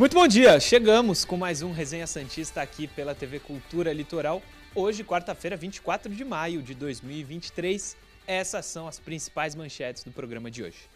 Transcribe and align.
Muito 0.00 0.14
bom 0.14 0.26
dia, 0.26 0.58
chegamos 0.58 1.26
com 1.26 1.36
mais 1.36 1.60
um 1.60 1.72
Resenha 1.72 2.06
Santista 2.06 2.62
aqui 2.62 2.88
pela 2.88 3.14
TV 3.14 3.38
Cultura 3.38 3.92
Litoral. 3.92 4.42
Hoje, 4.74 5.04
quarta-feira, 5.04 5.58
24 5.58 6.10
de 6.14 6.24
maio 6.24 6.62
de 6.62 6.74
2023. 6.74 7.98
Essas 8.26 8.64
são 8.64 8.88
as 8.88 8.98
principais 8.98 9.54
manchetes 9.54 10.02
do 10.02 10.10
programa 10.10 10.50
de 10.50 10.62
hoje. 10.62 10.88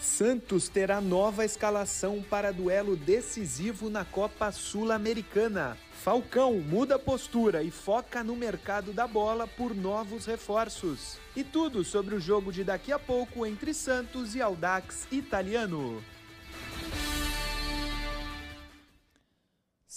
Santos 0.00 0.68
terá 0.68 1.00
nova 1.00 1.44
escalação 1.44 2.20
para 2.28 2.52
duelo 2.52 2.96
decisivo 2.96 3.88
na 3.88 4.04
Copa 4.04 4.50
Sul-Americana. 4.50 5.78
Falcão 5.92 6.54
muda 6.54 6.98
postura 6.98 7.62
e 7.62 7.70
foca 7.70 8.24
no 8.24 8.34
mercado 8.34 8.92
da 8.92 9.06
bola 9.06 9.46
por 9.46 9.76
novos 9.76 10.26
reforços. 10.26 11.18
E 11.36 11.44
tudo 11.44 11.84
sobre 11.84 12.16
o 12.16 12.20
jogo 12.20 12.50
de 12.50 12.64
daqui 12.64 12.90
a 12.90 12.98
pouco 12.98 13.46
entre 13.46 13.72
Santos 13.72 14.34
e 14.34 14.42
Audax 14.42 15.06
Italiano. 15.12 16.02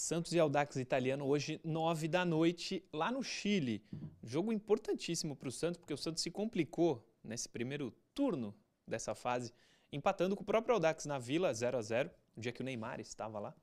Santos 0.09 0.33
e 0.33 0.39
Audax 0.39 0.75
Italiano 0.77 1.23
hoje, 1.27 1.61
nove 1.63 2.07
da 2.07 2.25
noite, 2.25 2.83
lá 2.91 3.11
no 3.11 3.21
Chile. 3.21 3.85
Jogo 4.23 4.52
importantíssimo 4.52 5.35
para 5.35 5.49
o 5.49 5.52
Santos, 5.52 5.77
porque 5.77 5.93
o 5.93 5.97
Santos 5.97 6.23
se 6.23 6.31
complicou 6.31 7.07
nesse 7.23 7.47
primeiro 7.47 7.91
turno 8.11 8.55
dessa 8.87 9.13
fase, 9.13 9.53
empatando 9.93 10.35
com 10.35 10.41
o 10.41 10.45
próprio 10.45 10.73
Audax 10.73 11.05
na 11.05 11.19
Vila, 11.19 11.53
0 11.53 11.77
a 11.77 11.81
0 11.83 12.09
no 12.35 12.41
dia 12.41 12.52
que 12.52 12.59
o 12.59 12.63
Neymar 12.65 12.99
estava 12.99 13.37
lá. 13.39 13.55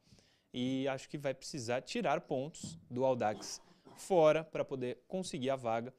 E 0.55 0.86
acho 0.86 1.08
que 1.08 1.19
vai 1.19 1.34
precisar 1.34 1.80
tirar 1.80 2.20
pontos 2.20 2.78
do 2.89 3.05
Audax 3.05 3.61
fora 3.97 4.44
para 4.44 4.64
poder 4.64 5.02
conseguir 5.08 5.50
a 5.50 5.56
vaga, 5.56 5.92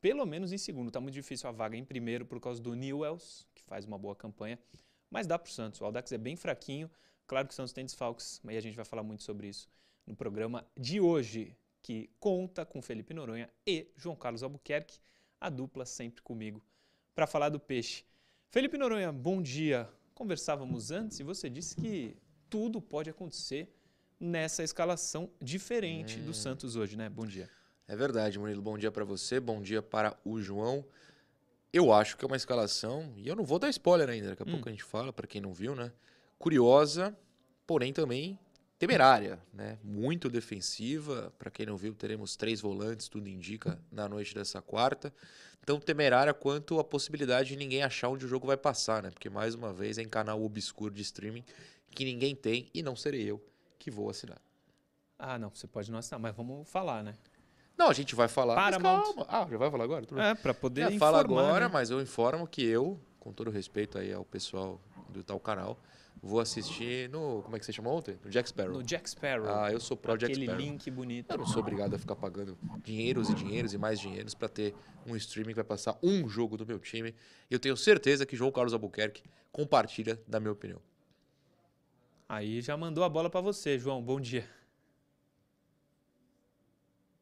pelo 0.00 0.26
menos 0.26 0.52
em 0.52 0.58
segundo. 0.58 0.88
Está 0.88 1.00
muito 1.00 1.14
difícil 1.14 1.48
a 1.48 1.52
vaga 1.52 1.76
em 1.76 1.84
primeiro 1.84 2.26
por 2.26 2.40
causa 2.40 2.60
do 2.60 2.74
Newells, 2.74 3.46
que 3.54 3.62
faz 3.62 3.84
uma 3.84 3.96
boa 3.96 4.16
campanha, 4.16 4.58
mas 5.08 5.28
dá 5.28 5.38
para 5.38 5.48
o 5.48 5.52
Santos. 5.52 5.80
O 5.80 5.84
Audax 5.84 6.10
é 6.10 6.18
bem 6.18 6.34
fraquinho, 6.34 6.90
claro 7.28 7.46
que 7.46 7.52
o 7.52 7.56
Santos 7.56 7.72
tem 7.72 7.84
desfalques, 7.84 8.40
mas 8.42 8.56
a 8.56 8.60
gente 8.60 8.74
vai 8.74 8.84
falar 8.84 9.04
muito 9.04 9.22
sobre 9.22 9.46
isso 9.46 9.72
no 10.06 10.14
programa 10.14 10.66
de 10.76 11.00
hoje, 11.00 11.56
que 11.82 12.10
conta 12.18 12.64
com 12.64 12.80
Felipe 12.80 13.12
Noronha 13.12 13.50
e 13.66 13.88
João 13.96 14.16
Carlos 14.16 14.42
Albuquerque, 14.42 14.98
a 15.40 15.50
dupla 15.50 15.84
sempre 15.84 16.22
comigo, 16.22 16.62
para 17.14 17.26
falar 17.26 17.48
do 17.48 17.60
peixe. 17.60 18.04
Felipe 18.50 18.78
Noronha, 18.78 19.12
bom 19.12 19.42
dia. 19.42 19.88
Conversávamos 20.14 20.90
antes 20.90 21.20
e 21.20 21.22
você 21.22 21.50
disse 21.50 21.76
que 21.76 22.16
tudo 22.48 22.80
pode 22.80 23.10
acontecer 23.10 23.68
nessa 24.18 24.62
escalação 24.62 25.28
diferente 25.40 26.18
hum. 26.18 26.24
do 26.24 26.34
Santos 26.34 26.76
hoje, 26.76 26.96
né? 26.96 27.08
Bom 27.08 27.26
dia. 27.26 27.50
É 27.86 27.94
verdade, 27.94 28.38
Murilo. 28.38 28.62
Bom 28.62 28.78
dia 28.78 28.90
para 28.90 29.04
você, 29.04 29.38
bom 29.38 29.60
dia 29.60 29.82
para 29.82 30.16
o 30.24 30.40
João. 30.40 30.84
Eu 31.72 31.92
acho 31.92 32.16
que 32.16 32.24
é 32.24 32.26
uma 32.26 32.36
escalação, 32.36 33.12
e 33.16 33.26
eu 33.26 33.34
não 33.34 33.44
vou 33.44 33.58
dar 33.58 33.68
spoiler 33.68 34.08
ainda, 34.08 34.28
daqui 34.28 34.42
a 34.42 34.46
hum. 34.46 34.52
pouco 34.52 34.68
a 34.68 34.72
gente 34.72 34.84
fala, 34.84 35.12
para 35.12 35.26
quem 35.26 35.40
não 35.40 35.52
viu, 35.52 35.74
né? 35.74 35.92
Curiosa, 36.38 37.16
porém 37.66 37.92
também 37.92 38.38
temerária, 38.78 39.38
né? 39.52 39.78
Muito 39.82 40.28
defensiva. 40.28 41.32
Para 41.38 41.50
quem 41.50 41.66
não 41.66 41.76
viu, 41.76 41.94
teremos 41.94 42.36
três 42.36 42.60
volantes, 42.60 43.08
tudo 43.08 43.28
indica, 43.28 43.80
na 43.90 44.08
noite 44.08 44.34
dessa 44.34 44.60
quarta. 44.60 45.12
Tão 45.64 45.80
temerária 45.80 46.34
quanto 46.34 46.78
a 46.78 46.84
possibilidade 46.84 47.50
de 47.50 47.56
ninguém 47.56 47.82
achar 47.82 48.08
onde 48.08 48.26
o 48.26 48.28
jogo 48.28 48.46
vai 48.46 48.56
passar, 48.56 49.02
né? 49.02 49.10
Porque 49.10 49.30
mais 49.30 49.54
uma 49.54 49.72
vez 49.72 49.98
é 49.98 50.02
em 50.02 50.08
canal 50.08 50.42
obscuro 50.42 50.92
de 50.92 51.02
streaming 51.02 51.44
que 51.90 52.04
ninguém 52.04 52.34
tem 52.34 52.68
e 52.74 52.82
não 52.82 52.94
serei 52.94 53.30
eu 53.30 53.42
que 53.78 53.90
vou 53.90 54.10
assinar. 54.10 54.40
Ah, 55.18 55.38
não, 55.38 55.48
você 55.48 55.66
pode 55.66 55.90
não 55.90 55.98
assinar, 55.98 56.18
mas 56.20 56.34
vamos 56.34 56.68
falar, 56.68 57.02
né? 57.02 57.14
Não, 57.76 57.88
a 57.88 57.92
gente 57.92 58.14
vai 58.14 58.28
falar. 58.28 58.54
Mas 58.54 58.76
calma. 58.76 59.26
Ah, 59.28 59.46
já 59.50 59.56
vai 59.56 59.70
falar 59.70 59.84
agora? 59.84 60.06
Tudo 60.06 60.20
é, 60.20 60.34
para 60.34 60.54
poder 60.54 60.82
é, 60.82 60.84
informar. 60.86 60.98
Fala 60.98 61.20
agora, 61.20 61.66
né? 61.66 61.70
mas 61.72 61.90
eu 61.90 62.00
informo 62.00 62.46
que 62.46 62.62
eu, 62.64 63.00
com 63.18 63.32
todo 63.32 63.50
respeito 63.50 63.98
aí 63.98 64.12
ao 64.12 64.24
pessoal 64.24 64.80
do 65.08 65.24
tal 65.24 65.40
canal, 65.40 65.78
Vou 66.26 66.40
assistir 66.40 67.10
no. 67.10 67.42
Como 67.42 67.54
é 67.54 67.58
que 67.58 67.66
você 67.66 67.72
chamou 67.72 67.98
ontem? 67.98 68.18
No 68.24 68.30
Jack 68.30 68.48
Sparrow. 68.48 68.72
No 68.72 68.82
Jack 68.82 69.10
Sparrow. 69.10 69.46
Ah, 69.46 69.70
eu 69.70 69.78
sou 69.78 69.94
pro 69.94 70.16
Jack 70.16 70.32
Sparrow. 70.32 70.54
Aquele 70.54 70.70
link 70.70 70.90
bonito. 70.90 71.30
Eu 71.30 71.36
não 71.36 71.46
sou 71.46 71.60
obrigado 71.60 71.92
a 71.92 71.98
ficar 71.98 72.16
pagando 72.16 72.56
dinheiros 72.82 73.28
e 73.28 73.34
dinheiros 73.34 73.74
e 73.74 73.78
mais 73.78 74.00
dinheiros 74.00 74.32
para 74.32 74.48
ter 74.48 74.74
um 75.06 75.14
streaming 75.16 75.50
que 75.50 75.56
vai 75.56 75.64
passar 75.64 75.98
um 76.02 76.26
jogo 76.26 76.56
do 76.56 76.64
meu 76.64 76.78
time. 76.78 77.14
E 77.50 77.52
eu 77.52 77.58
tenho 77.58 77.76
certeza 77.76 78.24
que 78.24 78.36
João 78.36 78.50
Carlos 78.50 78.72
Albuquerque 78.72 79.22
compartilha 79.52 80.18
da 80.26 80.40
minha 80.40 80.52
opinião. 80.52 80.80
Aí 82.26 82.62
já 82.62 82.74
mandou 82.74 83.04
a 83.04 83.08
bola 83.10 83.28
para 83.28 83.42
você, 83.42 83.78
João. 83.78 84.02
Bom 84.02 84.18
dia. 84.18 84.48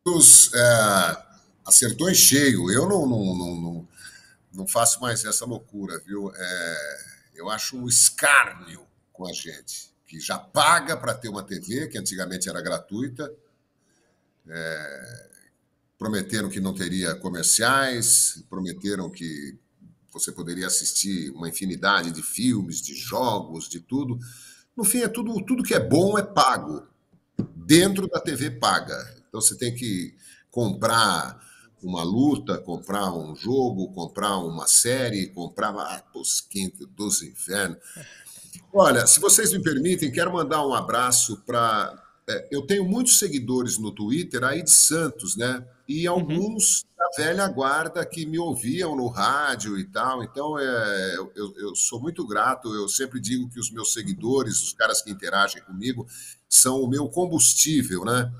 Os, 0.04 0.54
é, 0.54 1.26
acertou 1.64 2.08
em 2.08 2.14
cheio. 2.14 2.70
Eu 2.70 2.88
não, 2.88 3.04
não, 3.04 3.36
não, 3.36 3.56
não, 3.56 3.88
não 4.52 4.66
faço 4.68 5.00
mais 5.00 5.24
essa 5.24 5.44
loucura, 5.44 5.98
viu? 6.06 6.32
É, 6.32 6.98
eu 7.34 7.50
acho 7.50 7.76
um 7.76 7.88
escárnio 7.88 8.91
com 9.12 9.28
a 9.28 9.32
gente, 9.32 9.92
que 10.06 10.18
já 10.18 10.38
paga 10.38 10.96
para 10.96 11.14
ter 11.14 11.28
uma 11.28 11.42
TV, 11.42 11.88
que 11.88 11.98
antigamente 11.98 12.48
era 12.48 12.60
gratuita, 12.60 13.32
é, 14.48 15.30
prometeram 15.98 16.48
que 16.48 16.60
não 16.60 16.74
teria 16.74 17.14
comerciais, 17.14 18.42
prometeram 18.48 19.10
que 19.10 19.56
você 20.12 20.30
poderia 20.30 20.66
assistir 20.66 21.30
uma 21.30 21.48
infinidade 21.48 22.10
de 22.10 22.22
filmes, 22.22 22.82
de 22.82 22.94
jogos, 22.94 23.68
de 23.68 23.80
tudo. 23.80 24.18
No 24.76 24.84
fim, 24.84 24.98
é 24.98 25.08
tudo, 25.08 25.42
tudo 25.44 25.62
que 25.62 25.74
é 25.74 25.80
bom 25.80 26.18
é 26.18 26.22
pago, 26.22 26.86
dentro 27.54 28.08
da 28.08 28.20
TV 28.20 28.50
paga. 28.50 29.22
Então 29.28 29.40
você 29.40 29.56
tem 29.56 29.74
que 29.74 30.14
comprar 30.50 31.40
uma 31.82 32.02
luta, 32.02 32.58
comprar 32.58 33.12
um 33.12 33.34
jogo, 33.34 33.92
comprar 33.92 34.38
uma 34.38 34.66
série, 34.66 35.28
comprar 35.28 35.70
ah, 35.70 36.04
os 36.14 36.40
quintos 36.40 36.86
dos 36.88 37.22
infernos. 37.22 37.78
Olha, 38.72 39.06
se 39.06 39.20
vocês 39.20 39.52
me 39.52 39.62
permitem, 39.62 40.10
quero 40.10 40.32
mandar 40.32 40.66
um 40.66 40.74
abraço 40.74 41.42
para. 41.46 42.00
É, 42.28 42.48
eu 42.52 42.62
tenho 42.62 42.84
muitos 42.84 43.18
seguidores 43.18 43.78
no 43.78 43.90
Twitter 43.90 44.44
aí 44.44 44.62
de 44.62 44.70
Santos, 44.70 45.36
né? 45.36 45.66
E 45.88 46.08
uhum. 46.08 46.14
alguns 46.14 46.82
uhum. 46.82 46.88
da 46.96 47.24
velha 47.24 47.48
guarda 47.48 48.06
que 48.06 48.24
me 48.24 48.38
ouviam 48.38 48.94
no 48.94 49.08
rádio 49.08 49.78
e 49.78 49.84
tal. 49.84 50.22
Então, 50.22 50.58
é, 50.58 51.16
eu, 51.34 51.54
eu 51.56 51.74
sou 51.74 52.00
muito 52.00 52.26
grato. 52.26 52.74
Eu 52.74 52.88
sempre 52.88 53.20
digo 53.20 53.48
que 53.50 53.58
os 53.58 53.70
meus 53.70 53.92
seguidores, 53.92 54.62
os 54.62 54.72
caras 54.72 55.02
que 55.02 55.10
interagem 55.10 55.62
comigo, 55.62 56.06
são 56.48 56.80
o 56.80 56.88
meu 56.88 57.08
combustível, 57.08 58.04
né? 58.04 58.32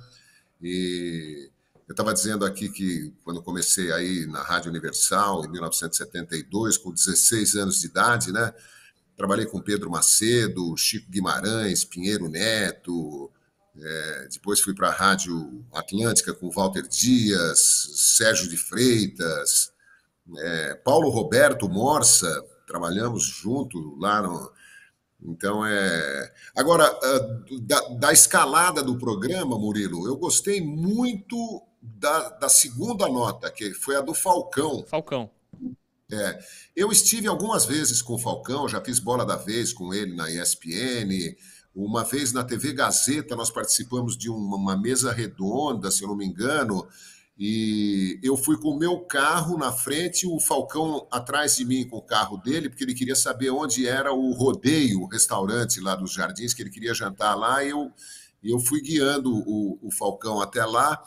E 0.62 1.50
eu 1.89 1.93
estava 1.93 2.15
dizendo 2.15 2.44
aqui 2.44 2.71
que 2.71 3.12
quando 3.25 3.43
comecei 3.43 3.93
aí 3.93 4.27
na 4.27 4.43
Rádio 4.43 4.71
Universal, 4.71 5.44
em 5.44 5.50
1972, 5.50 6.79
com 6.79 6.93
16 6.93 7.56
anos 7.56 7.81
de 7.81 7.87
idade, 7.89 8.33
né? 8.33 8.55
Trabalhei 9.17 9.47
com 9.47 9.61
Pedro 9.61 9.91
Macedo, 9.91 10.77
Chico 10.77 11.11
Guimarães, 11.11 11.84
Pinheiro 11.84 12.28
Neto, 12.28 13.31
é, 13.76 14.29
depois 14.31 14.61
fui 14.61 14.75
para 14.75 14.88
a 14.88 14.93
Rádio 14.93 15.64
Atlântica 15.73 16.35
com 16.35 16.50
Walter 16.50 16.87
Dias, 16.87 17.91
Sérgio 17.94 18.49
de 18.49 18.56
Freitas, 18.56 19.73
é, 20.37 20.75
Paulo 20.75 21.09
Roberto 21.09 21.69
Morsa, 21.69 22.44
trabalhamos 22.67 23.25
junto 23.25 23.97
lá 23.99 24.23
no. 24.23 24.53
Então 25.25 25.65
é. 25.65 26.32
Agora, 26.55 26.93
da, 27.62 27.81
da 27.99 28.12
escalada 28.12 28.82
do 28.82 28.99
programa, 28.99 29.58
Murilo, 29.58 30.06
eu 30.06 30.17
gostei 30.17 30.61
muito 30.61 31.62
da, 31.81 32.31
da 32.31 32.49
segunda 32.49 33.08
nota, 33.08 33.50
que 33.50 33.73
foi 33.73 33.97
a 33.97 34.00
do 34.00 34.15
Falcão. 34.15 34.85
Falcão. 34.87 35.31
É, 36.12 36.38
eu 36.76 36.93
estive 36.93 37.26
algumas 37.26 37.64
vezes 37.64 38.03
com 38.03 38.14
o 38.14 38.19
Falcão, 38.19 38.69
já 38.69 38.82
fiz 38.82 38.99
bola 38.99 39.25
da 39.25 39.37
vez 39.37 39.73
com 39.73 39.94
ele 39.94 40.14
na 40.14 40.31
ESPN. 40.31 41.35
Uma 41.75 42.05
vez 42.05 42.35
na 42.35 42.44
TV 42.44 42.75
Gazeta, 42.75 43.35
nós 43.35 43.50
participamos 43.50 44.17
de 44.17 44.29
uma, 44.29 44.56
uma 44.56 44.76
mesa 44.76 45.11
redonda, 45.11 45.91
se 45.91 46.03
eu 46.03 46.09
não 46.09 46.17
me 46.17 46.26
engano, 46.26 46.87
e 47.38 48.20
eu 48.23 48.37
fui 48.37 48.59
com 48.59 48.69
o 48.69 48.79
meu 48.79 49.00
carro 49.00 49.56
na 49.56 49.73
frente, 49.73 50.26
o 50.26 50.38
Falcão 50.38 51.09
atrás 51.11 51.56
de 51.56 51.64
mim 51.64 51.88
com 51.88 51.97
o 51.97 52.03
carro 52.03 52.37
dele, 52.37 52.69
porque 52.69 52.85
ele 52.85 52.94
queria 52.94 53.17
saber 53.17 53.50
onde 53.50 53.88
era 53.88 54.12
o 54.12 54.32
rodeio, 54.32 55.00
o 55.00 55.08
restaurante 55.08 55.81
lá 55.81 55.97
dos 55.97 56.12
Jardins, 56.12 56.53
que 56.53 56.62
ele 56.62 56.70
queria 56.70 56.93
jantar 56.93 57.35
lá. 57.35 57.65
E 57.65 57.70
eu, 57.70 57.91
eu 58.44 58.58
fui 58.61 58.82
guiando 58.82 59.35
o, 59.35 59.79
o 59.82 59.91
Falcão 59.91 60.43
até 60.43 60.65
lá. 60.65 61.03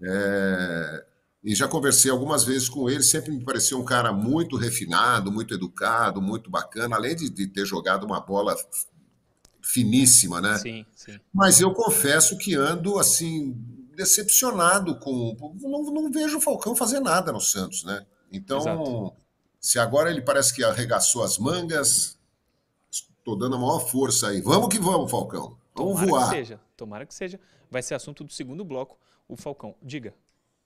É, 0.00 1.04
e 1.42 1.54
já 1.54 1.66
conversei 1.66 2.10
algumas 2.10 2.44
vezes 2.44 2.68
com 2.68 2.88
ele, 2.88 3.02
sempre 3.02 3.30
me 3.30 3.42
pareceu 3.42 3.78
um 3.78 3.84
cara 3.84 4.12
muito 4.12 4.56
refinado, 4.56 5.32
muito 5.32 5.54
educado, 5.54 6.20
muito 6.20 6.50
bacana, 6.50 6.96
além 6.96 7.16
de, 7.16 7.30
de 7.30 7.46
ter 7.46 7.64
jogado 7.64 8.04
uma 8.04 8.20
bola 8.20 8.54
finíssima, 9.62 10.40
né? 10.40 10.58
Sim, 10.58 10.86
sim. 10.94 11.18
Mas 11.32 11.60
eu 11.60 11.72
confesso 11.72 12.36
que 12.36 12.54
ando 12.54 12.98
assim 12.98 13.54
decepcionado 13.96 14.98
com, 14.98 15.36
não, 15.62 15.84
não 15.84 16.10
vejo 16.10 16.38
o 16.38 16.40
Falcão 16.40 16.76
fazer 16.76 17.00
nada 17.00 17.32
no 17.32 17.40
Santos, 17.40 17.84
né? 17.84 18.06
Então, 18.32 18.58
Exato. 18.58 19.12
se 19.60 19.78
agora 19.78 20.10
ele 20.10 20.22
parece 20.22 20.54
que 20.54 20.62
arregaçou 20.62 21.22
as 21.22 21.38
mangas, 21.38 22.18
estou 22.90 23.36
dando 23.36 23.56
a 23.56 23.58
maior 23.58 23.80
força 23.80 24.28
aí. 24.28 24.40
Vamos 24.40 24.68
que 24.68 24.78
vamos, 24.78 25.10
Falcão. 25.10 25.56
Vamos 25.74 26.00
tomara 26.00 26.06
voar. 26.06 26.30
Que 26.30 26.36
seja, 26.36 26.60
tomara 26.76 27.06
que 27.06 27.14
seja. 27.14 27.40
Vai 27.70 27.82
ser 27.82 27.94
assunto 27.94 28.24
do 28.24 28.32
segundo 28.32 28.64
bloco 28.64 28.98
o 29.28 29.36
Falcão. 29.36 29.74
Diga. 29.82 30.14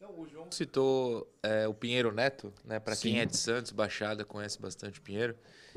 Então, 0.04 0.22
o 0.22 0.28
João 0.28 0.52
citou 0.52 1.26
é, 1.42 1.66
o 1.66 1.72
Pinheiro 1.72 2.12
Neto, 2.12 2.52
né? 2.62 2.78
Para 2.78 2.94
quem 2.94 3.20
é 3.20 3.24
de 3.24 3.36
Santos, 3.38 3.72
Baixada, 3.72 4.22
conhece 4.22 4.60
bastante 4.60 4.98
o 4.98 5.02
Pinheiro. 5.02 5.34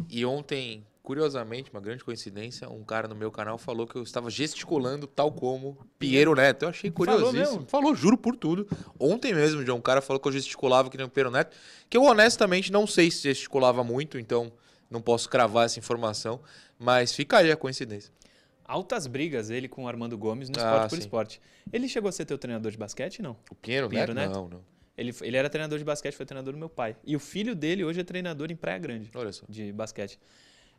E 0.09 0.25
ontem, 0.25 0.85
curiosamente, 1.01 1.71
uma 1.71 1.79
grande 1.79 2.03
coincidência, 2.03 2.69
um 2.69 2.83
cara 2.83 3.07
no 3.07 3.15
meu 3.15 3.31
canal 3.31 3.57
falou 3.57 3.87
que 3.87 3.95
eu 3.95 4.03
estava 4.03 4.29
gesticulando 4.29 5.07
tal 5.07 5.31
como 5.31 5.77
Pinheiro 5.97 6.35
Neto. 6.35 6.63
Eu 6.63 6.69
achei 6.69 6.91
curiosíssimo. 6.91 7.31
Falou, 7.31 7.53
mesmo? 7.53 7.69
falou 7.69 7.95
juro 7.95 8.17
por 8.17 8.35
tudo. 8.35 8.67
Ontem 8.99 9.33
mesmo, 9.33 9.65
já 9.65 9.73
um 9.73 9.81
cara 9.81 10.01
falou 10.01 10.19
que 10.19 10.27
eu 10.27 10.33
gesticulava 10.33 10.89
que 10.89 10.97
nem 10.97 11.05
o 11.05 11.09
Pinheiro 11.09 11.31
Neto, 11.31 11.55
que 11.89 11.95
eu 11.95 12.03
honestamente 12.03 12.69
não 12.69 12.85
sei 12.85 13.09
se 13.09 13.21
gesticulava 13.21 13.81
muito, 13.81 14.19
então 14.19 14.51
não 14.91 15.01
posso 15.01 15.29
cravar 15.29 15.67
essa 15.67 15.79
informação, 15.79 16.41
mas 16.77 17.13
fica 17.13 17.37
aí 17.37 17.49
a 17.49 17.55
coincidência. 17.55 18.11
Altas 18.67 19.07
brigas 19.07 19.49
ele 19.49 19.67
com 19.67 19.85
o 19.85 19.87
Armando 19.87 20.17
Gomes 20.17 20.49
no 20.49 20.55
Ah, 20.59 20.61
Esporte 20.61 20.89
por 20.89 20.95
sim. 20.95 21.01
Esporte. 21.01 21.41
Ele 21.71 21.87
chegou 21.87 22.09
a 22.09 22.11
ser 22.11 22.25
teu 22.25 22.37
treinador 22.37 22.71
de 22.71 22.77
basquete, 22.77 23.21
não? 23.21 23.37
O 23.49 23.55
Pinheiro, 23.55 23.87
Pinheiro 23.87 24.13
Neto? 24.13 24.27
Neto? 24.27 24.35
Não, 24.37 24.49
não. 24.49 24.61
Ele, 24.97 25.13
ele 25.21 25.37
era 25.37 25.49
treinador 25.49 25.77
de 25.77 25.85
basquete, 25.85 26.15
foi 26.15 26.25
treinador 26.25 26.53
do 26.53 26.59
meu 26.59 26.69
pai. 26.69 26.97
E 27.05 27.15
o 27.15 27.19
filho 27.19 27.55
dele 27.55 27.83
hoje 27.85 28.01
é 28.01 28.03
treinador 28.03 28.51
em 28.51 28.55
Praia 28.55 28.79
Grande. 28.79 29.09
Olha 29.15 29.31
só. 29.31 29.45
de 29.47 29.71
basquete. 29.71 30.19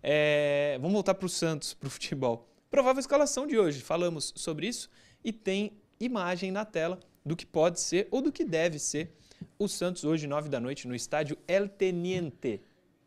É, 0.02 0.76
vamos 0.80 0.92
voltar 0.92 1.14
para 1.14 1.26
o 1.26 1.28
Santos, 1.28 1.72
para 1.74 1.86
o 1.86 1.90
futebol. 1.90 2.48
Provável 2.70 3.00
escalação 3.00 3.46
de 3.46 3.56
hoje. 3.58 3.80
Falamos 3.80 4.32
sobre 4.36 4.66
isso 4.66 4.90
e 5.24 5.32
tem 5.32 5.72
imagem 5.98 6.50
na 6.50 6.64
tela 6.64 6.98
do 7.24 7.34
que 7.36 7.46
pode 7.46 7.80
ser 7.80 8.06
ou 8.10 8.20
do 8.20 8.30
que 8.30 8.44
deve 8.44 8.78
ser 8.78 9.12
o 9.58 9.66
Santos 9.68 10.04
hoje, 10.04 10.26
9 10.26 10.48
da 10.48 10.60
noite, 10.60 10.86
no 10.86 10.94
estádio 10.94 11.38
El 11.46 11.68
Teniente, 11.68 12.60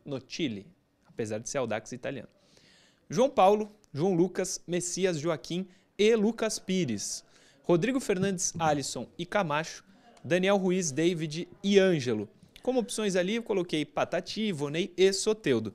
no 0.06 0.20
Chile, 0.26 0.66
apesar 1.06 1.40
de 1.40 1.50
ser 1.50 1.58
Audax 1.60 1.92
italiano. 1.92 2.30
João 3.12 3.30
Paulo, 3.30 3.70
João 3.94 4.14
Lucas, 4.14 4.64
Messias 4.66 5.20
Joaquim 5.20 5.68
e 5.98 6.16
Lucas 6.16 6.58
Pires. 6.58 7.26
Rodrigo 7.62 8.00
Fernandes, 8.00 8.54
Alisson 8.58 9.06
e 9.18 9.26
Camacho. 9.26 9.84
Daniel 10.24 10.56
Ruiz, 10.56 10.92
David 10.94 11.50
e 11.62 11.78
Ângelo. 11.78 12.30
Como 12.64 12.80
opções 12.80 13.18
ali, 13.18 13.36
eu 13.36 13.44
coloquei 13.44 13.84
Patati, 13.84 14.54
Vonei 14.54 14.94
e 14.96 15.12
Soteudo. 15.12 15.74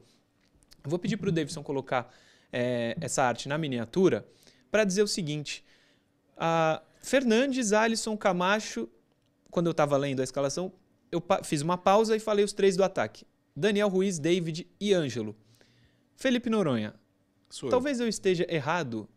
Eu 0.82 0.88
Vou 0.88 0.98
pedir 0.98 1.18
para 1.18 1.28
o 1.28 1.32
Davidson 1.32 1.62
colocar 1.62 2.10
é, 2.50 2.96
essa 3.02 3.22
arte 3.22 3.50
na 3.50 3.58
miniatura 3.58 4.26
para 4.70 4.82
dizer 4.82 5.02
o 5.02 5.08
seguinte: 5.08 5.62
Fernandes, 7.02 7.74
Alisson, 7.74 8.16
Camacho, 8.16 8.88
quando 9.50 9.66
eu 9.66 9.72
estava 9.72 9.98
lendo 9.98 10.20
a 10.20 10.24
escalação, 10.24 10.72
eu 11.12 11.22
fiz 11.44 11.60
uma 11.60 11.76
pausa 11.76 12.16
e 12.16 12.18
falei 12.18 12.46
os 12.46 12.54
três 12.54 12.78
do 12.78 12.82
ataque: 12.82 13.26
Daniel 13.54 13.88
Ruiz, 13.88 14.18
David 14.18 14.66
e 14.80 14.94
Ângelo. 14.94 15.36
Felipe 16.14 16.48
Noronha, 16.48 16.94
Sou 17.48 17.68
eu. 17.68 17.70
talvez 17.70 18.00
eu 18.00 18.08
esteja 18.08 18.46
errado 18.48 19.08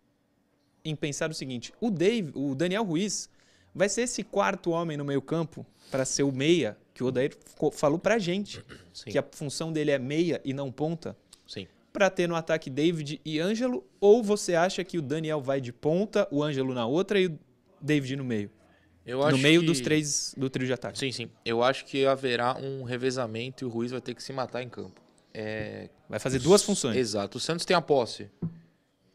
em 0.84 0.96
pensar 0.96 1.30
o 1.30 1.34
seguinte: 1.34 1.74
o, 1.80 1.90
Dave, 1.90 2.32
o 2.36 2.56
Daniel 2.56 2.84
Ruiz 2.84 3.30
vai 3.74 3.90
ser 3.90 4.02
esse 4.02 4.24
quarto 4.24 4.72
homem 4.72 4.98
no 4.98 5.06
meio-campo 5.06 5.66
para 5.92 6.06
ser 6.06 6.24
o 6.24 6.32
meia, 6.32 6.78
que 6.94 7.04
o 7.04 7.08
Odair 7.08 7.36
falou 7.74 7.98
pra 8.00 8.18
gente, 8.20 8.64
Sim, 8.94 9.12
que 9.12 9.18
a 9.18 9.24
função 9.32 9.72
dele 9.72 9.92
é 9.92 10.00
meia 10.00 10.40
e 10.44 10.54
não 10.54 10.72
ponta 10.72 11.16
sim. 11.48 11.68
para 11.92 12.10
ter 12.10 12.28
no 12.28 12.36
ataque 12.36 12.70
David 12.70 13.20
e 13.26 13.40
Ângelo? 13.40 13.84
Ou 14.00 14.22
você 14.24 14.54
acha 14.56 14.84
que 14.84 14.98
o 14.98 15.02
Daniel 15.02 15.42
vai 15.42 15.60
de 15.62 15.72
ponta, 15.74 16.28
o 16.32 16.44
Ângelo 16.44 16.74
na 16.74 16.86
outra 16.86 17.20
e 17.20 17.28
o 17.28 17.40
David 17.82 18.16
no 18.18 18.24
meio? 18.24 18.52
Eu 19.06 19.28
no 19.32 19.38
meio 19.40 19.62
que- 19.62 19.66
dos 19.68 19.80
três 19.82 20.36
do 20.38 20.50
trio 20.50 20.68
de 20.68 20.74
ataque. 20.74 21.00
Sim, 21.00 21.12
sim. 21.12 21.30
Eu 21.44 21.64
acho 21.64 21.86
que 21.86 22.06
haverá 22.06 22.56
um 22.58 22.84
revezamento 22.84 23.64
e 23.64 23.66
o 23.66 23.70
Ruiz 23.70 23.92
vai 23.92 24.02
ter 24.02 24.14
que 24.14 24.22
se 24.22 24.32
matar 24.32 24.62
em 24.62 24.70
campo. 24.70 25.02
É, 25.40 25.90
Vai 26.10 26.20
fazer 26.20 26.40
duas 26.40 26.62
funções. 26.64 26.98
Exato. 26.98 27.38
O 27.38 27.42
Santos 27.42 27.66
tem 27.66 27.76
a 27.76 27.82
posse. 27.82 28.30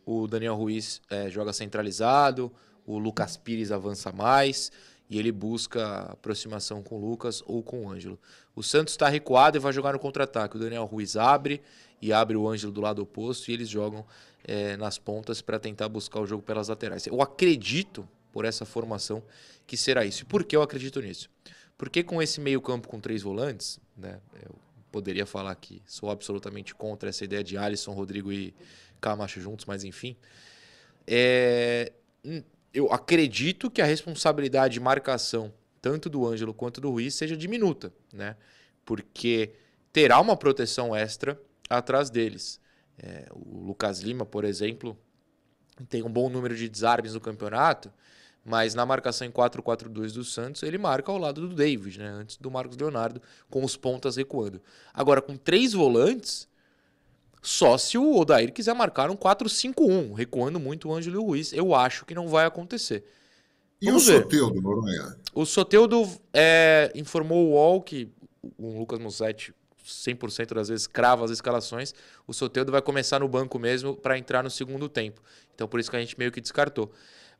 O 0.06 0.26
Daniel 0.26 0.54
Ruiz 0.54 1.02
é, 1.10 1.28
joga 1.28 1.52
centralizado, 1.52 2.50
o 2.86 2.98
Lucas 2.98 3.36
Pires 3.36 3.70
avança 3.70 4.10
mais 4.10 4.72
e 5.08 5.18
ele 5.18 5.30
busca 5.30 6.12
aproximação 6.12 6.82
com 6.82 6.96
o 6.96 7.10
Lucas 7.10 7.42
ou 7.46 7.62
com 7.62 7.84
o 7.84 7.90
Ângelo. 7.90 8.18
O 8.56 8.62
Santos 8.62 8.94
está 8.94 9.08
recuado 9.08 9.58
e 9.58 9.60
vai 9.60 9.72
jogar 9.72 9.92
no 9.92 9.98
contra-ataque. 9.98 10.56
O 10.56 10.58
Daniel 10.58 10.84
Ruiz 10.86 11.14
abre 11.16 11.60
e 12.00 12.12
abre 12.12 12.36
o 12.36 12.48
Ângelo 12.48 12.72
do 12.72 12.80
lado 12.80 13.02
oposto 13.02 13.50
e 13.50 13.54
eles 13.54 13.68
jogam 13.68 14.04
é, 14.44 14.76
nas 14.78 14.98
pontas 14.98 15.42
para 15.42 15.58
tentar 15.58 15.88
buscar 15.90 16.20
o 16.20 16.26
jogo 16.26 16.42
pelas 16.42 16.68
laterais. 16.68 17.06
Eu 17.06 17.20
acredito, 17.20 18.08
por 18.32 18.46
essa 18.46 18.64
formação, 18.64 19.22
que 19.66 19.76
será 19.76 20.04
isso. 20.06 20.22
E 20.22 20.24
por 20.24 20.44
que 20.44 20.56
eu 20.56 20.62
acredito 20.62 21.00
nisso? 21.00 21.28
Porque 21.76 22.02
com 22.02 22.22
esse 22.22 22.40
meio-campo 22.40 22.88
com 22.88 23.00
três 23.00 23.22
volantes, 23.22 23.78
né? 23.96 24.20
Eu 24.42 24.54
poderia 24.94 25.26
falar 25.26 25.52
que 25.56 25.82
sou 25.86 26.08
absolutamente 26.08 26.72
contra 26.72 27.08
essa 27.08 27.24
ideia 27.24 27.42
de 27.42 27.58
Alisson, 27.58 27.90
Rodrigo 27.90 28.32
e 28.32 28.54
Camacho 29.00 29.40
juntos, 29.40 29.66
mas 29.66 29.82
enfim. 29.82 30.16
É, 31.04 31.92
hum, 32.24 32.44
eu 32.72 32.92
acredito 32.92 33.68
que 33.68 33.82
a 33.82 33.84
responsabilidade 33.84 34.74
de 34.74 34.80
marcação, 34.80 35.52
tanto 35.82 36.08
do 36.08 36.24
Ângelo 36.24 36.54
quanto 36.54 36.80
do 36.80 36.92
Ruiz, 36.92 37.12
seja 37.16 37.36
diminuta, 37.36 37.92
né? 38.12 38.36
Porque 38.84 39.54
terá 39.92 40.20
uma 40.20 40.36
proteção 40.36 40.94
extra 40.94 41.40
atrás 41.68 42.08
deles. 42.08 42.60
É, 42.96 43.26
o 43.32 43.64
Lucas 43.66 43.98
Lima, 43.98 44.24
por 44.24 44.44
exemplo, 44.44 44.96
tem 45.88 46.04
um 46.04 46.10
bom 46.10 46.28
número 46.28 46.54
de 46.54 46.68
desarmes 46.68 47.14
no 47.14 47.20
campeonato, 47.20 47.92
mas 48.44 48.74
na 48.74 48.84
marcação 48.84 49.26
em 49.26 49.30
4-4-2 49.30 50.12
do 50.12 50.22
Santos, 50.22 50.62
ele 50.62 50.76
marca 50.76 51.10
ao 51.10 51.18
lado 51.18 51.48
do 51.48 51.54
David, 51.54 51.98
né? 51.98 52.08
Antes 52.08 52.36
do 52.36 52.50
Marcos 52.50 52.76
Leonardo, 52.76 53.20
com 53.48 53.64
os 53.64 53.76
pontas 53.76 54.16
recuando. 54.16 54.60
Agora, 54.92 55.22
com 55.22 55.36
três 55.36 55.72
volantes, 55.72 56.46
só 57.42 57.78
se 57.78 57.96
o 57.96 58.16
Odair 58.16 58.52
quiser 58.52 58.74
marcar 58.74 59.10
um 59.10 59.16
4-5-1, 59.16 60.14
recuando 60.14 60.60
muito 60.60 60.88
o 60.88 60.94
Ângelo 60.94 61.22
Ruiz. 61.22 61.52
Eu 61.52 61.74
acho 61.74 62.04
que 62.04 62.14
não 62.14 62.28
vai 62.28 62.44
acontecer. 62.44 63.04
E 63.80 63.86
Vamos 63.86 64.08
o 64.08 64.12
ver. 64.12 64.22
Soteudo, 64.22 64.60
Noronha? 64.60 65.16
O 65.34 65.44
Soteudo 65.46 66.08
é, 66.32 66.92
informou 66.94 67.46
o 67.46 67.50
UOL 67.52 67.82
que 67.82 68.10
o 68.58 68.78
Lucas 68.78 68.98
Mussetti 68.98 69.54
100% 69.84 70.54
das 70.54 70.68
vezes 70.68 70.86
crava 70.86 71.24
as 71.24 71.30
escalações. 71.30 71.94
O 72.26 72.32
Soteudo 72.32 72.72
vai 72.72 72.80
começar 72.80 73.20
no 73.20 73.28
banco 73.28 73.58
mesmo 73.58 73.94
para 73.94 74.16
entrar 74.16 74.42
no 74.42 74.50
segundo 74.50 74.88
tempo. 74.88 75.22
Então 75.54 75.68
por 75.68 75.78
isso 75.78 75.90
que 75.90 75.96
a 75.96 76.00
gente 76.00 76.18
meio 76.18 76.32
que 76.32 76.40
descartou. 76.40 76.90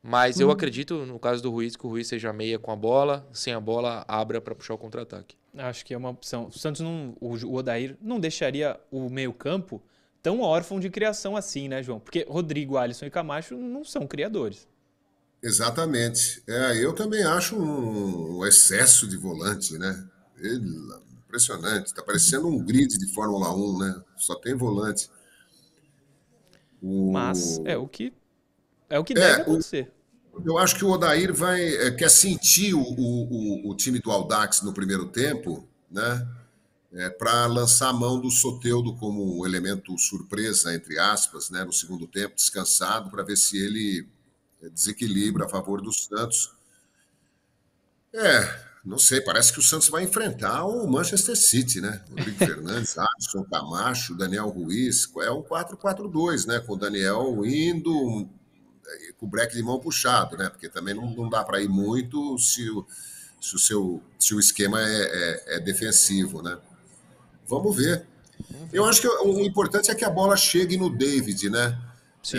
Mas 0.06 0.38
eu 0.38 0.50
acredito, 0.50 1.06
no 1.06 1.18
caso 1.18 1.42
do 1.42 1.50
Ruiz, 1.50 1.76
que 1.76 1.86
o 1.86 1.88
Ruiz 1.88 2.06
seja 2.08 2.30
meia 2.30 2.58
com 2.58 2.70
a 2.70 2.76
bola, 2.76 3.26
sem 3.32 3.54
a 3.54 3.60
bola, 3.60 4.04
abra 4.06 4.38
para 4.38 4.54
puxar 4.54 4.74
o 4.74 4.78
contra-ataque. 4.78 5.34
Acho 5.56 5.84
que 5.84 5.94
é 5.94 5.96
uma 5.96 6.10
opção. 6.10 6.48
O 6.48 6.52
Santos 6.52 6.82
não. 6.82 7.16
O 7.20 7.30
o 7.46 7.54
Odair 7.54 7.96
não 8.02 8.20
deixaria 8.20 8.78
o 8.90 9.08
meio-campo 9.08 9.82
tão 10.22 10.40
órfão 10.42 10.78
de 10.78 10.90
criação 10.90 11.36
assim, 11.36 11.68
né, 11.68 11.82
João? 11.82 11.98
Porque 12.00 12.26
Rodrigo, 12.28 12.76
Alisson 12.76 13.06
e 13.06 13.10
Camacho 13.10 13.56
não 13.56 13.82
são 13.82 14.06
criadores. 14.06 14.68
Exatamente. 15.42 16.42
É, 16.46 16.84
eu 16.84 16.92
também 16.94 17.22
acho 17.22 17.56
um, 17.56 18.38
um 18.40 18.46
excesso 18.46 19.06
de 19.06 19.16
volante, 19.16 19.78
né? 19.78 20.04
Ele, 20.38 20.68
impressionante. 21.26 21.86
Está 21.86 22.02
parecendo 22.02 22.46
um 22.48 22.58
grid 22.62 22.98
de 22.98 23.06
Fórmula 23.12 23.54
1, 23.54 23.78
né? 23.78 24.02
Só 24.16 24.34
tem 24.34 24.54
volante. 24.54 25.08
O- 26.82 27.12
Mas 27.12 27.58
é 27.64 27.76
o 27.76 27.86
que. 27.88 28.12
É 28.88 28.98
o 28.98 29.04
que 29.04 29.12
É, 29.14 29.16
deve 29.16 29.38
o- 29.38 29.42
acontecer. 29.42 29.90
Eu 30.44 30.58
acho 30.58 30.76
que 30.76 30.84
o 30.84 30.90
Odair 30.90 31.32
vai, 31.32 31.62
é, 31.62 31.90
quer 31.90 32.10
sentir 32.10 32.74
o, 32.74 32.80
o, 32.80 33.70
o- 33.70 33.76
time 33.76 33.98
do 33.98 34.10
Audax 34.10 34.62
no 34.62 34.72
primeiro 34.72 35.06
tempo, 35.06 35.66
né? 35.90 36.26
para 37.18 37.46
lançar 37.46 37.88
a 37.88 37.92
mão 37.92 38.20
do 38.20 38.30
Soteudo 38.30 38.94
como 38.96 39.40
um 39.40 39.46
elemento 39.46 39.98
surpresa, 39.98 40.74
entre 40.74 40.98
aspas, 40.98 41.50
né? 41.50 41.64
no 41.64 41.72
segundo 41.72 42.06
tempo, 42.06 42.36
descansado, 42.36 43.10
para 43.10 43.24
ver 43.24 43.36
se 43.36 43.58
ele 43.58 44.06
desequilibra 44.72 45.46
a 45.46 45.48
favor 45.48 45.82
do 45.82 45.92
Santos. 45.92 46.52
É, 48.12 48.60
não 48.84 48.98
sei, 48.98 49.20
parece 49.20 49.52
que 49.52 49.58
o 49.58 49.62
Santos 49.62 49.88
vai 49.88 50.04
enfrentar 50.04 50.64
o 50.66 50.86
Manchester 50.86 51.36
City, 51.36 51.80
né? 51.80 52.02
Rodrigo 52.10 52.38
Fernandes, 52.44 52.96
Alisson, 52.96 53.44
Camacho, 53.44 54.14
Daniel 54.14 54.48
Ruiz. 54.48 55.08
É 55.22 55.30
um 55.30 55.42
4-4-2, 55.42 56.46
né? 56.46 56.60
Com 56.60 56.74
o 56.74 56.76
Daniel 56.78 57.44
indo, 57.44 58.28
com 59.18 59.26
o 59.26 59.28
breque 59.28 59.54
de 59.56 59.62
mão 59.62 59.78
puxado, 59.78 60.36
né? 60.36 60.48
Porque 60.50 60.68
também 60.68 60.94
não, 60.94 61.10
não 61.10 61.28
dá 61.28 61.42
para 61.44 61.60
ir 61.60 61.68
muito 61.68 62.38
se 62.38 62.68
o, 62.70 62.86
se 63.40 63.56
o, 63.56 63.58
seu, 63.58 64.02
se 64.18 64.34
o 64.34 64.40
esquema 64.40 64.80
é, 64.82 65.02
é- 65.02 65.56
é 65.56 65.60
defensivo, 65.60 66.42
né? 66.42 66.58
Vamos 67.48 67.76
ver. 67.76 68.06
Eu 68.72 68.84
acho 68.84 69.00
que 69.00 69.08
o 69.08 69.40
importante 69.44 69.90
é 69.90 69.94
que 69.94 70.04
a 70.04 70.10
bola 70.10 70.36
chegue 70.36 70.76
no 70.76 70.90
David, 70.90 71.50
né? 71.50 71.78
Sim. 72.22 72.38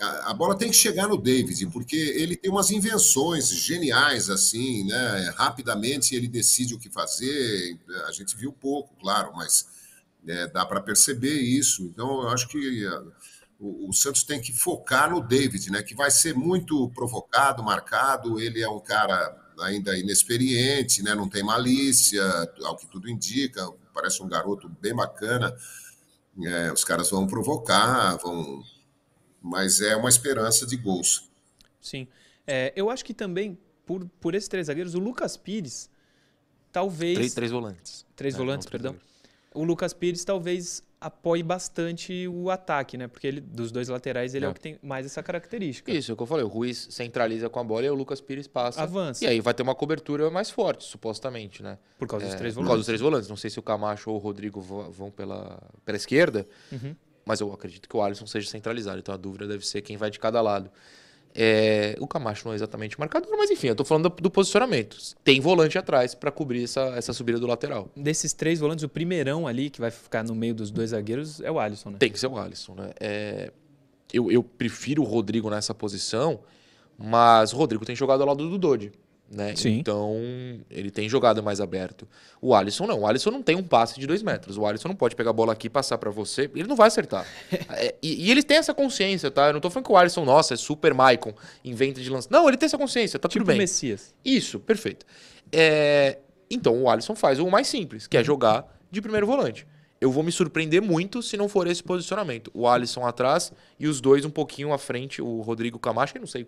a, 0.00 0.30
a 0.30 0.34
bola 0.34 0.56
tem 0.56 0.70
que 0.70 0.76
chegar 0.76 1.06
no 1.08 1.16
David, 1.16 1.66
porque 1.68 1.96
ele 1.96 2.36
tem 2.36 2.50
umas 2.50 2.70
invenções 2.70 3.48
geniais, 3.50 4.28
assim, 4.28 4.84
né? 4.86 5.32
Rapidamente 5.36 6.14
ele 6.14 6.28
decide 6.28 6.74
o 6.74 6.78
que 6.78 6.90
fazer. 6.90 7.78
A 8.06 8.12
gente 8.12 8.36
viu 8.36 8.52
pouco, 8.52 8.94
claro, 9.00 9.32
mas 9.34 9.66
né, 10.22 10.46
dá 10.48 10.64
para 10.66 10.80
perceber 10.80 11.34
isso. 11.40 11.84
Então, 11.84 12.22
eu 12.22 12.28
acho 12.28 12.48
que 12.48 12.84
o, 13.64 13.88
o 13.88 13.92
Santos 13.92 14.22
tem 14.24 14.40
que 14.40 14.52
focar 14.52 15.10
no 15.10 15.20
David, 15.20 15.70
né? 15.70 15.82
Que 15.82 15.94
vai 15.94 16.10
ser 16.10 16.34
muito 16.34 16.88
provocado, 16.90 17.62
marcado. 17.62 18.38
Ele 18.40 18.60
é 18.62 18.68
um 18.68 18.80
cara 18.80 19.34
ainda 19.60 19.96
inexperiente, 19.96 21.02
né? 21.02 21.14
Não 21.14 21.28
tem 21.28 21.42
malícia, 21.42 22.22
ao 22.64 22.76
que 22.76 22.86
tudo 22.86 23.08
indica. 23.08 23.66
Parece 23.94 24.22
um 24.22 24.28
garoto 24.28 24.68
bem 24.80 24.94
bacana. 24.94 25.54
É, 26.44 26.72
os 26.72 26.84
caras 26.84 27.10
vão 27.10 27.26
provocar, 27.26 28.16
vão 28.16 28.62
mas 29.40 29.80
é 29.80 29.94
uma 29.94 30.08
esperança 30.08 30.66
de 30.66 30.76
gols. 30.76 31.30
Sim. 31.80 32.08
É, 32.46 32.72
eu 32.74 32.88
acho 32.90 33.04
que 33.04 33.12
também, 33.14 33.58
por, 33.84 34.06
por 34.20 34.34
esses 34.34 34.48
três 34.48 34.66
zagueiros, 34.68 34.94
o 34.94 34.98
Lucas 34.98 35.36
Pires, 35.36 35.90
talvez. 36.72 37.14
Três, 37.14 37.34
três 37.34 37.52
volantes. 37.52 38.06
Três 38.16 38.34
É, 38.34 38.38
volantes, 38.38 38.66
não, 38.66 38.70
três 38.70 38.82
perdão. 38.82 38.92
zagueiros. 38.92 39.13
O 39.54 39.64
Lucas 39.64 39.94
Pires 39.94 40.24
talvez 40.24 40.82
apoie 41.00 41.42
bastante 41.42 42.26
o 42.28 42.50
ataque, 42.50 42.96
né? 42.96 43.06
Porque 43.06 43.26
ele, 43.26 43.40
dos 43.40 43.70
dois 43.70 43.88
laterais 43.88 44.34
ele 44.34 44.44
é. 44.44 44.48
é. 44.48 44.50
o 44.50 44.54
que 44.54 44.60
tem 44.60 44.78
mais 44.82 45.04
essa 45.04 45.22
característica. 45.22 45.92
Isso, 45.92 46.10
é 46.10 46.14
o 46.14 46.16
que 46.16 46.22
eu 46.22 46.26
falei. 46.26 46.44
O 46.44 46.48
Ruiz 46.48 46.88
centraliza 46.90 47.48
com 47.50 47.60
a 47.60 47.64
bola 47.64 47.84
e 47.84 47.90
o 47.90 47.94
Lucas 47.94 48.20
Pires 48.20 48.48
passa. 48.48 48.82
Avança. 48.82 49.24
E 49.24 49.28
aí 49.28 49.40
vai 49.40 49.54
ter 49.54 49.62
uma 49.62 49.74
cobertura 49.74 50.30
mais 50.30 50.50
forte, 50.50 50.84
supostamente, 50.84 51.62
né? 51.62 51.78
Por 51.98 52.08
causa 52.08 52.24
é, 52.24 52.28
dos 52.28 52.36
três 52.36 52.54
volantes. 52.54 52.66
Por 52.66 52.68
causa 52.68 52.78
dos 52.80 52.86
três 52.86 53.00
volantes. 53.00 53.28
Não 53.28 53.36
sei 53.36 53.50
se 53.50 53.58
o 53.58 53.62
Camacho 53.62 54.10
ou 54.10 54.16
o 54.16 54.18
Rodrigo 54.18 54.60
vão 54.60 55.10
pela, 55.10 55.62
pela 55.84 55.96
esquerda, 55.96 56.46
uhum. 56.72 56.96
mas 57.24 57.40
eu 57.40 57.52
acredito 57.52 57.88
que 57.88 57.96
o 57.96 58.02
Alisson 58.02 58.26
seja 58.26 58.48
centralizado. 58.48 58.98
Então 58.98 59.14
a 59.14 59.18
dúvida 59.18 59.46
deve 59.46 59.66
ser 59.66 59.82
quem 59.82 59.96
vai 59.96 60.10
de 60.10 60.18
cada 60.18 60.40
lado. 60.40 60.70
É, 61.36 61.96
o 61.98 62.06
Camacho 62.06 62.46
não 62.46 62.52
é 62.52 62.54
exatamente 62.54 62.98
marcador, 62.98 63.36
mas 63.36 63.50
enfim, 63.50 63.66
eu 63.66 63.74
tô 63.74 63.84
falando 63.84 64.08
do, 64.08 64.22
do 64.22 64.30
posicionamento. 64.30 64.96
Tem 65.24 65.40
volante 65.40 65.76
atrás 65.76 66.14
para 66.14 66.30
cobrir 66.30 66.62
essa, 66.62 66.80
essa 66.96 67.12
subida 67.12 67.40
do 67.40 67.46
lateral. 67.46 67.90
Desses 67.96 68.32
três 68.32 68.60
volantes, 68.60 68.84
o 68.84 68.88
primeirão 68.88 69.46
ali, 69.46 69.68
que 69.68 69.80
vai 69.80 69.90
ficar 69.90 70.22
no 70.22 70.34
meio 70.34 70.54
dos 70.54 70.70
dois 70.70 70.90
zagueiros, 70.90 71.40
é 71.40 71.50
o 71.50 71.58
Alisson, 71.58 71.90
né? 71.90 71.96
Tem 71.98 72.10
que 72.10 72.20
ser 72.20 72.28
o 72.28 72.38
Alisson, 72.38 72.74
né? 72.74 72.90
É, 73.00 73.52
eu, 74.12 74.30
eu 74.30 74.44
prefiro 74.44 75.02
o 75.02 75.04
Rodrigo 75.04 75.50
nessa 75.50 75.74
posição, 75.74 76.38
mas 76.96 77.52
o 77.52 77.56
Rodrigo 77.56 77.84
tem 77.84 77.96
jogado 77.96 78.20
ao 78.20 78.28
lado 78.28 78.48
do 78.48 78.56
Dodi. 78.56 78.92
Né? 79.34 79.56
Sim. 79.56 79.78
Então, 79.78 80.16
ele 80.70 80.90
tem 80.90 81.08
jogado 81.08 81.42
mais 81.42 81.60
aberto. 81.60 82.06
O 82.40 82.54
Alisson 82.54 82.86
não. 82.86 83.00
O 83.00 83.06
Alisson 83.06 83.32
não 83.32 83.42
tem 83.42 83.56
um 83.56 83.64
passe 83.64 83.98
de 83.98 84.06
dois 84.06 84.22
metros. 84.22 84.56
O 84.56 84.64
Alisson 84.64 84.88
não 84.88 84.94
pode 84.94 85.16
pegar 85.16 85.30
a 85.30 85.32
bola 85.32 85.52
aqui 85.52 85.66
e 85.66 85.70
passar 85.70 85.98
para 85.98 86.10
você. 86.10 86.48
Ele 86.54 86.68
não 86.68 86.76
vai 86.76 86.86
acertar. 86.86 87.26
é, 87.70 87.96
e, 88.00 88.26
e 88.26 88.30
ele 88.30 88.42
tem 88.42 88.58
essa 88.58 88.72
consciência, 88.72 89.30
tá? 89.30 89.48
Eu 89.48 89.54
não 89.54 89.60
tô 89.60 89.68
falando 89.70 89.86
que 89.86 89.92
o 89.92 89.96
Alisson, 89.96 90.24
nossa, 90.24 90.54
é 90.54 90.56
super 90.56 90.94
Maicon, 90.94 91.34
inventa 91.64 92.00
de 92.00 92.08
lança. 92.08 92.28
Não, 92.30 92.46
ele 92.46 92.56
tem 92.56 92.66
essa 92.66 92.78
consciência, 92.78 93.18
tá 93.18 93.28
tipo 93.28 93.44
tudo 93.44 93.48
bem. 93.48 93.58
Messias. 93.58 94.14
Isso, 94.24 94.60
perfeito. 94.60 95.04
É, 95.50 96.18
então, 96.48 96.80
o 96.82 96.88
Alisson 96.88 97.16
faz 97.16 97.40
o 97.40 97.50
mais 97.50 97.66
simples, 97.66 98.06
que 98.06 98.16
é 98.16 98.22
jogar 98.22 98.72
de 98.88 99.02
primeiro 99.02 99.26
volante. 99.26 99.66
Eu 100.00 100.12
vou 100.12 100.22
me 100.22 100.30
surpreender 100.30 100.80
muito 100.82 101.22
se 101.22 101.36
não 101.36 101.48
for 101.48 101.66
esse 101.66 101.82
posicionamento. 101.82 102.50
O 102.54 102.68
Alisson 102.68 103.06
atrás 103.06 103.52
e 103.80 103.88
os 103.88 104.00
dois 104.00 104.24
um 104.24 104.30
pouquinho 104.30 104.72
à 104.72 104.78
frente, 104.78 105.20
o 105.20 105.40
Rodrigo 105.40 105.78
Camacho, 105.78 106.16
eu 106.16 106.20
não 106.20 106.26
sei 106.26 106.46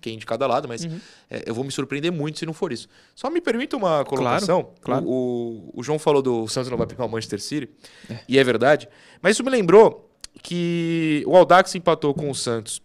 quem 0.00 0.18
de 0.18 0.26
cada 0.26 0.46
lado, 0.46 0.68
mas 0.68 0.84
uhum. 0.84 1.00
é, 1.30 1.44
eu 1.46 1.54
vou 1.54 1.64
me 1.64 1.72
surpreender 1.72 2.12
muito 2.12 2.38
se 2.38 2.46
não 2.46 2.52
for 2.52 2.72
isso. 2.72 2.88
Só 3.14 3.28
me 3.30 3.40
permita 3.40 3.76
uma 3.76 4.04
colocação. 4.04 4.62
Claro, 4.62 4.80
claro. 4.80 5.06
O, 5.06 5.70
o, 5.74 5.80
o, 5.80 5.82
João 5.82 5.98
falou 5.98 6.22
do 6.22 6.46
Santos 6.48 6.70
não 6.70 6.78
vai 6.78 6.86
pegar 6.86 7.04
o 7.04 7.08
Manchester 7.08 7.40
City, 7.40 7.70
é. 8.08 8.20
e 8.28 8.38
é 8.38 8.44
verdade. 8.44 8.88
Mas 9.20 9.36
isso 9.36 9.44
me 9.44 9.50
lembrou 9.50 10.10
que 10.42 11.22
o 11.26 11.36
Aldax 11.36 11.74
empatou 11.74 12.14
com 12.14 12.30
o 12.30 12.34
Santos 12.34 12.80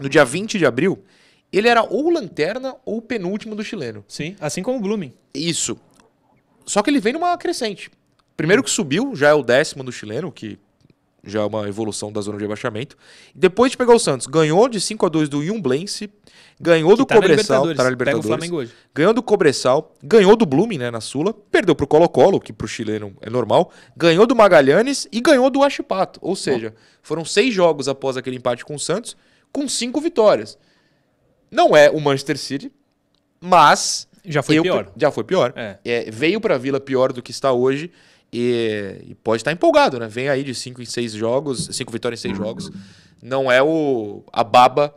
no 0.00 0.08
dia 0.08 0.24
20 0.24 0.58
de 0.58 0.66
abril. 0.66 1.04
Ele 1.52 1.68
era 1.68 1.82
ou 1.82 2.10
lanterna 2.10 2.76
ou 2.84 3.02
penúltimo 3.02 3.54
do 3.54 3.62
chileno. 3.62 4.04
Sim, 4.08 4.34
assim 4.40 4.62
como 4.62 4.78
o 4.78 4.80
Blooming. 4.80 5.12
Isso. 5.34 5.78
Só 6.64 6.82
que 6.82 6.88
ele 6.88 7.00
vem 7.00 7.12
numa 7.12 7.36
crescente. 7.36 7.90
Primeiro 8.36 8.62
que 8.62 8.70
subiu, 8.70 9.14
já 9.14 9.28
é 9.28 9.34
o 9.34 9.42
décimo 9.42 9.84
do 9.84 9.92
chileno, 9.92 10.32
que 10.32 10.58
já 11.24 11.40
é 11.40 11.44
uma 11.44 11.68
evolução 11.68 12.12
da 12.12 12.20
zona 12.20 12.38
de 12.38 12.44
abaixamento. 12.44 12.96
Depois 13.34 13.70
de 13.70 13.76
pegar 13.76 13.94
o 13.94 13.98
Santos, 13.98 14.26
ganhou 14.26 14.68
de 14.68 14.80
5 14.80 15.06
a 15.06 15.08
2 15.08 15.28
do 15.28 15.42
Yumblense, 15.42 16.10
ganhou 16.60 16.96
do 16.96 17.06
tá 17.06 17.14
Cobressal, 17.14 17.74
tá 17.74 17.84
na 17.84 17.90
Libertadores, 17.90 17.98
Pega 17.98 18.18
o 18.18 18.22
Flamengo 18.22 18.56
hoje. 18.56 18.72
ganhou 18.94 19.14
do 19.14 19.22
Cobressal, 19.22 19.94
ganhou 20.02 20.34
do 20.36 20.44
Blooming, 20.44 20.78
né, 20.78 20.90
na 20.90 21.00
Sula, 21.00 21.32
perdeu 21.32 21.74
pro 21.74 21.86
Colo-Colo, 21.86 22.40
que 22.40 22.52
pro 22.52 22.66
chileno 22.66 23.14
é 23.20 23.30
normal, 23.30 23.70
ganhou 23.96 24.26
do 24.26 24.34
Magalhães 24.34 25.06
e 25.12 25.20
ganhou 25.20 25.48
do 25.48 25.62
Achipato. 25.62 26.18
Ou 26.22 26.34
seja, 26.34 26.74
foram 27.02 27.24
seis 27.24 27.54
jogos 27.54 27.88
após 27.88 28.16
aquele 28.16 28.36
empate 28.36 28.64
com 28.64 28.74
o 28.74 28.78
Santos, 28.78 29.16
com 29.52 29.68
cinco 29.68 30.00
vitórias. 30.00 30.58
Não 31.50 31.76
é 31.76 31.90
o 31.90 32.00
Manchester 32.00 32.38
City, 32.38 32.72
mas 33.40 34.08
já 34.24 34.42
foi 34.42 34.60
pior. 34.60 34.90
Já 34.96 35.10
foi 35.10 35.24
pior. 35.24 35.52
É. 35.56 35.78
É, 35.84 36.10
veio 36.10 36.40
para 36.40 36.54
a 36.54 36.58
Vila 36.58 36.80
pior 36.80 37.12
do 37.12 37.22
que 37.22 37.30
está 37.30 37.52
hoje. 37.52 37.90
E, 38.32 39.04
e, 39.08 39.14
pode 39.16 39.42
estar 39.42 39.52
empolgado, 39.52 39.98
né? 39.98 40.08
Vem 40.08 40.28
aí 40.28 40.42
de 40.42 40.54
5 40.54 40.80
em 40.80 40.86
6 40.86 41.12
jogos, 41.12 41.68
5 41.70 41.92
vitórias 41.92 42.20
em 42.20 42.28
6 42.28 42.38
jogos. 42.38 42.70
Não 43.22 43.52
é 43.52 43.62
o 43.62 44.24
a 44.32 44.42
baba 44.42 44.94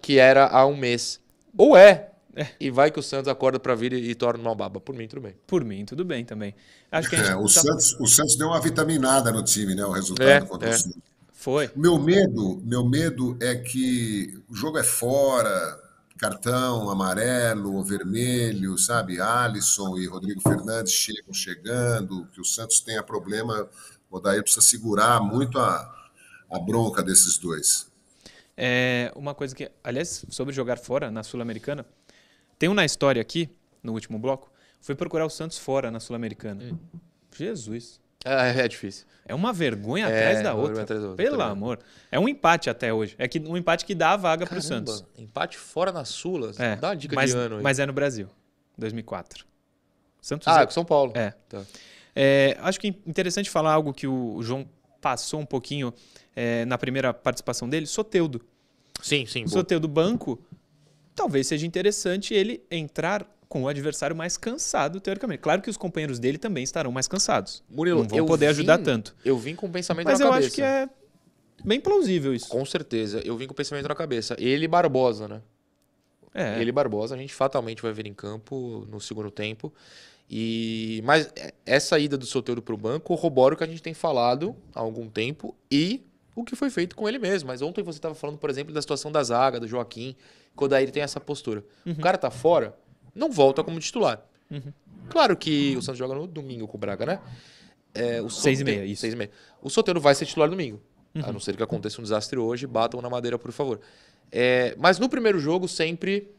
que 0.00 0.18
era 0.18 0.46
há 0.46 0.64
um 0.66 0.76
mês. 0.76 1.20
Ou 1.58 1.76
é. 1.76 2.10
é. 2.36 2.46
E 2.60 2.70
vai 2.70 2.92
que 2.92 3.00
o 3.00 3.02
Santos 3.02 3.26
acorda 3.26 3.58
para 3.58 3.74
vir 3.74 3.92
e, 3.92 4.10
e, 4.10 4.14
torna 4.14 4.40
uma 4.40 4.54
baba. 4.54 4.80
Por 4.80 4.94
mim, 4.94 5.08
tudo 5.08 5.22
bem. 5.22 5.34
Por 5.46 5.64
mim, 5.64 5.84
tudo 5.84 6.04
bem 6.04 6.24
também. 6.24 6.54
Acho 6.92 7.10
que 7.10 7.16
é, 7.16 7.34
o, 7.34 7.42
tá... 7.42 7.48
Santos, 7.48 7.96
o 7.98 8.06
Santos 8.06 8.36
deu 8.36 8.46
uma 8.46 8.60
vitaminada 8.60 9.32
no 9.32 9.42
time, 9.42 9.74
né? 9.74 9.84
O 9.84 9.90
resultado 9.90 10.28
é, 10.28 10.40
contra 10.40 10.68
é. 10.68 10.72
o 10.72 10.78
Santos. 10.78 10.98
Foi. 11.32 11.70
Meu 11.74 11.98
medo, 11.98 12.62
meu 12.64 12.84
medo 12.88 13.36
é 13.40 13.56
que 13.56 14.38
o 14.48 14.54
jogo 14.54 14.78
é 14.78 14.84
fora, 14.84 15.76
cartão 16.16 16.90
amarelo 16.90 17.74
ou 17.74 17.84
vermelho, 17.84 18.76
sabe? 18.78 19.20
Alisson 19.20 19.96
e 19.98 20.06
Rodrigo 20.06 20.40
Fernandes 20.40 20.92
chegam 20.92 21.32
chegando, 21.32 22.26
que 22.32 22.40
o 22.40 22.44
Santos 22.44 22.80
tenha 22.80 23.02
problema, 23.02 23.68
o 24.10 24.16
Odair 24.16 24.42
precisa 24.42 24.64
segurar 24.64 25.20
muito 25.20 25.58
a, 25.58 26.10
a 26.50 26.58
bronca 26.58 27.02
desses 27.02 27.38
dois. 27.38 27.90
É 28.56 29.12
uma 29.14 29.34
coisa 29.34 29.54
que, 29.54 29.70
aliás, 29.84 30.24
sobre 30.30 30.54
jogar 30.54 30.78
fora 30.78 31.10
na 31.10 31.22
Sul-Americana, 31.22 31.84
tem 32.58 32.68
um 32.68 32.74
na 32.74 32.84
história 32.84 33.20
aqui, 33.20 33.50
no 33.82 33.92
último 33.92 34.18
bloco, 34.18 34.50
foi 34.80 34.94
procurar 34.94 35.26
o 35.26 35.30
Santos 35.30 35.58
fora 35.58 35.90
na 35.90 36.00
Sul-Americana. 36.00 36.78
Jesus. 37.36 38.00
É, 38.24 38.60
é 38.60 38.68
difícil. 38.68 39.06
É 39.24 39.34
uma 39.34 39.52
vergonha 39.52 40.06
é, 40.06 40.28
atrás 40.28 40.42
da 40.42 40.54
outra. 40.54 40.82
Atrás 40.82 41.02
da 41.02 41.08
outra 41.08 41.24
Pelo 41.24 41.36
também. 41.36 41.52
amor. 41.52 41.78
É 42.10 42.18
um 42.18 42.28
empate 42.28 42.70
até 42.70 42.92
hoje. 42.92 43.14
É 43.18 43.26
que 43.26 43.40
um 43.40 43.56
empate 43.56 43.84
que 43.84 43.94
dá 43.94 44.12
a 44.12 44.16
vaga 44.16 44.46
para 44.46 44.58
o 44.58 44.62
Santos. 44.62 45.04
Empate 45.18 45.58
fora 45.58 45.90
na 45.90 46.04
Sula. 46.04 46.52
É, 46.58 46.76
dá 46.76 46.88
uma 46.88 46.96
dica 46.96 47.14
mas, 47.14 47.30
de 47.30 47.36
ano. 47.36 47.56
Aí. 47.56 47.62
Mas 47.62 47.78
é 47.78 47.86
no 47.86 47.92
Brasil. 47.92 48.28
2004. 48.78 49.44
Santos 50.20 50.46
ah, 50.48 50.62
é 50.62 50.66
com 50.66 50.72
São 50.72 50.84
Paulo. 50.84 51.12
É. 51.14 51.32
Tá. 51.48 51.62
é. 52.14 52.56
Acho 52.60 52.80
que 52.80 52.88
é 52.88 52.90
interessante 53.06 53.50
falar 53.50 53.72
algo 53.72 53.92
que 53.92 54.06
o 54.06 54.42
João 54.42 54.68
passou 55.00 55.40
um 55.40 55.46
pouquinho 55.46 55.92
é, 56.34 56.64
na 56.64 56.78
primeira 56.78 57.12
participação 57.12 57.68
dele. 57.68 57.86
Soteudo. 57.86 58.44
Sim, 59.02 59.26
sim. 59.26 59.46
Soteudo 59.46 59.88
banco. 59.88 60.40
Talvez 61.14 61.46
seja 61.46 61.66
interessante 61.66 62.34
ele 62.34 62.62
entrar 62.70 63.26
com 63.48 63.62
o 63.62 63.68
adversário 63.68 64.14
mais 64.14 64.36
cansado, 64.36 65.00
teoricamente. 65.00 65.40
Claro 65.40 65.62
que 65.62 65.70
os 65.70 65.76
companheiros 65.76 66.18
dele 66.18 66.38
também 66.38 66.64
estarão 66.64 66.90
mais 66.90 67.06
cansados. 67.06 67.62
Murilo, 67.70 68.02
não 68.02 68.08
vão 68.08 68.26
poder 68.26 68.46
vim, 68.46 68.50
ajudar 68.50 68.78
tanto. 68.78 69.14
Eu 69.24 69.38
vim 69.38 69.54
com 69.54 69.66
o 69.66 69.70
pensamento 69.70 70.06
Mas 70.06 70.18
na 70.18 70.26
cabeça. 70.26 70.48
Mas 70.48 70.58
eu 70.58 70.64
acho 70.64 70.88
que 70.88 70.92
é 70.92 71.64
bem 71.64 71.80
plausível 71.80 72.34
isso. 72.34 72.48
Com 72.48 72.64
certeza. 72.64 73.20
Eu 73.24 73.36
vim 73.36 73.46
com 73.46 73.52
o 73.52 73.56
pensamento 73.56 73.88
na 73.88 73.94
cabeça. 73.94 74.36
Ele 74.38 74.64
e 74.64 74.68
Barbosa, 74.68 75.28
né? 75.28 75.42
É. 76.34 76.60
Ele 76.60 76.70
e 76.70 76.72
Barbosa, 76.72 77.14
a 77.14 77.18
gente 77.18 77.32
fatalmente 77.32 77.80
vai 77.80 77.92
ver 77.92 78.06
em 78.06 78.14
campo 78.14 78.86
no 78.90 79.00
segundo 79.00 79.30
tempo. 79.30 79.72
E 80.28 81.00
mas 81.04 81.32
essa 81.64 81.98
ida 81.98 82.18
do 82.18 82.26
Soteldo 82.26 82.60
para 82.60 82.74
o 82.74 82.76
banco 82.76 83.06
corrobora 83.06 83.54
o 83.54 83.56
que 83.56 83.62
a 83.62 83.66
gente 83.66 83.80
tem 83.80 83.94
falado 83.94 84.56
há 84.74 84.80
algum 84.80 85.08
tempo 85.08 85.54
e 85.70 86.04
o 86.34 86.44
que 86.44 86.56
foi 86.56 86.68
feito 86.68 86.96
com 86.96 87.08
ele 87.08 87.18
mesmo. 87.18 87.46
Mas 87.46 87.62
ontem 87.62 87.82
você 87.82 87.98
estava 87.98 88.14
falando, 88.14 88.36
por 88.36 88.50
exemplo, 88.50 88.74
da 88.74 88.82
situação 88.82 89.10
da 89.10 89.22
zaga, 89.22 89.60
do 89.60 89.68
Joaquim, 89.68 90.16
quando 90.54 90.74
aí 90.74 90.84
ele 90.84 90.92
tem 90.92 91.02
essa 91.02 91.20
postura. 91.20 91.64
Uhum. 91.86 91.92
O 91.92 92.00
cara 92.00 92.18
tá 92.18 92.30
fora, 92.30 92.76
não 93.16 93.30
volta 93.30 93.64
como 93.64 93.80
titular. 93.80 94.22
Uhum. 94.50 94.72
Claro 95.08 95.36
que 95.36 95.76
o 95.76 95.82
Santos 95.82 95.98
joga 95.98 96.14
no 96.14 96.26
domingo 96.26 96.68
com 96.68 96.76
o 96.76 96.80
Braga, 96.80 97.06
né? 97.06 97.20
É, 97.94 98.20
o 98.20 98.28
seis 98.28 98.60
e 98.60 98.64
meia, 98.64 98.84
isso. 98.84 99.00
Seis 99.00 99.14
e 99.14 99.16
meia. 99.16 99.30
O 99.62 99.70
Soteldo 99.70 100.00
vai 100.00 100.14
ser 100.14 100.26
titular 100.26 100.48
domingo. 100.48 100.80
Uhum. 101.14 101.22
A 101.24 101.32
não 101.32 101.40
ser 101.40 101.56
que 101.56 101.62
aconteça 101.62 102.00
um 102.00 102.04
desastre 102.04 102.38
hoje, 102.38 102.66
batam 102.66 103.00
na 103.00 103.08
madeira, 103.08 103.38
por 103.38 103.50
favor. 103.50 103.80
É, 104.30 104.74
mas 104.78 104.98
no 104.98 105.08
primeiro 105.08 105.38
jogo, 105.38 105.66
sempre 105.66 106.30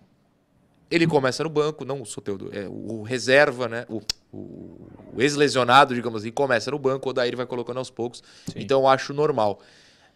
ele 0.90 1.08
começa 1.08 1.44
no 1.44 1.50
banco, 1.50 1.84
não 1.84 2.02
o 2.02 2.06
Soteudo, 2.06 2.50
é 2.54 2.68
o 2.68 3.02
reserva, 3.02 3.68
né? 3.68 3.86
O, 3.90 4.02
o, 4.32 4.88
o 5.16 5.22
ex-lesionado, 5.22 5.94
digamos 5.96 6.22
assim, 6.22 6.32
começa 6.32 6.72
no 6.72 6.80
banco, 6.80 7.10
o 7.10 7.14
daí 7.14 7.30
ele 7.30 7.36
vai 7.36 7.46
colocando 7.46 7.78
aos 7.78 7.90
poucos. 7.90 8.24
Sim. 8.46 8.54
Então 8.56 8.82
eu 8.82 8.88
acho 8.88 9.14
normal. 9.14 9.60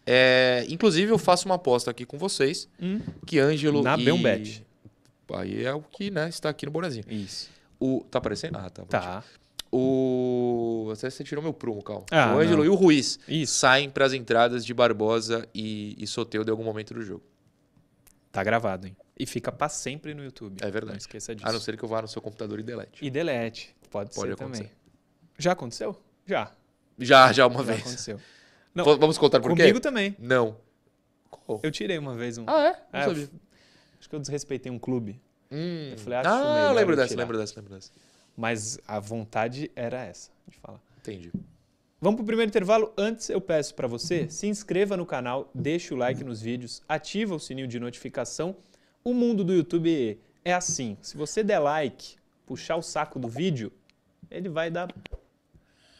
É, 0.06 0.64
inclusive, 0.68 1.12
eu 1.12 1.18
faço 1.18 1.46
uma 1.46 1.56
aposta 1.56 1.90
aqui 1.90 2.04
com 2.04 2.18
vocês 2.18 2.68
hum. 2.80 3.00
que 3.26 3.38
Ângelo. 3.38 3.82
Na 3.82 3.96
e... 3.98 4.04
Belbet. 4.04 4.64
Aí 5.34 5.64
é 5.64 5.72
o 5.72 5.82
que 5.82 6.10
né, 6.10 6.28
está 6.28 6.48
aqui 6.48 6.66
no 6.66 6.72
Borazinho. 6.72 7.04
Isso. 7.08 7.50
O... 7.80 8.04
Tá 8.10 8.18
aparecendo? 8.18 8.56
Ah, 8.58 8.70
tá. 8.70 8.84
Tá. 8.84 9.24
O. 9.70 10.84
Você, 10.88 11.10
você 11.10 11.24
tirou 11.24 11.42
meu 11.42 11.52
prumo, 11.52 11.82
calma. 11.82 12.04
Ah, 12.10 12.34
o 12.34 12.38
Ângelo 12.38 12.58
não. 12.58 12.64
e 12.64 12.68
o 12.68 12.74
Ruiz 12.74 13.18
Isso. 13.26 13.54
saem 13.54 13.88
para 13.88 14.04
as 14.04 14.12
entradas 14.12 14.64
de 14.64 14.74
Barbosa 14.74 15.48
e, 15.54 15.96
e 15.98 16.06
Soteudo 16.06 16.50
em 16.50 16.52
algum 16.52 16.64
momento 16.64 16.92
do 16.94 17.02
jogo. 17.02 17.22
Tá 18.30 18.44
gravado, 18.44 18.86
hein? 18.86 18.96
E 19.18 19.26
fica 19.26 19.50
para 19.50 19.68
sempre 19.68 20.14
no 20.14 20.22
YouTube. 20.22 20.58
É 20.60 20.70
verdade. 20.70 20.92
Não 20.92 20.98
esqueça 20.98 21.34
disso. 21.34 21.48
A 21.48 21.52
não 21.52 21.60
ser 21.60 21.76
que 21.76 21.82
eu 21.84 21.88
vá 21.88 22.02
no 22.02 22.08
seu 22.08 22.20
computador 22.20 22.58
e 22.60 22.62
delete. 22.62 23.04
E 23.04 23.10
delete. 23.10 23.74
Pode, 23.90 24.14
Pode 24.14 24.28
ser 24.28 24.34
acontecer. 24.34 24.62
também. 24.64 24.76
Já 25.38 25.52
aconteceu? 25.52 25.96
Já. 26.26 26.50
Já, 26.98 27.32
já 27.32 27.46
uma 27.46 27.58
Já 27.58 27.62
vez. 27.64 27.80
aconteceu. 27.80 28.20
Não, 28.74 28.84
Vamos 28.84 29.18
contar 29.18 29.38
por 29.40 29.50
quê? 29.54 29.62
Comigo 29.62 29.80
também. 29.80 30.16
Não. 30.18 30.56
Qual? 31.30 31.60
Eu 31.62 31.70
tirei 31.70 31.98
uma 31.98 32.14
vez 32.14 32.38
um. 32.38 32.44
Ah, 32.46 32.60
é? 32.68 32.72
Não 32.92 33.00
É, 33.00 33.04
sabia. 33.04 33.30
Acho 34.02 34.08
que 34.08 34.16
eu 34.16 34.18
desrespeitei 34.18 34.72
um 34.72 34.80
clube. 34.80 35.20
Hum. 35.48 35.90
Eu 35.92 35.98
falei, 35.98 36.18
acho 36.18 36.28
ah, 36.28 36.54
melhor 36.54 36.70
eu 36.70 36.74
lembro 36.74 36.96
dessa, 36.96 37.14
lembro 37.14 37.38
dessa, 37.38 37.54
lembro 37.54 37.72
dessa. 37.72 37.92
Mas 38.36 38.80
a 38.84 38.98
vontade 38.98 39.70
era 39.76 40.02
essa 40.04 40.28
de 40.48 40.56
falar. 40.56 40.80
Entendi. 40.98 41.30
Vamos 42.00 42.16
pro 42.16 42.26
primeiro 42.26 42.48
intervalo. 42.48 42.92
Antes 42.98 43.30
eu 43.30 43.40
peço 43.40 43.76
para 43.76 43.86
você, 43.86 44.28
se 44.28 44.48
inscreva 44.48 44.96
no 44.96 45.06
canal, 45.06 45.48
deixa 45.54 45.94
o 45.94 45.96
like 45.96 46.24
nos 46.24 46.42
vídeos, 46.42 46.82
ativa 46.88 47.36
o 47.36 47.38
sininho 47.38 47.68
de 47.68 47.78
notificação. 47.78 48.56
O 49.04 49.14
mundo 49.14 49.44
do 49.44 49.54
YouTube 49.54 50.20
é 50.44 50.52
assim. 50.52 50.98
Se 51.00 51.16
você 51.16 51.44
der 51.44 51.60
like, 51.60 52.16
puxar 52.44 52.74
o 52.74 52.82
saco 52.82 53.20
do 53.20 53.28
vídeo, 53.28 53.70
ele 54.28 54.48
vai 54.48 54.68
dar 54.68 54.92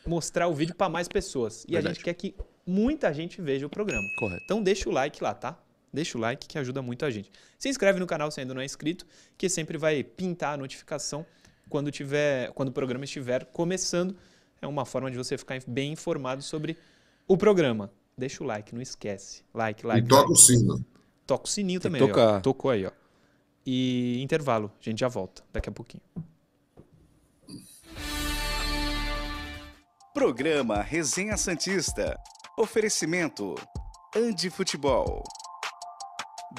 mostrar 0.05 0.49
o 0.49 0.55
vídeo 0.55 0.75
para 0.75 0.89
mais 0.89 1.07
pessoas. 1.07 1.63
E 1.69 1.75
Verdade. 1.75 1.87
a 1.87 1.95
gente 1.95 2.03
quer 2.03 2.15
que 2.15 2.35
muita 2.67 3.15
gente 3.15 3.41
veja 3.41 3.65
o 3.65 3.71
programa. 3.71 4.03
Correto. 4.19 4.43
Então 4.43 4.61
deixa 4.61 4.89
o 4.89 4.93
like 4.93 5.23
lá, 5.23 5.35
tá? 5.35 5.57
Deixa 5.93 6.17
o 6.17 6.21
like 6.21 6.47
que 6.47 6.59
ajuda 6.59 6.81
muito 6.81 7.05
a 7.05 7.11
gente. 7.11 7.31
Se 7.59 7.69
inscreve 7.69 8.01
no 8.01 8.07
canal 8.07 8.31
se 8.31 8.41
ainda 8.41 8.55
não 8.55 8.63
é 8.63 8.65
inscrito, 8.65 9.07
que 9.37 9.49
sempre 9.49 9.77
vai 9.77 10.03
pintar 10.03 10.55
a 10.55 10.57
notificação 10.57 11.27
quando, 11.69 11.91
tiver, 11.91 12.51
quando 12.53 12.71
o 12.71 12.73
programa 12.73 13.05
estiver 13.05 13.45
começando. 13.47 14.17
É 14.61 14.67
uma 14.67 14.85
forma 14.85 15.11
de 15.11 15.17
você 15.17 15.37
ficar 15.37 15.61
bem 15.67 15.93
informado 15.93 16.41
sobre 16.43 16.79
o 17.29 17.37
programa. 17.37 17.91
Deixa 18.17 18.43
o 18.43 18.47
like, 18.47 18.75
não 18.75 18.81
esquece. 18.81 19.43
Like, 19.53 19.87
like. 19.87 20.07
E 20.07 20.09
toca 20.09 20.23
like. 20.23 20.33
o 20.33 20.37
sino. 20.37 20.85
Toca 21.27 21.45
o 21.45 21.49
sininho 21.49 21.81
Tem 21.81 21.91
que 21.91 21.99
também. 21.99 22.11
ó. 22.11 22.15
tocar. 22.15 22.41
Tocou 22.41 22.71
aí, 22.71 22.87
ó. 22.87 22.91
E 23.67 24.21
intervalo. 24.23 24.73
A 24.81 24.85
gente 24.85 25.01
já 25.01 25.09
volta 25.09 25.43
daqui 25.53 25.69
a 25.69 25.73
pouquinho. 25.73 26.03
Programa 30.15 30.83
Resenha 30.83 31.37
Santista. 31.37 32.19
Oferecimento: 32.57 33.55
Andi 34.15 34.51
Futebol. 34.51 35.25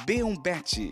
B1 0.05 0.41
Bet. 0.41 0.91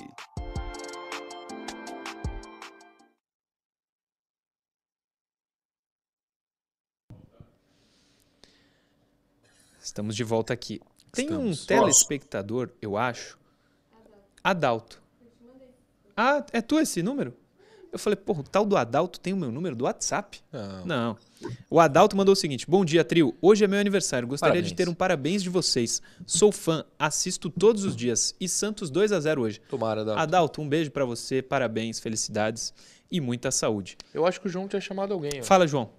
Estamos 9.79 10.15
de 10.15 10.23
volta 10.23 10.53
aqui. 10.53 10.79
Tem 11.11 11.25
Estamos. 11.25 11.63
um 11.63 11.65
telespectador, 11.65 12.69
eu 12.81 12.95
acho. 12.95 13.37
Adalto. 14.43 15.01
Ah, 16.15 16.45
é 16.53 16.61
tu 16.61 16.79
esse 16.79 17.03
número? 17.03 17.35
Eu 17.91 17.99
falei, 17.99 18.15
porra, 18.15 18.39
o 18.39 18.43
tal 18.43 18.65
do 18.65 18.77
Adalto 18.77 19.19
tem 19.19 19.33
o 19.33 19.37
meu 19.37 19.51
número 19.51 19.75
do 19.75 19.83
WhatsApp? 19.83 20.41
Não. 20.51 20.85
Não. 20.85 21.17
O 21.69 21.79
Adalto 21.79 22.15
mandou 22.15 22.31
o 22.31 22.35
seguinte: 22.35 22.65
Bom 22.69 22.85
dia, 22.85 23.03
trio. 23.03 23.35
Hoje 23.41 23.65
é 23.65 23.67
meu 23.67 23.79
aniversário. 23.79 24.27
Gostaria 24.27 24.61
de 24.61 24.69
Parabéns. 24.69 24.77
ter 24.77 24.89
um 24.89 24.93
parabéns 24.93 25.43
de 25.43 25.49
vocês. 25.49 26.01
Sou 26.25 26.51
fã, 26.53 26.85
assisto 26.97 27.49
todos 27.49 27.83
os 27.83 27.93
dias. 27.95 28.33
E 28.39 28.47
Santos 28.47 28.89
2 28.89 29.11
a 29.11 29.19
0 29.19 29.41
hoje. 29.41 29.61
Tomara, 29.69 30.01
Adalto. 30.01 30.21
Adalto, 30.21 30.61
um 30.61 30.69
beijo 30.69 30.89
pra 30.91 31.03
você, 31.03 31.41
parabéns, 31.41 31.99
felicidades 31.99 32.73
e 33.11 33.19
muita 33.19 33.51
saúde. 33.51 33.97
Eu 34.13 34.25
acho 34.25 34.39
que 34.39 34.47
o 34.47 34.49
João 34.49 34.67
tinha 34.69 34.79
chamado 34.81 35.13
alguém. 35.13 35.41
ó. 35.41 35.43
Fala, 35.43 35.67
João. 35.67 35.89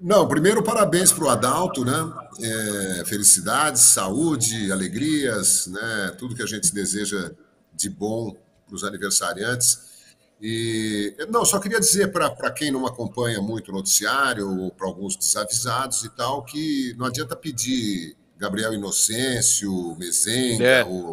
Não, 0.00 0.28
primeiro, 0.28 0.62
parabéns 0.62 1.12
para 1.12 1.24
o 1.24 1.28
Adalto, 1.28 1.84
né? 1.84 1.92
É, 2.40 3.04
felicidades, 3.06 3.80
saúde, 3.80 4.70
alegrias, 4.70 5.66
né? 5.68 6.14
Tudo 6.18 6.34
que 6.34 6.42
a 6.42 6.46
gente 6.46 6.72
deseja 6.74 7.32
de 7.72 7.88
bom 7.88 8.36
para 8.66 8.74
os 8.76 8.84
aniversariantes. 8.84 9.93
E 10.40 11.14
não, 11.30 11.44
só 11.44 11.58
queria 11.58 11.80
dizer 11.80 12.12
para 12.12 12.50
quem 12.50 12.70
não 12.70 12.86
acompanha 12.86 13.40
muito 13.40 13.70
o 13.70 13.74
noticiário, 13.74 14.48
ou 14.64 14.70
para 14.70 14.86
alguns 14.86 15.16
desavisados 15.16 16.04
e 16.04 16.10
tal, 16.10 16.42
que 16.44 16.94
não 16.98 17.06
adianta 17.06 17.34
pedir 17.36 18.16
Gabriel 18.36 18.74
Inocêncio, 18.74 19.96
Mezenga, 19.96 20.64
É. 20.64 20.84
o, 20.84 21.10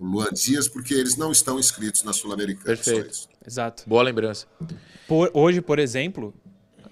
o 0.00 0.04
Luan 0.04 0.30
Dias, 0.32 0.66
porque 0.66 0.94
eles 0.94 1.16
não 1.16 1.30
estão 1.30 1.58
inscritos 1.60 2.02
na 2.02 2.12
Sul-Americana. 2.12 2.64
Perfeito. 2.76 3.28
Exato. 3.46 3.84
Boa 3.86 4.02
lembrança. 4.02 4.46
Por- 5.06 5.30
hoje, 5.34 5.60
por 5.60 5.78
exemplo, 5.78 6.34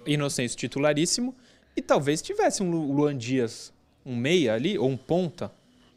Inocêncio 0.07 0.57
titularíssimo 0.57 1.35
e 1.77 1.83
talvez 1.83 2.21
tivesse 2.23 2.63
um 2.63 2.71
Lu- 2.71 2.93
Luan 2.93 3.17
Dias, 3.17 3.73
um 4.05 4.15
meia 4.15 4.55
ali, 4.55 4.79
ou 4.79 4.89
um 4.89 4.97
ponta. 4.97 5.51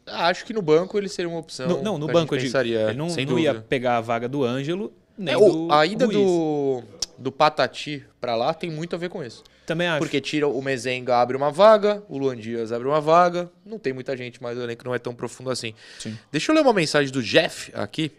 Ah, 0.06 0.26
Acho 0.28 0.44
que 0.44 0.52
no 0.52 0.60
banco 0.62 0.98
ele 0.98 1.08
seria 1.08 1.28
uma 1.28 1.38
opção. 1.38 1.68
No- 1.68 1.82
não, 1.82 1.98
no 1.98 2.06
banco 2.08 2.34
eu 2.34 2.38
digo. 2.38 2.56
Ele 2.58 2.94
não, 2.94 3.06
não 3.08 3.38
ia 3.38 3.54
pegar 3.54 3.98
a 3.98 4.00
vaga 4.00 4.28
do 4.28 4.42
Ângelo, 4.44 4.92
nem 5.16 5.34
É, 5.34 5.38
do 5.38 5.68
a 5.72 5.86
ida 5.86 6.04
Ruiz. 6.06 6.16
do, 6.18 6.82
do 7.18 7.32
Patati 7.32 8.04
pra 8.20 8.34
lá 8.36 8.52
tem 8.54 8.70
muito 8.70 8.94
a 8.96 8.98
ver 8.98 9.08
com 9.08 9.22
isso. 9.22 9.42
Também 9.66 9.86
acho. 9.86 9.98
Porque 10.00 10.20
tira 10.20 10.48
o 10.48 10.60
Mezenga, 10.60 11.16
abre 11.16 11.36
uma 11.36 11.50
vaga, 11.50 12.02
o 12.08 12.18
Luan 12.18 12.36
Dias 12.36 12.72
abre 12.72 12.88
uma 12.88 13.00
vaga. 13.00 13.48
Não 13.64 13.78
tem 13.78 13.92
muita 13.92 14.16
gente, 14.16 14.42
mas 14.42 14.58
o 14.58 14.62
elenco 14.62 14.84
não 14.84 14.94
é 14.94 14.98
tão 14.98 15.14
profundo 15.14 15.50
assim. 15.50 15.72
Sim. 15.98 16.18
Deixa 16.32 16.50
eu 16.50 16.56
ler 16.56 16.62
uma 16.62 16.72
mensagem 16.72 17.12
do 17.12 17.22
Jeff 17.22 17.70
aqui. 17.74 18.10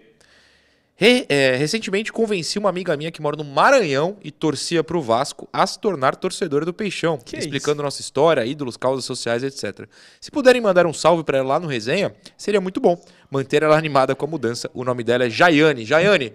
Re- 0.95 1.25
é, 1.27 1.55
recentemente 1.55 2.13
convenci 2.13 2.59
uma 2.59 2.69
amiga 2.69 2.95
minha 2.95 3.11
que 3.11 3.21
mora 3.21 3.35
no 3.35 3.43
Maranhão 3.43 4.15
e 4.23 4.31
torcia 4.31 4.83
pro 4.83 5.01
Vasco 5.01 5.49
a 5.51 5.65
se 5.65 5.79
tornar 5.79 6.15
torcedora 6.15 6.63
do 6.65 6.73
Peixão, 6.73 7.17
Que 7.17 7.35
explicando 7.35 7.81
nossa 7.81 7.99
história, 7.99 8.45
ídolos, 8.45 8.77
causas 8.77 9.03
sociais, 9.03 9.43
etc. 9.43 9.87
Se 10.21 10.29
puderem 10.29 10.61
mandar 10.61 10.85
um 10.85 10.93
salve 10.93 11.23
pra 11.23 11.39
ela 11.39 11.47
lá 11.49 11.59
no 11.59 11.67
resenha, 11.67 12.15
seria 12.37 12.61
muito 12.61 12.79
bom. 12.79 13.03
Manter 13.29 13.63
ela 13.63 13.75
animada 13.77 14.15
com 14.15 14.23
a 14.25 14.29
mudança. 14.29 14.69
O 14.73 14.83
nome 14.85 15.03
dela 15.03 15.25
é 15.25 15.29
Jaiane. 15.31 15.83
Jaiane, 15.83 16.31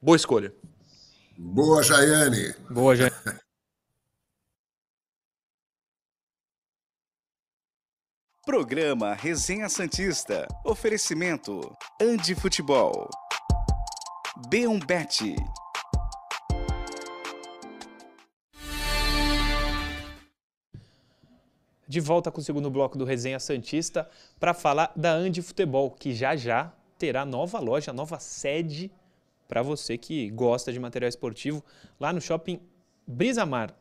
boa 0.00 0.16
escolha. 0.16 0.54
Boa, 1.36 1.82
Jaiane. 1.82 2.54
Boa, 2.70 2.96
já. 2.96 3.10
Programa 8.44 9.14
Resenha 9.14 9.68
Santista. 9.68 10.48
Oferecimento: 10.64 11.76
Andi 12.00 12.34
Futebol. 12.34 13.10
B1 14.50 14.84
Bet. 14.86 15.36
De 21.86 22.00
volta 22.00 22.30
com 22.30 22.40
o 22.40 22.44
segundo 22.44 22.70
bloco 22.70 22.96
do 22.98 23.04
Resenha 23.04 23.38
Santista 23.38 24.08
para 24.38 24.54
falar 24.54 24.92
da 24.96 25.12
Andi 25.12 25.42
Futebol, 25.42 25.90
que 25.90 26.12
já 26.14 26.34
já 26.36 26.72
terá 26.98 27.24
nova 27.24 27.58
loja, 27.60 27.92
nova 27.92 28.18
sede 28.18 28.90
para 29.48 29.62
você 29.62 29.96
que 29.96 30.30
gosta 30.30 30.72
de 30.72 30.78
material 30.78 31.08
esportivo 31.08 31.64
lá 31.98 32.12
no 32.12 32.20
Shopping 32.20 32.60
Brisamar, 33.06 33.74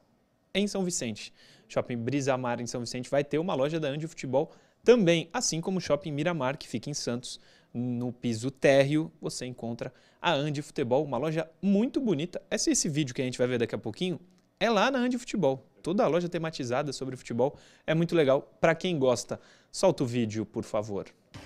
em 0.54 0.66
São 0.66 0.84
Vicente. 0.84 1.34
Shopping 1.68 1.98
Brisamar, 1.98 2.62
em 2.62 2.66
São 2.66 2.80
Vicente, 2.80 3.10
vai 3.10 3.24
ter 3.24 3.38
uma 3.38 3.54
loja 3.54 3.80
da 3.80 3.90
Andi 3.90 4.08
Futebol 4.08 4.52
também, 4.84 5.30
assim 5.34 5.60
como 5.60 5.80
o 5.80 5.82
Shopping 5.82 6.12
Miramar, 6.12 6.58
que 6.58 6.68
fica 6.68 6.90
em 6.90 6.94
Santos, 6.94 7.42
no 7.74 8.14
piso 8.14 8.50
térreo, 8.50 9.12
você 9.20 9.46
encontra 9.46 9.94
a 10.22 10.34
Andi 10.34 10.62
Futebol, 10.62 11.04
uma 11.04 11.18
loja 11.18 11.50
muito 11.62 12.00
bonita. 12.00 12.42
Esse, 12.50 12.72
esse 12.72 12.88
vídeo 12.88 13.14
que 13.14 13.22
a 13.22 13.26
gente 13.26 13.38
vai 13.38 13.48
ver 13.48 13.60
daqui 13.60 13.76
a 13.76 13.78
pouquinho 13.78 14.20
é 14.60 14.70
lá 14.70 14.90
na 14.90 15.00
Andi 15.00 15.18
Futebol. 15.18 15.64
Toda 15.88 16.04
a 16.04 16.08
loja 16.10 16.28
tematizada 16.28 16.92
sobre 16.92 17.16
futebol 17.16 17.56
é 17.86 17.96
muito 17.96 18.14
legal. 18.14 18.42
Para 18.60 18.76
quem 18.76 19.00
gosta, 19.00 19.40
solta 19.72 20.04
o 20.04 20.06
vídeo, 20.06 20.46
por 20.46 20.66
favor. 20.66 21.06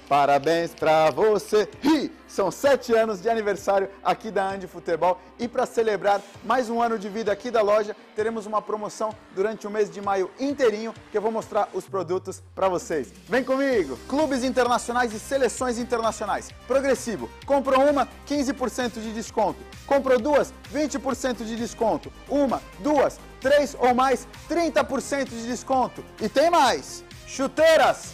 Parabéns 0.09 0.73
pra 0.73 1.11
você! 1.11 1.69
Ih, 1.83 2.11
São 2.27 2.49
sete 2.49 2.91
anos 2.91 3.21
de 3.21 3.29
aniversário 3.29 3.87
aqui 4.03 4.31
da 4.31 4.49
Andi 4.49 4.65
Futebol 4.65 5.21
e 5.37 5.47
para 5.47 5.67
celebrar 5.67 6.23
mais 6.43 6.71
um 6.71 6.81
ano 6.81 6.97
de 6.97 7.07
vida 7.07 7.31
aqui 7.31 7.51
da 7.51 7.61
loja, 7.61 7.95
teremos 8.15 8.47
uma 8.47 8.63
promoção 8.63 9.13
durante 9.35 9.67
o 9.67 9.69
mês 9.69 9.91
de 9.91 10.01
maio 10.01 10.31
inteirinho 10.39 10.91
que 11.11 11.17
eu 11.17 11.21
vou 11.21 11.31
mostrar 11.31 11.69
os 11.71 11.87
produtos 11.87 12.41
para 12.55 12.67
vocês. 12.67 13.13
Vem 13.29 13.43
comigo! 13.43 13.95
Clubes 14.07 14.43
internacionais 14.43 15.13
e 15.13 15.19
seleções 15.19 15.77
internacionais. 15.77 16.49
Progressivo. 16.65 17.29
Comprou 17.45 17.87
uma, 17.87 18.07
15% 18.27 18.93
de 19.01 19.13
desconto. 19.13 19.59
Comprou 19.85 20.19
duas, 20.19 20.51
20% 20.73 21.45
de 21.45 21.55
desconto. 21.55 22.11
Uma, 22.27 22.61
duas, 22.79 23.19
três 23.41 23.75
ou 23.77 23.93
mais, 23.93 24.27
30% 24.49 25.29
de 25.29 25.47
desconto. 25.47 26.05
E 26.21 26.29
tem 26.29 26.49
mais! 26.49 27.03
Chuteiras! 27.27 28.11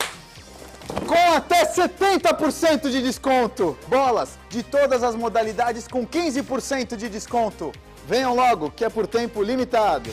com 1.06 1.34
até 1.36 1.66
70% 1.66 2.90
de 2.90 3.02
desconto. 3.02 3.78
Bolas 3.88 4.38
de 4.50 4.64
todas 4.64 5.04
as 5.04 5.16
modalidades 5.16 5.88
com 5.88 6.08
15% 6.08 6.96
de 6.96 7.10
desconto. 7.10 7.72
Venham 8.08 8.36
logo, 8.36 8.72
que 8.72 8.86
é 8.86 8.90
por 8.90 9.06
tempo 9.06 9.44
limitado. 9.44 10.10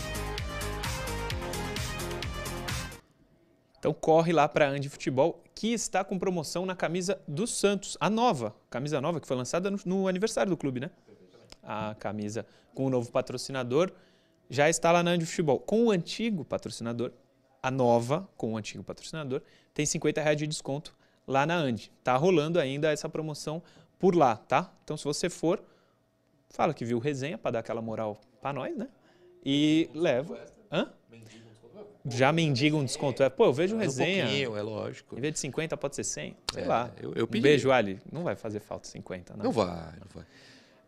Então 3.79 3.92
corre 3.92 4.33
lá 4.33 4.48
para 4.48 4.66
a 4.66 4.70
Andi 4.70 4.88
Futebol, 4.88 5.42
que 5.55 5.72
está 5.72 6.03
com 6.03 6.18
promoção 6.18 6.64
na 6.64 6.74
camisa 6.74 7.20
do 7.29 7.46
Santos, 7.46 7.96
a 8.00 8.09
nova, 8.09 8.55
camisa 8.70 9.00
nova 9.00 9.20
que 9.20 9.27
foi 9.27 9.37
lançada 9.37 9.70
no, 9.70 9.79
no 9.85 10.09
aniversário 10.09 10.50
do 10.50 10.57
clube, 10.57 10.81
né? 10.81 10.90
A 11.62 11.94
camisa 11.98 12.46
com 12.74 12.87
o 12.87 12.90
novo 12.90 13.11
patrocinador 13.12 13.92
já 14.50 14.68
está 14.68 14.92
lá 14.92 15.02
na 15.02 15.12
Andi 15.12 15.26
Futebol. 15.26 15.59
Com 15.59 15.87
o 15.87 15.90
antigo 15.90 16.44
patrocinador, 16.44 17.12
a 17.62 17.70
nova 17.70 18.28
com 18.37 18.52
o 18.52 18.57
antigo 18.57 18.83
patrocinador, 18.85 19.40
tem 19.72 19.85
50 19.87 20.20
reais 20.20 20.37
de 20.38 20.46
desconto 20.46 20.94
lá 21.26 21.46
na 21.46 21.57
Andi. 21.57 21.90
Tá 22.02 22.16
rolando 22.16 22.59
ainda 22.61 22.92
essa 22.92 23.09
promoção 23.09 23.62
por 23.98 24.14
lá, 24.14 24.37
tá? 24.37 24.72
Então 24.85 24.96
se 24.96 25.04
você 25.04 25.30
for, 25.30 25.62
fala 26.50 26.74
que 26.74 26.85
viu 26.85 26.98
resenha 26.98 27.38
para 27.38 27.52
dar 27.52 27.59
aquela 27.61 27.80
moral 27.80 28.20
para 28.40 28.52
nós, 28.52 28.76
né? 28.76 28.88
E 29.44 29.88
leva. 29.94 30.38
Hã? 30.70 30.90
Já 32.07 32.30
mendiga 32.33 32.76
um 32.76 32.85
desconto. 32.85 33.22
É, 33.22 33.30
Pô, 33.30 33.46
eu 33.46 33.52
vejo 33.52 33.74
um 33.76 33.78
resenha. 33.78 34.24
pouquinho, 34.24 34.57
é 34.59 34.62
lógico. 34.62 35.16
Em 35.16 35.20
vez 35.22 35.33
de 35.33 35.38
50, 35.40 35.74
pode 35.76 35.96
ser 35.96 36.04
100. 36.04 36.37
Sei 36.52 36.62
É, 36.62 36.66
lá. 36.66 36.90
eu- 37.00 37.14
eu 37.14 37.24
um 37.24 37.40
beijo, 37.40 37.70
Ali. 37.70 37.98
Não 38.12 38.22
vai 38.22 38.37
fazer 38.37 38.61
falta 38.61 38.87
50, 38.87 39.35
não. 39.35 39.44
Não 39.44 39.52
vai, 39.52 39.66
não 39.98 40.07
vai. 40.14 40.24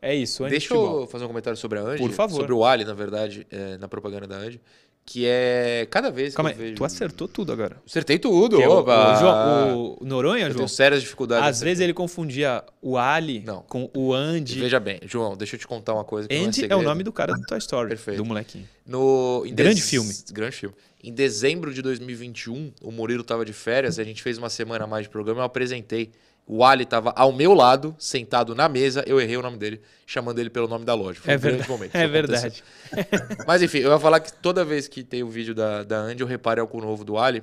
É 0.03 0.15
isso, 0.15 0.43
Andy 0.45 0.51
Deixa 0.53 0.75
eu 0.75 1.07
fazer 1.11 1.25
um 1.25 1.29
comentário 1.29 1.57
sobre 1.59 1.79
a 1.79 1.83
Andy. 1.83 1.99
Por 1.99 2.11
favor. 2.13 2.37
Sobre 2.41 2.53
o 2.53 2.65
Ali, 2.65 2.85
na 2.85 2.95
verdade, 2.95 3.47
é, 3.51 3.77
na 3.79 3.89
propaganda 3.89 4.27
da 4.27 4.37
Andy. 4.37 4.61
que 5.09 5.25
é 5.25 5.87
cada 5.89 6.11
vez 6.11 6.35
Calma 6.35 6.51
que 6.51 6.57
aí, 6.57 6.61
eu 6.61 6.65
vejo... 6.67 6.77
tu 6.79 6.85
acertou 6.85 7.29
tudo 7.29 7.53
agora. 7.53 7.77
Acertei 7.87 8.19
tudo, 8.19 8.61
é 8.61 8.69
o, 8.69 8.73
opa! 8.73 9.15
o 9.15 9.21
João- 9.21 9.97
o 10.01 10.05
Noronha, 10.05 10.43
Eu 10.47 10.49
João, 10.49 10.57
tenho 10.57 10.69
sérias 10.69 11.01
dificuldades. 11.01 11.49
às 11.49 11.61
vezes 11.61 11.81
ele 11.81 11.95
confundia 11.95 12.65
o 12.83 12.99
Ali 12.99 13.41
Não. 13.47 13.63
com 13.63 13.89
o 13.95 14.13
Andy. 14.13 14.59
Veja 14.59 14.81
bem, 14.81 14.99
João, 15.07 15.37
deixa 15.37 15.55
eu 15.55 15.61
te 15.61 15.67
contar 15.67 15.95
uma 15.95 16.03
coisa 16.05 16.27
que 16.29 16.35
é 16.35 16.39
Andy 16.39 16.47
é 16.47 16.51
o 16.51 16.55
segredo. 16.55 16.83
nome 16.83 17.03
do 17.05 17.13
cara 17.13 17.33
do 17.35 17.43
Toy 17.43 17.59
Story, 17.59 17.89
Perfeito. 17.91 18.17
do 18.19 18.25
molequinho. 18.25 18.69
No, 18.85 19.43
Grande 19.47 19.75
dez- 19.75 19.89
filme. 19.89 20.13
Grande 20.33 20.57
filme. 20.57 20.75
Em 21.05 21.13
dezembro 21.13 21.73
de 21.73 21.83
2021, 21.83 22.73
o 22.83 22.91
Murilo 22.91 23.23
tava 23.23 23.45
de 23.45 23.53
férias, 23.53 24.01
a 24.01 24.05
gente 24.05 24.21
fez 24.25 24.39
uma 24.39 24.51
semana 24.51 24.85
a 24.85 24.87
mais 24.89 25.05
de 25.05 25.09
programa, 25.09 25.41
eu 25.41 25.45
apresentei. 25.45 26.11
O 26.47 26.65
Ali 26.65 26.85
tava 26.87 27.13
ao 27.17 27.33
meu 27.33 27.53
lado, 27.55 27.95
sentado 27.99 28.55
na 28.55 28.69
mesa, 28.69 29.03
eu 29.07 29.21
errei 29.21 29.37
o 29.37 29.43
nome 29.43 29.57
dele, 29.59 29.81
chamando 30.07 30.39
ele 30.39 30.49
pelo 30.49 30.69
nome 30.69 30.85
da 30.85 30.95
loja. 30.95 31.19
Foi 31.21 31.35
É 31.35 31.37
um 31.37 31.41
grande 31.41 31.57
verdade. 31.59 31.71
momento. 31.73 31.95
É 31.97 32.07
verdade. 32.07 32.65
Mas 33.47 33.63
enfim, 33.63 33.79
eu 33.79 33.91
ia 33.91 33.99
falar 33.99 34.21
que 34.21 34.33
toda 34.33 34.65
vez 34.65 34.87
que 34.87 35.03
tem 35.03 35.23
o 35.25 35.29
vídeo 35.29 35.55
da, 35.55 35.83
da 35.83 35.99
Andy, 35.99 36.23
eu 36.23 36.27
reparo 36.27 36.61
algo 36.61 36.81
novo 36.81 37.05
do 37.05 37.19
Ali. 37.19 37.43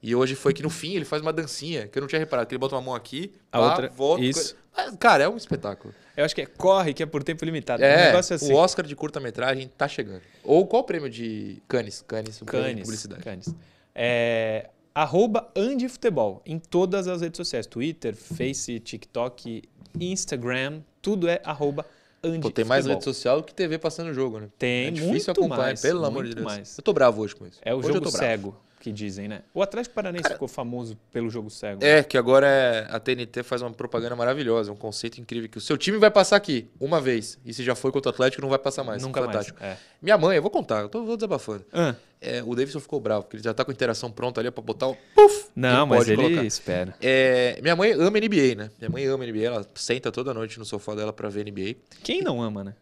E 0.00 0.14
hoje 0.14 0.34
foi 0.34 0.52
que 0.52 0.62
no 0.62 0.68
fim 0.70 0.94
ele 0.94 1.04
faz 1.04 1.20
uma 1.22 1.32
dancinha, 1.32 1.88
que 1.88 1.98
eu 1.98 2.00
não 2.02 2.06
tinha 2.06 2.18
reparado, 2.18 2.46
que 2.46 2.54
ele 2.54 2.58
bota 2.60 2.74
uma 2.76 2.82
mão 2.82 2.94
aqui, 2.94 3.32
A 3.50 3.58
pá, 3.58 3.70
outra- 3.70 3.88
volta. 3.88 4.22
isso. 4.22 4.54
Mas, 4.76 4.94
cara, 5.00 5.24
é 5.24 5.28
um 5.28 5.36
espetáculo. 5.36 5.94
Eu 6.16 6.24
acho 6.24 6.34
que 6.34 6.42
é 6.42 6.46
corre, 6.46 6.92
que 6.94 7.02
é 7.02 7.06
por 7.06 7.24
tempo 7.24 7.44
limitado. 7.44 7.82
um 7.82 7.86
É, 7.86 8.06
negócio 8.06 8.36
assim. 8.36 8.52
o 8.52 8.56
Oscar 8.56 8.84
de 8.86 8.94
curta-metragem 8.94 9.66
tá 9.76 9.88
chegando. 9.88 10.20
Ou 10.44 10.66
qual 10.66 10.82
o 10.82 10.84
prêmio 10.84 11.08
de 11.10 11.60
Cannes? 11.66 12.04
Cannes, 12.06 12.40
o 12.40 12.44
prêmio 12.44 12.66
de 12.66 12.72
Canis. 12.74 12.84
publicidade. 12.84 13.22
Canis. 13.24 13.54
É, 13.94 14.68
arroba 14.94 15.50
Andifutebol 15.56 16.40
em 16.46 16.58
todas 16.58 17.08
as 17.08 17.20
redes 17.20 17.36
sociais. 17.36 17.66
Twitter, 17.66 18.14
Face, 18.14 18.78
TikTok, 18.78 19.62
Instagram. 20.00 20.80
Tudo 21.02 21.28
é 21.28 21.40
arroba 21.44 21.84
Andifutebol. 22.22 22.50
Pô, 22.50 22.54
tem 22.54 22.64
mais 22.64 22.86
rede 22.86 23.04
social 23.04 23.42
que 23.42 23.52
TV 23.52 23.78
passando 23.78 24.10
o 24.10 24.14
jogo, 24.14 24.38
né? 24.38 24.48
Tem 24.58 24.86
é 24.86 24.90
difícil 24.90 25.32
acompanhar, 25.32 25.62
mais, 25.62 25.82
pelo 25.82 26.04
amor 26.04 26.24
de 26.24 26.34
Deus. 26.34 26.44
mais. 26.44 26.78
Eu 26.78 26.84
tô 26.84 26.92
bravo 26.92 27.22
hoje 27.22 27.34
com 27.34 27.46
isso. 27.46 27.58
É 27.62 27.74
o 27.74 27.78
Hoje 27.78 27.88
jogo 27.88 28.00
tô 28.00 28.10
bravo. 28.10 28.56
Que 28.84 28.92
dizem, 28.92 29.26
né? 29.26 29.40
O 29.54 29.62
Atlético 29.62 29.94
Paranaense 29.94 30.28
ficou 30.28 30.46
famoso 30.46 30.98
pelo 31.10 31.30
jogo 31.30 31.48
cego. 31.48 31.82
É, 31.82 32.02
que 32.02 32.18
agora 32.18 32.46
é, 32.46 32.86
a 32.90 33.00
TNT 33.00 33.42
faz 33.42 33.62
uma 33.62 33.70
propaganda 33.70 34.14
maravilhosa, 34.14 34.70
um 34.70 34.76
conceito 34.76 35.18
incrível, 35.18 35.48
que 35.48 35.56
o 35.56 35.60
seu 35.60 35.78
time 35.78 35.96
vai 35.96 36.10
passar 36.10 36.36
aqui 36.36 36.68
uma 36.78 37.00
vez, 37.00 37.38
e 37.46 37.54
se 37.54 37.64
já 37.64 37.74
foi 37.74 37.90
contra 37.90 38.10
o 38.10 38.12
Atlético, 38.12 38.42
não 38.42 38.50
vai 38.50 38.58
passar 38.58 38.84
mais. 38.84 39.02
Nunca 39.02 39.22
Fantástico. 39.22 39.58
mais. 39.58 39.72
É. 39.72 39.78
Minha 40.02 40.18
mãe, 40.18 40.36
eu 40.36 40.42
vou 40.42 40.50
contar, 40.50 40.82
eu 40.82 40.90
tô, 40.90 41.02
vou 41.02 41.16
desabafando. 41.16 41.64
Ah, 41.72 41.94
É, 42.20 42.42
o 42.42 42.54
Davidson 42.54 42.78
ficou 42.78 43.00
bravo, 43.00 43.22
porque 43.22 43.36
ele 43.36 43.42
já 43.42 43.54
tá 43.54 43.64
com 43.64 43.70
a 43.70 43.74
interação 43.74 44.10
pronta 44.10 44.38
ali 44.42 44.50
pra 44.50 44.62
botar 44.62 44.88
o... 44.88 44.96
Puf! 45.14 45.46
não, 45.56 45.86
mas 45.86 46.00
pode 46.00 46.12
ele 46.12 46.22
colocar. 46.22 46.44
espera. 46.44 46.94
É, 47.00 47.58
minha 47.62 47.74
mãe 47.74 47.92
ama 47.92 48.18
NBA, 48.20 48.54
né? 48.54 48.70
Minha 48.78 48.90
mãe 48.90 49.06
ama 49.06 49.26
NBA, 49.26 49.44
ela 49.44 49.66
senta 49.74 50.12
toda 50.12 50.34
noite 50.34 50.58
no 50.58 50.64
sofá 50.66 50.94
dela 50.94 51.12
pra 51.12 51.30
ver 51.30 51.46
NBA. 51.50 51.76
Quem 52.02 52.20
não 52.20 52.42
ama, 52.42 52.62
né? 52.62 52.74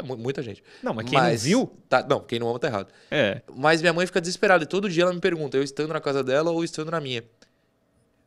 Tá 0.00 0.06
mu- 0.06 0.16
Muita 0.16 0.42
gente. 0.42 0.62
Não, 0.82 0.92
mas 0.94 1.08
quem 1.08 1.18
não 1.18 1.36
viu, 1.36 1.72
Tá, 1.88 2.06
não, 2.08 2.20
quem 2.20 2.38
não 2.38 2.48
ama 2.48 2.58
tá 2.58 2.68
errado. 2.68 2.88
é. 3.10 3.40
Mas 3.54 3.80
minha 3.80 3.92
mãe 3.92 4.06
fica 4.06 4.20
desesperada 4.20 4.64
e 4.64 4.66
todo 4.66 4.88
dia 4.88 5.02
ela 5.04 5.12
me 5.12 5.20
pergunta, 5.20 5.56
eu 5.56 5.62
estando 5.62 5.92
na 5.92 6.00
casa 6.00 6.22
dela 6.24 6.50
ou 6.50 6.62
estando 6.64 6.90
na 6.90 7.00
minha. 7.00 7.22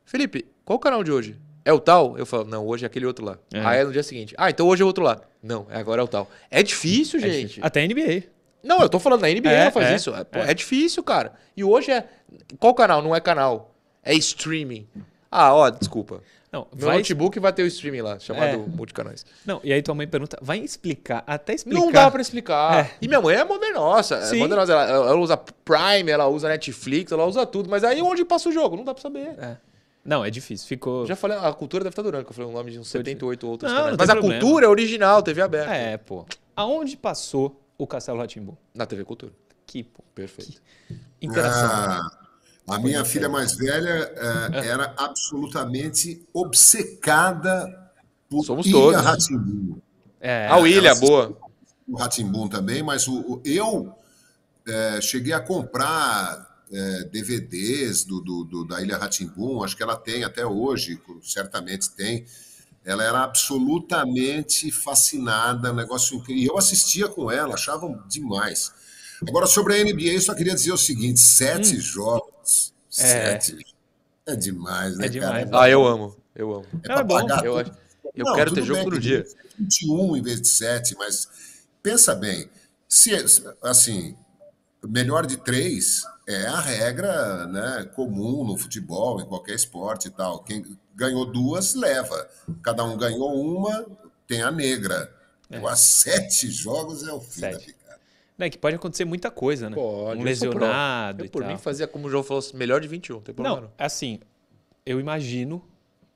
Felipe, 0.06 0.46
qual 0.66 0.78
o 0.78 0.80
canal 0.80 1.04
de 1.04 1.12
hoje? 1.12 1.36
É 1.66 1.72
o 1.72 1.80
tal? 1.80 2.18
Eu 2.18 2.26
falo, 2.26 2.44
não, 2.46 2.66
hoje 2.68 2.84
é 2.84 2.88
aquele 2.88 3.06
outro 3.06 3.24
lá. 3.24 3.38
É. 3.54 3.60
Aí 3.62 3.80
é 3.80 3.84
no 3.86 3.92
dia 3.92 4.04
seguinte, 4.04 4.36
ah, 4.38 4.50
então 4.50 4.68
hoje 4.68 4.82
é 4.82 4.86
o 4.86 4.88
outro 4.88 5.04
lá. 5.04 5.22
Não, 5.42 5.66
é 5.70 5.78
agora 5.78 6.02
é 6.02 6.04
o 6.04 6.08
tal. 6.08 6.30
É 6.52 6.62
difícil, 6.62 7.20
É 7.20 7.22
gente. 7.24 7.42
difícil. 7.42 7.66
Até 7.66 7.86
NBA. 7.88 8.24
Não, 8.62 8.82
eu 8.82 8.90
tô 8.90 9.00
falando 9.00 9.22
da 9.22 9.28
NBA, 9.30 9.50
É, 9.50 9.62
ela 9.64 9.72
faz 9.72 9.88
é, 9.88 9.96
isso. 9.96 10.14
É, 10.14 10.24
pô, 10.24 10.40
é. 10.40 10.52
é 10.52 10.54
difícil, 10.54 11.04
cara. 11.04 11.34
E 11.56 11.64
hoje 11.64 11.92
é. 11.92 12.08
Qual 12.60 12.74
canal? 12.74 13.02
Não 13.02 13.16
é 13.16 13.20
canal. 13.22 13.74
É 14.04 14.14
streaming. 14.16 14.88
Ah, 15.34 15.54
ó, 15.54 15.70
desculpa. 15.70 16.22
Não, 16.52 16.68
Meu 16.76 16.86
vai. 16.88 16.98
notebook 16.98 17.40
vai 17.40 17.52
ter 17.52 17.64
o 17.64 17.66
streaming 17.66 18.02
lá, 18.02 18.20
chamado 18.20 18.46
É. 18.46 18.58
multicanais. 18.58 19.26
Não, 19.44 19.60
e 19.64 19.74
aí 19.74 19.82
tua 19.82 19.96
mãe 19.96 20.08
pergunta, 20.08 20.38
vai 20.40 20.60
explicar, 20.60 21.24
até 21.26 21.56
explicar. 21.56 21.80
Não 21.80 21.92
dá 21.92 22.12
pra 22.12 22.22
explicar. 22.22 22.86
É. 22.86 22.92
E 23.02 23.08
minha 23.08 23.20
mãe 23.20 23.36
é 23.36 23.44
modernosa. 23.44 24.18
É 24.18 24.36
modernosa. 24.36 24.72
Ela, 24.74 24.84
ela 24.84 25.16
usa 25.16 25.36
Prime, 25.36 26.12
ela 26.12 26.28
usa 26.28 26.48
Netflix, 26.48 27.12
ela 27.12 27.26
usa 27.26 27.44
tudo. 27.48 27.68
Mas 27.72 27.84
aí 27.84 28.00
onde 28.04 28.24
passa 28.24 28.50
o 28.50 28.52
jogo? 28.52 28.76
Não 28.78 28.84
dá 28.84 28.94
pra 28.94 29.02
saber. 29.02 29.34
É. 29.40 29.58
Não, 30.06 30.24
é 30.24 30.30
difícil. 30.30 30.68
Ficou. 30.68 31.08
Já 31.08 31.16
falei, 31.16 31.38
a 31.38 31.52
cultura 31.54 31.84
deve 31.84 31.94
estar 31.94 32.04
durando, 32.04 32.24
que 32.26 32.30
eu 32.30 32.36
falei 32.36 32.52
o 32.52 32.54
nome 32.54 32.70
de 32.70 32.78
uns 32.78 32.92
Foi 32.92 33.02
de- 33.02 33.10
78 33.10 33.48
outros 33.50 33.72
Não, 33.72 33.78
canais. 33.78 33.92
não 33.94 33.98
Mas 34.00 34.10
a 34.10 34.14
problema. 34.14 34.40
cultura 34.42 34.66
é 34.68 34.70
original, 34.70 35.24
TV 35.24 35.42
aberta. 35.42 35.74
É, 35.74 35.98
pô. 35.98 36.24
Aonde 36.56 36.96
passou 36.98 37.60
o 37.80 37.88
Castelo 37.88 38.20
Ratimbu? 38.20 38.56
Na 38.76 38.86
TV 38.86 39.04
Cultura. 39.06 39.32
Que, 39.66 39.82
pô. 39.82 40.04
Perfeito. 40.14 40.62
Interação. 41.20 41.70
Ah, 41.72 42.10
a 42.68 42.80
minha 42.80 43.04
filha 43.04 43.28
mais 43.30 43.56
velha 43.56 44.12
eh, 44.16 44.68
era 44.68 44.94
absolutamente 44.98 46.26
obcecada 46.34 47.92
por 48.30 48.44
Somos 48.46 48.66
Ilha 48.66 48.74
todos. 48.76 49.02
Rá-Tim-Bum. 49.02 49.78
É. 50.20 50.48
a 50.48 50.58
William, 50.58 50.90
ela 50.92 51.00
boa. 51.00 51.38
o 51.88 51.98
Ratimbum 51.98 52.48
também, 52.48 52.82
mas 52.82 53.08
o, 53.08 53.20
o- 53.20 53.42
eu 53.44 53.94
eh, 54.66 55.00
cheguei 55.02 55.34
a 55.34 55.40
comprar 55.42 56.64
eh, 56.72 57.04
DVDs 57.12 58.06
do, 58.06 58.22
do- 58.22 58.44
do- 58.46 58.66
da 58.66 58.82
Ilha 58.82 58.98
Ratimbum, 58.98 59.62
acho 59.64 59.76
que 59.76 59.84
ela 59.84 59.98
tem 59.98 60.24
até 60.24 60.46
hoje, 60.46 60.98
certamente 61.22 61.90
tem. 61.92 62.26
Ela 62.86 63.04
era 63.04 63.24
absolutamente 63.24 64.72
fascinada, 64.72 65.72
um 65.72 65.76
negócio 65.76 66.18
incrível. 66.18 66.44
E 66.44 66.46
eu 66.48 66.58
assistia 66.58 67.08
com 67.08 67.30
ela, 67.32 67.54
achava 67.56 67.88
demais. 68.10 68.72
Agora, 69.28 69.46
sobre 69.46 69.76
a 69.80 69.84
NBA, 69.84 70.14
eu 70.14 70.22
só 70.22 70.34
queria 70.34 70.54
dizer 70.54 70.72
o 70.74 70.78
seguinte: 70.78 71.20
sete 71.20 71.80
jogos. 71.80 72.23
É. 73.00 73.40
Sete. 73.40 73.66
É 74.26 74.36
demais, 74.36 74.98
né, 74.98 75.06
É 75.06 75.10
demais. 75.10 75.50
cara? 75.50 75.64
Ah, 75.64 75.70
eu 75.70 75.86
amo. 75.86 76.16
Eu 76.36 76.54
amo. 76.56 76.66
É 76.88 76.92
é 76.94 77.04
bom. 77.04 77.16
pagar 77.28 77.44
Eu, 77.46 77.58
tudo. 77.58 77.72
acho- 77.72 77.80
eu 78.16 78.26
Não, 78.26 78.36
quero 78.36 78.54
ter 78.54 78.64
jogo 78.64 78.80
bem, 78.82 78.84
todo 78.90 79.00
dia. 79.00 79.26
21 79.58 80.16
em 80.18 80.22
vez 80.22 80.42
de 80.42 80.48
7, 80.48 80.96
mas 80.98 81.28
pensa 81.82 82.16
bem, 82.16 82.50
se 82.88 83.12
assim, 83.62 84.16
melhor 84.84 85.26
de 85.26 85.38
três 85.38 86.04
é 86.28 86.46
a 86.48 86.60
regra 86.60 87.46
né, 87.48 87.90
comum 87.96 88.46
no 88.46 88.58
futebol, 88.58 89.20
em 89.20 89.26
qualquer 89.26 89.56
esporte 89.56 90.08
e 90.08 90.12
tal. 90.12 90.44
Quem 90.44 90.78
ganhou 90.96 91.26
duas, 91.26 91.74
leva. 91.76 92.28
Cada 92.62 92.84
um 92.84 92.96
ganhou 92.98 93.34
uma, 93.36 93.86
tem 94.28 94.42
a 94.42 94.52
negra. 94.52 95.14
Agora, 95.52 95.76
sete 95.76 96.50
jogos 96.50 97.06
é 97.08 97.12
o 97.12 97.20
fim 97.20 97.42
Sete. 97.42 97.54
da 97.54 97.60
picada. 97.60 98.00
Né, 98.38 98.50
que 98.50 98.58
pode 98.58 98.76
acontecer 98.76 99.06
muita 99.06 99.30
coisa, 99.30 99.70
né? 99.70 99.76
Pode, 99.76 100.16
um 100.18 100.22
pró. 100.22 100.24
lesionado 100.24 101.26
Eu, 101.26 101.30
por 101.30 101.46
mim, 101.46 101.58
fazia 101.58 101.88
como 101.88 102.08
o 102.08 102.10
João 102.10 102.24
falou, 102.24 102.44
melhor 102.56 102.82
de 102.82 102.88
21, 102.88 103.16
não 103.18 103.22
tem 103.22 103.34
problema 103.36 103.56
Não, 103.58 103.64
não. 103.68 103.72
assim, 103.78 104.20
eu 104.86 105.00
imagino 105.00 105.64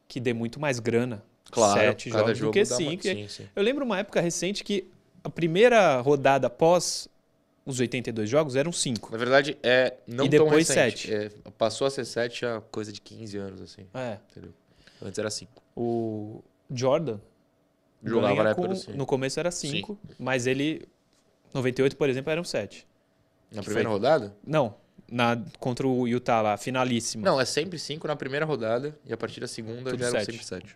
que 0.07 0.19
dê 0.19 0.33
muito 0.33 0.59
mais 0.59 0.79
grana 0.79 1.23
Claro, 1.51 1.79
sete 1.79 2.09
jogos 2.09 2.37
jogo 2.37 2.51
do 2.51 2.53
que 2.53 2.63
dá 2.63 2.77
uma- 2.77 2.89
cinco. 2.91 3.03
sim, 3.03 3.27
sim. 3.27 3.47
Eu 3.55 3.61
lembro 3.63 3.85
uma 3.85 3.99
época 3.99 4.19
recente 4.19 4.63
que 4.63 4.89
a 5.23 5.29
primeira 5.29 5.99
rodada 6.01 6.47
após 6.47 7.07
os 7.65 7.79
82 7.79 8.29
jogos 8.29 8.55
eram 8.55 8.71
cinco. 8.71 9.11
Na 9.11 9.17
verdade, 9.17 9.57
é 9.61 9.93
não 10.07 10.25
E 10.25 10.29
depois 10.29 10.67
recente. 10.67 11.07
sete. 11.09 11.13
É, 11.13 11.51
passou 11.57 11.85
a 11.85 11.89
ser 11.91 12.05
7 12.05 12.45
há 12.45 12.61
coisa 12.71 12.91
de 12.91 12.99
15 13.01 13.37
anos, 13.37 13.61
assim. 13.61 13.85
É, 13.93 14.17
Entendeu? 14.31 14.53
Antes 15.01 15.19
era 15.19 15.29
5. 15.29 15.61
o 15.75 16.41
Jordan 16.73 17.19
Jogava 18.03 18.43
na 18.43 18.49
época 18.51 18.67
com- 18.67 18.73
do 18.73 18.79
cinco. 18.79 18.97
no 18.97 19.05
começo 19.05 19.39
era 19.39 19.51
5, 19.51 19.97
mas 20.17 20.47
ele 20.47 20.87
98, 21.53 21.95
por 21.97 22.09
exemplo, 22.09 22.31
eram 22.31 22.43
7. 22.43 22.85
Na 23.51 23.61
primeira 23.63 23.89
foi- 23.89 23.93
rodada? 23.97 24.35
Não, 24.45 24.75
na 25.09 25.39
contra 25.59 25.87
o 25.87 26.07
Utah 26.07 26.41
lá, 26.41 26.57
finalíssima. 26.57 27.23
Não, 27.25 27.39
é 27.39 27.45
sempre 27.45 27.79
5 27.79 28.07
na 28.07 28.15
primeira 28.15 28.45
rodada 28.45 28.97
e 29.05 29.13
a 29.13 29.17
partir 29.17 29.39
da 29.39 29.47
segunda 29.47 29.89
Tudo 29.91 29.99
já 29.99 30.07
eram 30.07 30.19
sete. 30.19 30.31
sempre 30.31 30.45
7. 30.45 30.75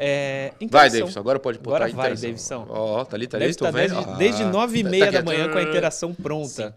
É, 0.00 0.52
Vai, 0.58 0.64
interação. 0.66 0.98
Davidson, 1.00 1.20
agora 1.20 1.38
pode 1.40 1.58
botar 1.58 1.76
Agora 1.84 1.84
a 1.90 1.94
vai, 1.94 2.12
interação. 2.12 2.60
Davidson. 2.60 2.66
Ó, 2.70 3.04
tá 3.04 3.16
ali, 3.16 3.26
tá 3.26 3.36
ali, 3.36 3.46
estar 3.46 3.70
vendo. 3.72 3.94
desde, 3.94 4.10
Ah, 4.10 4.16
desde 4.16 4.44
9 4.44 4.78
e 4.78 4.84
tá 4.84 4.90
meia 4.90 5.04
aqui, 5.06 5.12
da 5.14 5.22
manhã 5.24 5.50
com 5.50 5.58
a 5.58 5.62
interação 5.62 6.14
pronta. 6.14 6.76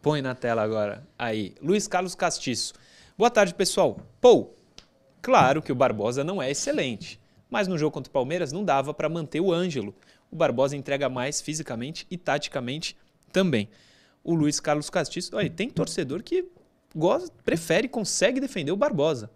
Põe 0.00 0.20
na 0.20 0.34
tela 0.34 0.62
agora. 0.62 1.06
Aí, 1.16 1.54
Luiz 1.62 1.86
Carlos 1.86 2.14
Castiço. 2.16 2.74
Boa 3.16 3.30
tarde, 3.30 3.54
pessoal. 3.54 3.96
Pô, 4.20 4.50
claro 5.20 5.62
que 5.62 5.70
o 5.70 5.74
Barbosa 5.74 6.24
não 6.24 6.42
é 6.42 6.50
excelente, 6.50 7.20
mas 7.48 7.68
no 7.68 7.78
jogo 7.78 7.92
contra 7.92 8.10
o 8.10 8.12
Palmeiras 8.12 8.50
não 8.50 8.64
dava 8.64 8.92
para 8.92 9.08
manter 9.08 9.40
o 9.40 9.52
Ângelo. 9.52 9.94
O 10.32 10.36
Barbosa 10.36 10.74
entrega 10.74 11.10
mais 11.10 11.42
fisicamente 11.42 12.06
e 12.10 12.16
taticamente 12.16 12.96
também. 13.30 13.68
O 14.24 14.34
Luiz 14.34 14.58
Carlos 14.58 14.88
Castiço, 14.88 15.36
olha, 15.36 15.50
tem 15.50 15.68
torcedor 15.68 16.22
que 16.22 16.46
gosta, 16.96 17.30
prefere, 17.44 17.86
consegue 17.86 18.40
defender 18.40 18.72
o 18.72 18.76
Barbosa. 18.76 19.30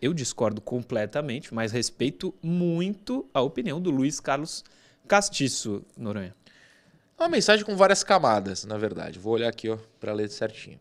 Eu 0.00 0.14
discordo 0.14 0.60
completamente, 0.60 1.52
mas 1.52 1.70
respeito 1.70 2.34
muito 2.42 3.28
a 3.34 3.42
opinião 3.42 3.80
do 3.80 3.90
Luiz 3.90 4.20
Carlos 4.20 4.64
Castiço, 5.06 5.84
Noronha. 5.96 6.34
É 7.18 7.22
uma 7.22 7.28
mensagem 7.28 7.64
com 7.64 7.76
várias 7.76 8.02
camadas, 8.02 8.64
na 8.64 8.78
verdade. 8.78 9.18
Vou 9.18 9.34
olhar 9.34 9.48
aqui, 9.48 9.68
ó, 9.68 9.76
pra 10.00 10.12
ler 10.12 10.30
certinho. 10.30 10.80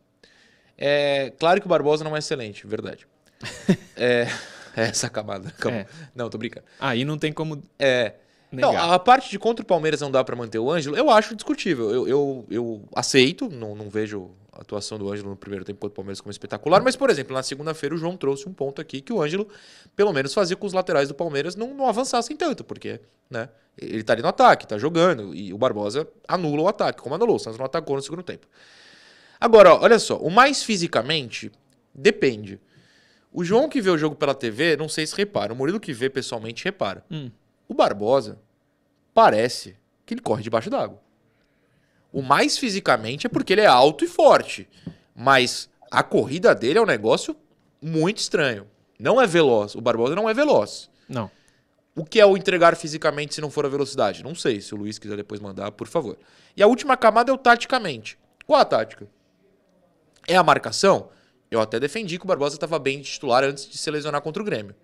É 0.78 1.34
claro 1.40 1.60
que 1.60 1.66
o 1.66 1.70
Barbosa 1.70 2.04
não 2.04 2.16
é 2.16 2.20
excelente, 2.20 2.66
verdade. 2.66 3.08
é, 3.98 4.28
é 4.76 4.84
essa 4.84 5.10
camada. 5.10 5.52
Calma. 5.58 5.80
É. 5.80 5.88
Não, 6.16 6.30
tô 6.30 6.38
brincando. 6.38 6.66
Aí 6.80 7.04
não 7.04 7.18
tem 7.18 7.34
como 7.34 7.62
É. 7.78 8.14
negar. 8.52 8.74
Não, 8.74 8.94
a 8.94 9.00
parte 9.00 9.30
de 9.30 9.40
contra 9.40 9.64
o 9.64 9.66
Palmeiras 9.66 10.02
não 10.02 10.12
dá 10.12 10.24
pra 10.24 10.36
manter 10.36 10.60
o 10.60 10.72
Ângelo, 10.72 10.96
eu 10.96 11.10
acho 11.10 11.36
discutível. 11.36 11.90
Eu, 11.90 12.08
eu, 12.08 12.46
eu 12.50 12.82
aceito, 12.96 13.50
não, 13.50 13.76
não 13.76 13.90
vejo 13.90 14.32
a 14.52 14.62
atuação 14.62 14.98
do 14.98 15.12
Ângelo 15.12 15.30
no 15.30 15.36
primeiro 15.36 15.64
tempo 15.64 15.80
contra 15.80 15.94
o 15.94 15.96
Palmeiras 15.96 16.20
como 16.20 16.32
espetacular, 16.32 16.82
mas, 16.82 16.96
por 16.96 17.10
exemplo, 17.10 17.34
na 17.34 17.44
segunda-feira 17.44 17.94
o 17.94 17.98
João 17.98 18.18
trouxe 18.18 18.48
um 18.50 18.54
ponto 18.54 18.82
aqui 18.82 19.02
que 19.02 19.14
o 19.14 19.22
Ângelo, 19.22 19.48
pelo 19.96 20.12
menos, 20.12 20.34
fazia 20.34 20.56
com 20.56 20.66
os 20.66 20.74
laterais 20.74 21.08
do 21.08 21.14
Palmeiras 21.14 21.56
não, 21.56 21.74
não 21.74 21.88
avançassem 21.88 22.36
tanto, 22.36 22.64
porque, 22.64 23.00
né, 23.30 23.50
ele 23.78 24.04
tá 24.04 24.14
ali 24.14 24.22
no 24.22 24.28
ataque, 24.28 24.68
tá 24.68 24.78
jogando, 24.78 25.36
e 25.36 25.54
o 25.54 25.58
Barbosa 25.58 26.08
anula 26.28 26.64
o 26.64 26.68
ataque, 26.68 27.02
como 27.02 27.14
anulou, 27.14 27.36
o 27.36 27.40
Santos 27.40 27.60
não 27.60 27.66
atacou 27.66 27.96
no 27.96 28.02
segundo 28.02 28.24
tempo. 28.24 28.48
Agora, 29.40 29.76
ó, 29.76 29.84
olha 29.84 30.00
só, 30.00 30.18
o 30.18 30.32
mais 30.32 30.64
fisicamente 30.64 31.52
depende. 31.94 32.60
O 33.32 33.44
João 33.44 33.70
que 33.70 33.82
vê 33.82 33.90
o 33.90 33.98
jogo 33.98 34.16
pela 34.16 34.34
TV, 34.34 34.76
não 34.78 34.90
sei 34.90 35.06
se 35.06 35.16
repara. 35.16 35.54
O 35.54 35.56
Murilo 35.56 35.80
que 35.80 35.94
vê 35.94 36.10
pessoalmente 36.10 36.64
repara. 36.64 37.06
Hum. 37.12 37.30
O 37.68 37.74
Barbosa 37.74 38.40
parece 39.14 39.78
que 40.06 40.14
ele 40.14 40.22
corre 40.22 40.44
debaixo 40.44 40.70
d'água. 40.70 41.02
O 42.12 42.22
mais 42.22 42.58
fisicamente 42.58 43.28
é 43.28 43.30
porque 43.30 43.54
ele 43.54 43.62
é 43.62 43.68
alto 43.68 44.06
e 44.06 44.08
forte. 44.08 44.68
Mas 45.16 45.70
a 45.92 46.04
corrida 46.04 46.56
dele 46.56 46.80
é 46.80 46.82
um 46.82 46.86
negócio 46.86 47.36
muito 47.82 48.18
estranho. 48.18 48.68
Não 49.00 49.22
é 49.22 49.28
veloz. 49.28 49.76
O 49.76 49.82
Barbosa 49.82 50.16
não 50.16 50.30
é 50.30 50.34
veloz. 50.34 50.90
Não. 51.08 51.30
O 51.96 52.06
que 52.06 52.20
é 52.20 52.26
o 52.26 52.38
entregar 52.38 52.76
fisicamente 52.76 53.36
se 53.36 53.42
não 53.42 53.50
for 53.50 53.66
a 53.66 53.70
velocidade? 53.70 54.24
Não 54.24 54.36
sei. 54.36 54.62
Se 54.62 54.74
o 54.74 54.78
Luiz 54.78 54.98
quiser 54.98 55.18
depois 55.18 55.40
mandar, 55.40 55.72
por 55.72 55.88
favor. 55.88 56.18
E 56.56 56.64
a 56.64 56.68
última 56.68 56.96
camada 56.96 57.32
é 57.32 57.34
o 57.34 57.38
taticamente. 57.38 58.18
Qual 58.46 58.60
a 58.60 58.66
tática? 58.66 59.08
É 60.28 60.36
a 60.36 60.44
marcação? 60.44 61.10
Eu 61.50 61.62
até 61.62 61.80
defendi 61.80 62.18
que 62.18 62.26
o 62.26 62.28
Barbosa 62.28 62.56
estava 62.56 62.78
bem 62.78 63.02
de 63.02 63.10
titular 63.10 63.44
antes 63.44 63.68
de 63.68 63.78
se 63.78 63.90
lesionar 63.90 64.22
contra 64.22 64.42
o 64.42 64.46
Grêmio. 64.46 64.76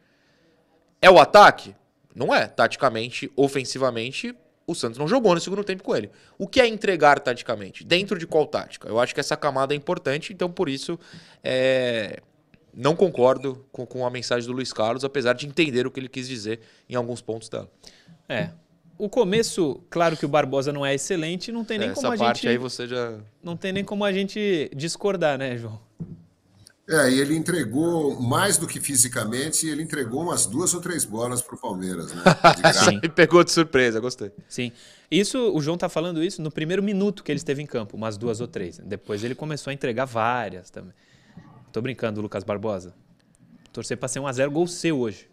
É 1.01 1.09
o 1.09 1.19
ataque? 1.19 1.75
Não 2.15 2.33
é. 2.33 2.47
Taticamente, 2.47 3.31
ofensivamente, 3.35 4.35
o 4.65 4.73
Santos 4.73 4.97
não 4.97 5.07
jogou 5.07 5.33
no 5.33 5.41
segundo 5.41 5.63
tempo 5.63 5.83
com 5.83 5.95
ele. 5.95 6.09
O 6.37 6.47
que 6.47 6.61
é 6.61 6.67
entregar 6.67 7.19
taticamente? 7.19 7.83
Dentro 7.83 8.17
de 8.17 8.25
qual 8.25 8.45
tática? 8.45 8.87
Eu 8.87 8.99
acho 8.99 9.13
que 9.13 9.19
essa 9.19 9.35
camada 9.35 9.73
é 9.73 9.77
importante, 9.77 10.31
então 10.33 10.49
por 10.49 10.69
isso 10.69 10.99
é, 11.43 12.21
não 12.73 12.95
concordo 12.95 13.65
com, 13.71 13.85
com 13.85 14.05
a 14.05 14.09
mensagem 14.09 14.47
do 14.47 14.53
Luiz 14.53 14.71
Carlos, 14.71 15.03
apesar 15.03 15.33
de 15.33 15.47
entender 15.47 15.85
o 15.85 15.91
que 15.91 15.99
ele 15.99 16.09
quis 16.09 16.27
dizer 16.27 16.59
em 16.89 16.95
alguns 16.95 17.21
pontos 17.21 17.49
dela. 17.49 17.69
É. 18.27 18.49
O 18.97 19.09
começo, 19.09 19.83
claro 19.89 20.15
que 20.15 20.25
o 20.25 20.29
Barbosa 20.29 20.71
não 20.71 20.85
é 20.85 20.93
excelente, 20.93 21.51
não 21.51 21.65
tem 21.65 21.77
nem 21.77 21.89
Essa 21.89 22.01
como 22.01 22.13
a 22.13 22.17
parte 22.17 22.41
gente 22.41 22.47
aí 22.49 22.57
você 22.57 22.87
já. 22.87 23.17
não 23.41 23.57
tem 23.57 23.73
nem 23.73 23.83
como 23.83 24.05
a 24.05 24.11
gente 24.11 24.69
discordar, 24.75 25.37
né, 25.37 25.57
João? 25.57 25.79
É, 26.87 27.09
e 27.09 27.19
ele 27.19 27.35
entregou 27.35 28.19
mais 28.19 28.57
do 28.57 28.67
que 28.67 28.79
fisicamente, 28.79 29.67
ele 29.67 29.81
entregou 29.81 30.21
umas 30.21 30.45
duas 30.45 30.73
ou 30.73 30.81
três 30.81 31.05
bolas 31.05 31.41
para 31.41 31.55
o 31.55 31.57
Palmeiras, 31.57 32.13
né? 32.13 32.23
Sim. 32.73 32.99
Me 33.01 33.07
pegou 33.07 33.41
de 33.41 33.51
surpresa, 33.51 34.01
gostei. 34.01 34.31
Sim. 34.49 34.71
Isso, 35.09 35.39
o 35.53 35.61
João 35.61 35.77
tá 35.77 35.87
falando 35.87 36.21
isso 36.21 36.41
no 36.41 36.51
primeiro 36.51 36.83
minuto 36.83 37.23
que 37.23 37.31
ele 37.31 37.37
esteve 37.37 37.61
em 37.61 37.65
campo, 37.65 37.95
umas 37.95 38.17
duas 38.17 38.41
ou 38.41 38.47
três. 38.47 38.79
Depois 38.79 39.23
ele 39.23 39.33
começou 39.33 39.71
a 39.71 39.73
entregar 39.73 40.03
várias 40.03 40.69
também. 40.69 40.93
Tô 41.71 41.81
brincando, 41.81 42.19
Lucas 42.21 42.43
Barbosa. 42.43 42.93
Torcer 43.71 43.97
pra 43.97 44.09
ser 44.09 44.19
um 44.19 44.27
a 44.27 44.33
0 44.33 44.51
gol 44.51 44.67
seu 44.67 44.99
hoje. 44.99 45.29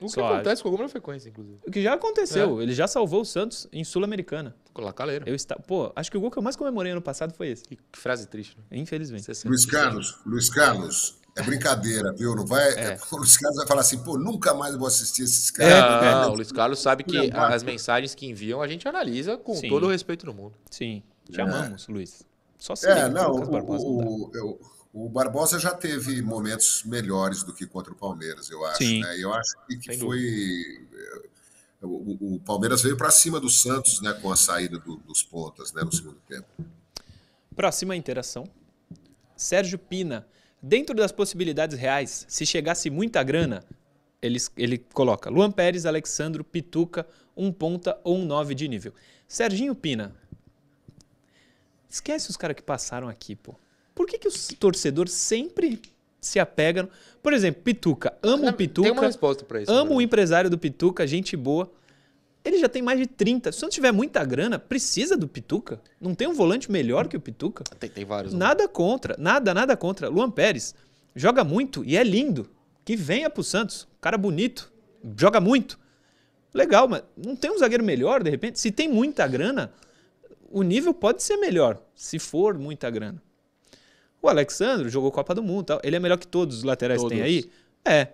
O 0.00 0.06
que 0.06 0.12
Só 0.12 0.34
acontece 0.34 0.62
com 0.62 0.68
alguma 0.68 0.88
frequência, 0.88 1.30
inclusive. 1.30 1.58
O 1.66 1.70
que 1.70 1.82
já 1.82 1.94
aconteceu. 1.94 2.60
Ele 2.60 2.74
já 2.74 2.86
salvou 2.86 3.22
o 3.22 3.24
Santos 3.24 3.66
em 3.72 3.82
Sul-Americana. 3.82 4.54
Caleiro. 4.92 5.24
Eu 5.28 5.34
está, 5.34 5.56
pô, 5.56 5.92
acho 5.94 6.10
que 6.10 6.16
o 6.16 6.20
gol 6.20 6.30
que 6.30 6.38
eu 6.38 6.42
mais 6.42 6.56
comemorei 6.56 6.92
ano 6.92 7.00
passado 7.02 7.32
foi 7.34 7.48
esse. 7.48 7.64
Que 7.64 7.78
frase 7.92 8.26
triste, 8.26 8.56
né? 8.58 8.78
Infelizmente. 8.78 9.24
60. 9.24 9.48
Luiz 9.48 9.64
Carlos, 9.66 10.18
Luiz 10.26 10.50
Carlos, 10.50 11.16
é 11.36 11.42
brincadeira, 11.42 12.12
viu? 12.12 12.34
Não 12.34 12.44
vai. 12.46 12.68
É. 12.74 12.98
O 13.12 13.16
Luiz 13.16 13.36
Carlos 13.36 13.56
vai 13.58 13.66
falar 13.66 13.80
assim, 13.82 13.98
pô, 13.98 14.18
nunca 14.18 14.52
mais 14.54 14.72
eu 14.72 14.78
vou 14.78 14.88
assistir 14.88 15.22
esses 15.22 15.50
É, 15.58 15.68
caras. 15.70 16.26
Não, 16.26 16.32
o 16.32 16.36
Luiz 16.36 16.50
Carlos 16.52 16.78
sabe 16.80 17.04
que 17.04 17.30
as 17.32 17.62
mensagens 17.62 18.14
que 18.14 18.26
enviam 18.26 18.60
a 18.60 18.68
gente 18.68 18.86
analisa 18.88 19.36
com 19.36 19.54
Sim. 19.54 19.68
todo 19.68 19.86
o 19.86 19.90
respeito 19.90 20.26
do 20.26 20.34
mundo. 20.34 20.54
Sim. 20.70 21.02
Te 21.30 21.40
amamos, 21.40 21.86
Luiz. 21.88 22.22
Só 22.58 22.74
se 22.76 22.86
É, 22.88 23.08
não, 23.08 23.32
o, 23.32 23.46
Barbosa 23.50 23.84
o, 23.86 24.30
eu- 24.34 24.60
o 24.92 25.08
Barbosa 25.08 25.58
já 25.58 25.74
teve 25.74 26.22
momentos 26.22 26.82
melhores 26.84 27.42
do 27.42 27.52
que 27.52 27.66
contra 27.66 27.92
o 27.92 27.96
Palmeiras, 27.96 28.48
eu 28.50 28.64
acho. 28.66 28.78
Sim. 28.78 29.00
Né? 29.02 29.16
Eu 29.18 29.34
acho 29.34 29.52
que, 29.66 29.76
que 29.76 29.98
foi. 29.98 30.20
eh, 30.92 31.28
O, 31.86 32.34
o 32.36 32.40
Palmeiras 32.40 32.82
veio 32.82 32.96
para 32.96 33.10
cima 33.10 33.38
do 33.40 33.48
Santos 33.50 34.00
né, 34.00 34.12
com 34.14 34.32
a 34.32 34.36
saída 34.36 34.78
do- 34.78 34.96
dos 34.98 35.22
pontas 35.22 35.72
né, 35.72 35.82
no 35.82 35.92
segundo 35.92 36.18
tempo. 36.26 36.46
Próxima 37.54 37.94
interação. 37.94 38.48
Sérgio 39.36 39.78
Pina. 39.78 40.26
Dentro 40.62 40.94
das 40.94 41.12
possibilidades 41.12 41.78
reais, 41.78 42.24
se 42.28 42.46
chegasse 42.46 42.88
muita 42.88 43.22
grana, 43.22 43.62
ele, 44.22 44.38
ele 44.56 44.78
coloca 44.78 45.28
Luan 45.28 45.50
Pérez, 45.52 45.84
Alexandro, 45.84 46.42
Pituca, 46.42 47.06
um 47.36 47.52
ponta 47.52 48.00
ou 48.02 48.16
um 48.16 48.24
nove 48.24 48.54
de 48.54 48.66
nível. 48.66 48.94
Serginho 49.28 49.74
Pina. 49.74 50.14
Esquece 51.88 52.30
os 52.30 52.36
caras 52.36 52.56
que 52.56 52.62
passaram 52.62 53.08
aqui, 53.08 53.36
pô. 53.36 53.54
Por 53.94 54.06
que, 54.06 54.18
que 54.18 54.26
o 54.28 54.32
torcedor 54.58 55.08
sempre 55.08 55.80
se 56.26 56.38
apega. 56.40 56.82
no- 56.84 56.88
Por 57.22 57.32
exemplo, 57.32 57.62
Pituca. 57.62 58.12
Amo 58.22 58.34
o 58.34 58.38
Tem 58.40 58.46
uma 58.48 58.52
Pituca. 58.52 59.00
resposta 59.00 59.44
pra 59.44 59.62
isso. 59.62 59.70
Amo 59.72 59.94
o 59.94 59.98
né? 59.98 60.04
empresário 60.04 60.48
do 60.50 60.58
Pituca, 60.58 61.06
gente 61.06 61.36
boa. 61.36 61.70
Ele 62.44 62.58
já 62.58 62.68
tem 62.68 62.82
mais 62.82 62.98
de 62.98 63.06
30. 63.06 63.50
Se 63.52 63.62
não 63.62 63.70
tiver 63.70 63.90
muita 63.92 64.22
grana, 64.24 64.58
precisa 64.58 65.16
do 65.16 65.26
Pituca. 65.26 65.80
Não 66.00 66.14
tem 66.14 66.28
um 66.28 66.34
volante 66.34 66.70
melhor 66.70 67.08
que 67.08 67.16
o 67.16 67.20
Pituca. 67.20 67.64
Tem, 67.80 67.88
tem 67.88 68.04
vários. 68.04 68.34
né? 68.34 68.38
Nada 68.38 68.68
contra, 68.68 69.16
nada, 69.18 69.54
nada 69.54 69.74
contra. 69.76 70.08
Luan 70.08 70.30
Pérez 70.30 70.74
joga 71.16 71.42
muito 71.42 71.82
e 71.84 71.96
é 71.96 72.04
lindo. 72.04 72.46
Que 72.84 72.96
venha 72.96 73.30
pro 73.30 73.42
Santos. 73.42 73.88
Cara 73.98 74.18
bonito, 74.18 74.70
joga 75.18 75.40
muito. 75.40 75.78
Legal, 76.52 76.86
mas 76.86 77.02
não 77.16 77.34
tem 77.34 77.50
um 77.50 77.58
zagueiro 77.58 77.82
melhor, 77.82 78.22
de 78.22 78.28
repente? 78.30 78.60
Se 78.60 78.70
tem 78.70 78.88
muita 78.88 79.26
grana, 79.26 79.72
o 80.50 80.62
nível 80.62 80.92
pode 80.92 81.22
ser 81.22 81.38
melhor, 81.38 81.80
se 81.96 82.18
for 82.18 82.58
muita 82.58 82.88
grana. 82.90 83.20
O 84.24 84.28
Alexandre 84.28 84.88
jogou 84.88 85.12
Copa 85.12 85.34
do 85.34 85.42
Mundo, 85.42 85.66
tal. 85.66 85.80
ele 85.84 85.96
é 85.96 85.98
melhor 86.00 86.16
que 86.16 86.26
todos 86.26 86.58
os 86.58 86.62
laterais 86.64 87.02
que 87.02 87.08
tem 87.10 87.18
Todos. 87.18 87.30
aí? 87.32 87.50
É. 87.84 88.08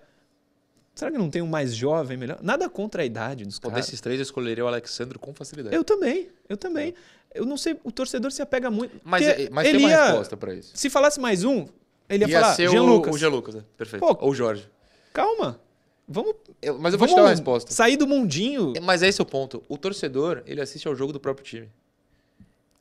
Será 0.94 1.10
que 1.12 1.16
não 1.18 1.30
tem 1.30 1.40
um 1.40 1.46
mais 1.46 1.74
jovem 1.74 2.16
melhor? 2.16 2.38
Nada 2.42 2.68
contra 2.68 3.02
a 3.02 3.04
idade 3.06 3.44
dos 3.44 3.58
caras. 3.58 3.76
desses 3.86 4.00
três 4.00 4.18
eu 4.18 4.22
escolheria 4.24 4.64
o 4.64 4.66
Alexandre 4.66 5.18
com 5.18 5.32
facilidade. 5.32 5.74
Eu 5.74 5.84
também, 5.84 6.28
eu 6.48 6.56
também. 6.56 6.94
Eu 7.32 7.46
não 7.46 7.56
sei, 7.56 7.78
o 7.84 7.92
torcedor 7.92 8.32
se 8.32 8.42
apega 8.42 8.70
muito. 8.72 9.00
Mas, 9.04 9.24
é- 9.26 9.48
mas 9.50 9.68
ele 9.68 9.78
tem 9.78 9.86
uma 9.86 9.92
ia- 9.92 10.04
resposta 10.06 10.36
pra 10.36 10.52
isso. 10.52 10.72
Se 10.74 10.90
falasse 10.90 11.20
mais 11.20 11.44
um, 11.44 11.66
ele 12.08 12.24
ia, 12.24 12.28
Ia 12.30 12.40
falar 12.40 12.54
ser 12.54 12.68
Jean 12.68 12.82
o, 12.82 12.86
Lucas. 12.86 13.14
o 13.14 13.18
Jean 13.18 13.28
Lucas, 13.28 13.54
né? 13.54 13.62
Perfeito. 13.78 14.04
Pô, 14.04 14.18
Ou 14.20 14.32
o 14.32 14.34
Jorge. 14.34 14.68
Calma. 15.12 15.60
Vamos, 16.08 16.34
Eu- 16.60 16.76
mas 16.80 16.92
eu 16.92 16.98
vou 16.98 17.06
te 17.06 17.14
dar 17.14 17.22
uma 17.22 17.30
resposta. 17.30 17.72
sair 17.72 17.96
do 17.96 18.04
mundinho. 18.06 18.72
Mas 18.82 19.00
esse 19.00 19.20
é 19.20 19.22
o 19.22 19.26
ponto. 19.26 19.62
O 19.68 19.78
torcedor, 19.78 20.42
ele 20.44 20.60
assiste 20.60 20.88
ao 20.88 20.94
jogo 20.96 21.12
do 21.12 21.20
próprio 21.20 21.44
time. 21.46 21.68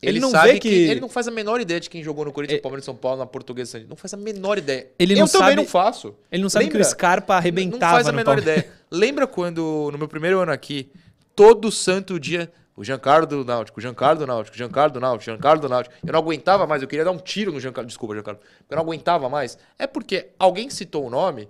Ele 0.02 0.14
Ele, 0.14 0.20
não 0.22 0.30
sabe 0.32 0.54
vê 0.54 0.60
que... 0.60 0.70
que- 0.70 0.76
Ele 0.90 1.02
não 1.02 1.10
faz 1.10 1.28
a 1.28 1.32
menor 1.32 1.60
ideia 1.60 1.80
de 1.80 1.90
quem 1.90 2.02
jogou 2.02 2.24
no 2.24 2.32
Corinthians, 2.32 2.60
É- 2.60 2.62
Palmeiras, 2.62 2.86
São 2.86 2.96
Paulo, 2.96 3.18
na 3.20 3.26
Portuguesa. 3.26 3.84
Não 3.88 3.96
faz 3.98 4.14
a 4.14 4.18
menor 4.18 4.58
ideia. 4.58 4.88
Ele 4.98 5.14
eu 5.14 5.20
não 5.20 5.28
também 5.28 5.48
sabe- 5.50 5.56
não 5.58 5.66
faço. 5.66 6.16
Ele 6.32 6.42
não 6.44 6.50
sabe 6.50 6.66
que 6.66 6.72
Lembra? 6.74 6.88
o 6.88 6.90
Scarpa 6.90 7.36
arrebentava 7.36 7.78
Não 7.80 7.92
faz 7.96 8.08
a 8.08 8.12
no 8.12 8.16
menor 8.18 8.38
ideia. 8.40 8.70
Lembra 8.90 9.28
quando, 9.28 9.90
no 9.92 9.98
meu 9.98 10.08
primeiro 10.08 10.40
ano 10.40 10.52
aqui, 10.54 10.90
todo 11.36 11.70
santo 11.72 12.18
dia, 12.20 12.50
o 12.78 12.84
Giancarlo 12.84 13.28
do 13.28 13.44
Náutico, 13.44 13.78
o 13.80 13.82
Giancarlo 13.82 14.20
do 14.20 14.26
Náutico, 14.26 14.56
o 14.56 14.58
Giancarlo 14.58 14.94
do 14.94 15.00
Náutico, 15.02 15.24
o 15.24 15.34
Giancarlo 15.34 15.62
do 15.62 15.68
Náutico. 15.68 15.96
Eu 16.06 16.14
não 16.14 16.20
aguentava 16.20 16.66
mais, 16.66 16.82
eu 16.82 16.88
queria 16.88 17.04
dar 17.04 17.12
um 17.12 17.18
tiro 17.18 17.52
no 17.52 17.60
Giancarlo. 17.60 17.86
Desculpa, 17.88 18.14
Giancarlo. 18.16 18.40
Eu 18.70 18.76
não 18.78 18.84
aguentava 18.84 19.28
mais. 19.28 19.58
É 19.78 19.86
porque 19.86 20.30
alguém 20.40 20.70
citou 20.70 21.06
o 21.06 21.10
nome, 21.10 21.50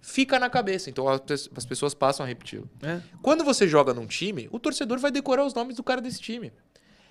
fica 0.00 0.38
na 0.38 0.48
cabeça. 0.48 0.88
Então 0.88 1.06
as 1.08 1.66
pessoas 1.66 1.92
passam 1.92 2.24
a 2.24 2.26
repeti-lo. 2.26 2.68
É. 2.82 3.00
Quando 3.22 3.44
você 3.44 3.68
joga 3.68 3.92
num 3.92 4.06
time, 4.06 4.48
o 4.50 4.58
torcedor 4.58 4.98
vai 4.98 5.10
decorar 5.10 5.44
os 5.44 5.52
nomes 5.52 5.76
do 5.76 5.82
cara 5.82 6.00
desse 6.00 6.20
time. 6.20 6.50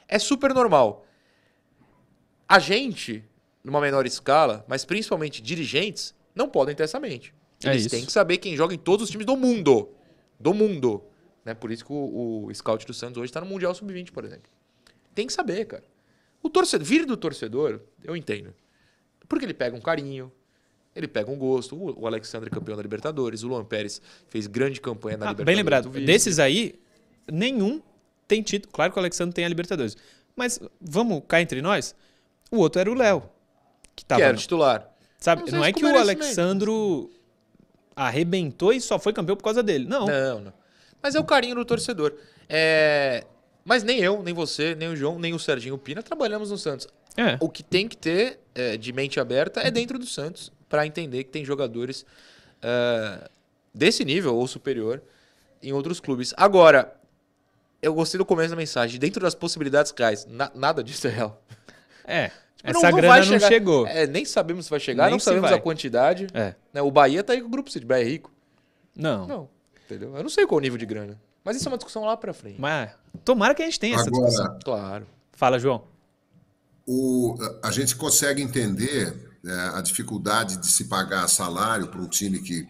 É 0.10 0.18
super 0.20 0.54
normal. 0.54 1.06
A 2.48 2.58
gente, 2.60 3.24
numa 3.64 3.80
menor 3.80 4.06
escala, 4.06 4.66
mas 4.68 4.84
principalmente 4.84 5.42
dirigentes, 5.42 6.16
não 6.34 6.50
podem 6.50 6.76
ter 6.76 6.84
essa 6.84 7.00
mente. 7.00 7.34
É 7.64 7.70
Eles 7.70 7.82
isso. 7.86 7.90
têm 7.96 8.06
que 8.06 8.12
saber 8.12 8.38
quem 8.38 8.56
joga 8.56 8.74
em 8.74 8.78
todos 8.78 9.04
os 9.06 9.10
times 9.12 9.26
do 9.26 9.38
mundo. 9.38 9.90
Do 10.40 10.54
mundo. 10.54 11.04
Né? 11.46 11.54
Por 11.54 11.72
isso 11.72 11.86
que 11.86 11.94
o, 11.94 12.46
o 12.48 12.54
scout 12.56 12.86
do 12.88 12.94
Santos 12.94 13.18
hoje 13.18 13.30
está 13.30 13.40
no 13.40 13.46
Mundial 13.48 13.74
Sub-20, 13.76 14.12
por 14.12 14.26
exemplo. 14.26 14.50
Tem 15.14 15.28
que 15.28 15.34
saber, 15.34 15.66
cara. 15.66 15.84
O 16.42 16.50
torcedor, 16.50 16.86
vir 16.88 17.06
do 17.06 17.16
torcedor, 17.18 17.82
eu 18.04 18.16
entendo. 18.16 18.54
Porque 19.28 19.46
ele 19.46 19.54
pega 19.54 19.76
um 19.76 19.82
carinho, 19.82 20.32
ele 20.96 21.08
pega 21.08 21.30
um 21.30 21.38
gosto. 21.38 21.76
O, 21.76 22.02
o 22.02 22.08
Alexandre 22.08 22.50
é 22.50 22.52
campeão 22.54 22.76
da 22.78 22.82
Libertadores, 22.82 23.44
o 23.44 23.48
Luan 23.50 23.66
Pérez 23.66 24.02
fez 24.28 24.48
grande 24.48 24.80
campanha 24.82 25.18
na 25.18 25.26
Ah, 25.28 25.30
Libertadores. 25.32 25.46
bem 25.46 25.56
lembrado. 25.56 25.90
Desses 26.06 26.40
aí, 26.40 26.80
nenhum 27.32 27.82
tem 28.30 28.42
título. 28.42 28.72
Claro 28.72 28.92
que 28.94 28.98
o 28.98 29.02
Alexandre 29.02 29.34
tem 29.34 29.44
a 29.44 29.50
Libertadores. 29.50 29.98
Mas 30.36 30.60
vamos 30.80 31.22
cá 31.28 31.42
entre 31.42 31.62
nós. 31.62 31.94
O 32.50 32.58
outro 32.58 32.80
era 32.80 32.90
o 32.90 32.94
Léo. 32.94 33.24
Que 33.96 34.06
tava. 34.06 34.20
que 34.20 34.24
era 34.24 34.34
no- 34.34 34.40
titular. 34.40 34.90
sabe? 35.20 35.52
Não 35.52 35.60
Não 35.60 35.66
é 35.66 35.74
que 35.74 35.84
o. 35.84 35.98
Alexandro 35.98 37.12
arrebentou 37.96 38.72
e 38.72 38.80
só 38.80 38.98
foi 38.98 39.12
campeão 39.12 39.36
por 39.36 39.44
causa 39.44 39.62
dele. 39.62 39.86
Não. 39.86 40.06
Não, 40.06 40.40
não. 40.40 40.54
Mas 41.02 41.16
é 41.16 41.20
o 41.20 41.24
carinho 41.24 41.56
do 41.56 41.66
torcedor. 41.66 42.16
É... 42.48 43.26
Mas 43.66 43.84
nem 43.84 44.00
eu, 44.00 44.24
nem 44.24 44.34
você, 44.34 44.74
nem 44.76 44.88
o 44.90 44.96
João, 44.96 45.20
nem 45.20 45.34
o 45.34 45.40
Serginho 45.40 45.78
Pina 45.78 46.02
trabalhamos 46.02 46.50
no 46.50 46.58
Santos. 46.58 46.88
É. 47.18 47.38
O 47.42 47.50
que 47.50 47.62
tem 47.62 47.88
que 47.88 47.98
ter 47.98 48.40
é, 48.56 48.78
de 48.78 48.94
mente 48.94 49.20
aberta 49.20 49.60
é 49.62 49.70
dentro 49.70 50.00
do 50.00 50.06
Santos, 50.06 50.52
para 50.70 50.88
entender 50.88 51.26
que 51.26 51.30
tem 51.30 51.44
jogadores 51.44 52.06
é, 52.62 53.30
desse 53.74 54.06
nível 54.06 54.36
ou 54.36 54.48
superior 54.48 55.02
em 55.62 55.74
outros 55.74 56.00
clubes. 56.00 56.34
Agora, 56.38 56.94
eu 57.82 57.94
gostei 57.94 58.18
do 58.18 58.26
começo 58.26 58.50
da 58.50 58.56
mensagem. 58.56 59.00
Dentro 59.00 59.22
das 59.22 59.36
possibilidades 59.36 59.94
reais, 59.98 60.26
na- 60.30 60.52
nada 60.56 60.84
disso 60.84 61.08
é 61.08 61.10
real. 61.10 61.44
É. 62.06 62.32
Não- 62.64 62.72
Essa 62.72 62.92
não 62.92 62.98
grana 62.98 63.08
vai 63.08 63.20
não 63.22 63.26
chegar. 63.28 63.48
chegou. 63.48 63.88
É, 63.88 64.06
nem 64.06 64.26
sabemos 64.26 64.66
se 64.66 64.70
vai 64.72 64.82
chegar, 64.82 65.04
Nem 65.06 65.14
não 65.14 65.20
sabemos 65.20 65.50
vai. 65.50 65.58
a 65.58 65.62
quantidade. 65.62 66.28
É. 66.34 66.56
né? 66.74 66.82
O 66.82 66.92
Bahia 66.92 67.24
tá 67.24 67.32
aí 67.32 67.40
com 67.40 67.48
o 67.48 67.50
grupo, 67.50 67.72
se 67.72 67.80
tiver 67.80 68.02
é 68.02 68.04
rico. 68.04 68.34
Não. 68.94 69.26
Não, 69.26 69.50
entendeu? 69.86 70.14
Eu 70.18 70.22
não 70.24 70.30
sei 70.30 70.46
qual 70.46 70.58
o 70.58 70.62
nível 70.62 70.78
de 70.78 70.86
grana. 70.86 71.18
Mas 71.42 71.56
isso 71.56 71.70
é 71.70 71.72
uma 71.72 71.78
discussão 71.78 72.04
lá 72.04 72.18
pra 72.18 72.34
frente. 72.34 72.60
Mas 72.60 72.92
tomara 73.24 73.56
que 73.56 73.62
a 73.62 73.66
gente 73.66 73.80
tenha 73.80 73.96
essa 73.96 74.12
discussão. 74.12 74.44
Agora, 74.44 74.60
Claro. 74.66 75.08
Fala, 75.32 75.58
João. 75.58 75.86
O, 76.86 77.36
a 77.64 77.72
gente 77.72 77.96
consegue 77.96 78.42
entender 78.42 79.38
né, 79.42 79.72
a 79.74 79.80
dificuldade 79.82 80.58
de 80.58 80.68
se 80.68 80.86
pagar 80.90 81.28
salário 81.30 81.88
para 81.88 82.02
um 82.02 82.08
time 82.10 82.40
que 82.40 82.68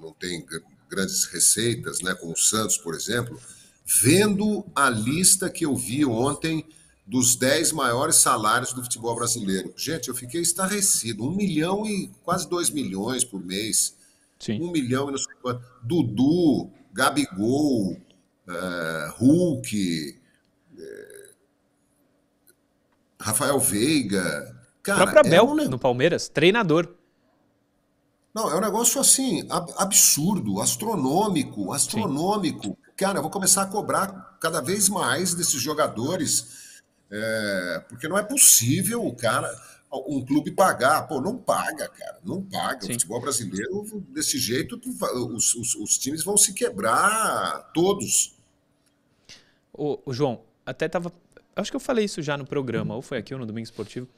não 0.00 0.12
tem 0.12 0.46
grandes 0.88 1.24
receitas, 1.24 2.00
né, 2.00 2.14
como 2.14 2.32
o 2.32 2.38
Santos, 2.38 2.76
por 2.78 2.94
exemplo, 2.94 3.40
vendo 3.86 4.66
a 4.74 4.90
lista 4.90 5.48
que 5.48 5.64
eu 5.64 5.76
vi 5.76 6.04
ontem 6.04 6.66
dos 7.06 7.36
10 7.36 7.70
maiores 7.70 8.16
salários 8.16 8.72
do 8.72 8.82
futebol 8.82 9.14
brasileiro. 9.14 9.72
Gente, 9.76 10.08
eu 10.08 10.14
fiquei 10.14 10.40
estarrecido. 10.40 11.24
Um 11.24 11.30
milhão 11.30 11.86
e 11.86 12.10
quase 12.24 12.48
dois 12.48 12.68
milhões 12.68 13.24
por 13.24 13.40
mês. 13.40 13.96
Sim. 14.40 14.60
Um 14.60 14.72
milhão 14.72 15.08
e 15.08 15.12
não 15.12 15.18
sei 15.18 15.34
quanto. 15.40 15.64
Dudu, 15.84 16.68
Gabigol, 16.92 17.92
uh, 17.92 19.12
Hulk, 19.18 20.18
uh, 20.72 21.34
Rafael 23.20 23.60
Veiga. 23.60 24.56
Cara, 24.82 25.04
o 25.04 25.12
próprio 25.12 25.20
Abel, 25.20 25.60
é 25.60 25.64
um... 25.64 25.70
no 25.70 25.78
Palmeiras, 25.78 26.28
treinador. 26.28 26.92
Não, 28.34 28.50
é 28.50 28.56
um 28.56 28.60
negócio 28.60 29.00
assim, 29.00 29.46
absurdo, 29.78 30.60
astronômico, 30.60 31.72
astronômico. 31.72 32.64
Sim. 32.64 32.85
Cara, 32.96 33.18
eu 33.18 33.22
vou 33.22 33.30
começar 33.30 33.62
a 33.62 33.66
cobrar 33.66 34.38
cada 34.40 34.60
vez 34.60 34.88
mais 34.88 35.34
desses 35.34 35.60
jogadores 35.60 36.66
é, 37.10 37.84
porque 37.88 38.08
não 38.08 38.18
é 38.18 38.22
possível 38.22 39.04
o 39.04 39.14
cara, 39.14 39.48
um 39.92 40.24
clube 40.24 40.50
pagar. 40.50 41.06
Pô, 41.06 41.20
não 41.20 41.36
paga, 41.36 41.88
cara. 41.88 42.18
Não 42.24 42.42
paga. 42.42 42.82
Sim. 42.82 42.90
O 42.90 42.92
futebol 42.94 43.20
brasileiro, 43.20 44.04
desse 44.08 44.38
jeito, 44.38 44.80
os, 45.34 45.54
os, 45.54 45.74
os 45.76 45.98
times 45.98 46.22
vão 46.22 46.36
se 46.36 46.52
quebrar 46.52 47.70
todos. 47.72 48.34
O, 49.72 50.00
o, 50.04 50.12
João, 50.12 50.42
até 50.64 50.88
tava. 50.88 51.12
Acho 51.54 51.70
que 51.70 51.76
eu 51.76 51.80
falei 51.80 52.04
isso 52.04 52.20
já 52.22 52.36
no 52.36 52.46
programa, 52.46 52.94
ou 52.94 53.02
foi 53.02 53.18
aqui 53.18 53.32
ou 53.32 53.40
no 53.40 53.46
Domingo 53.46 53.64
Esportivo. 53.64 54.08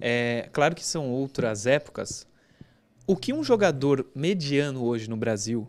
É, 0.00 0.48
claro 0.52 0.74
que 0.74 0.84
são 0.84 1.10
outras 1.10 1.66
épocas. 1.66 2.26
O 3.06 3.16
que 3.16 3.32
um 3.32 3.44
jogador 3.44 4.06
mediano 4.14 4.82
hoje 4.82 5.10
no 5.10 5.16
Brasil 5.16 5.68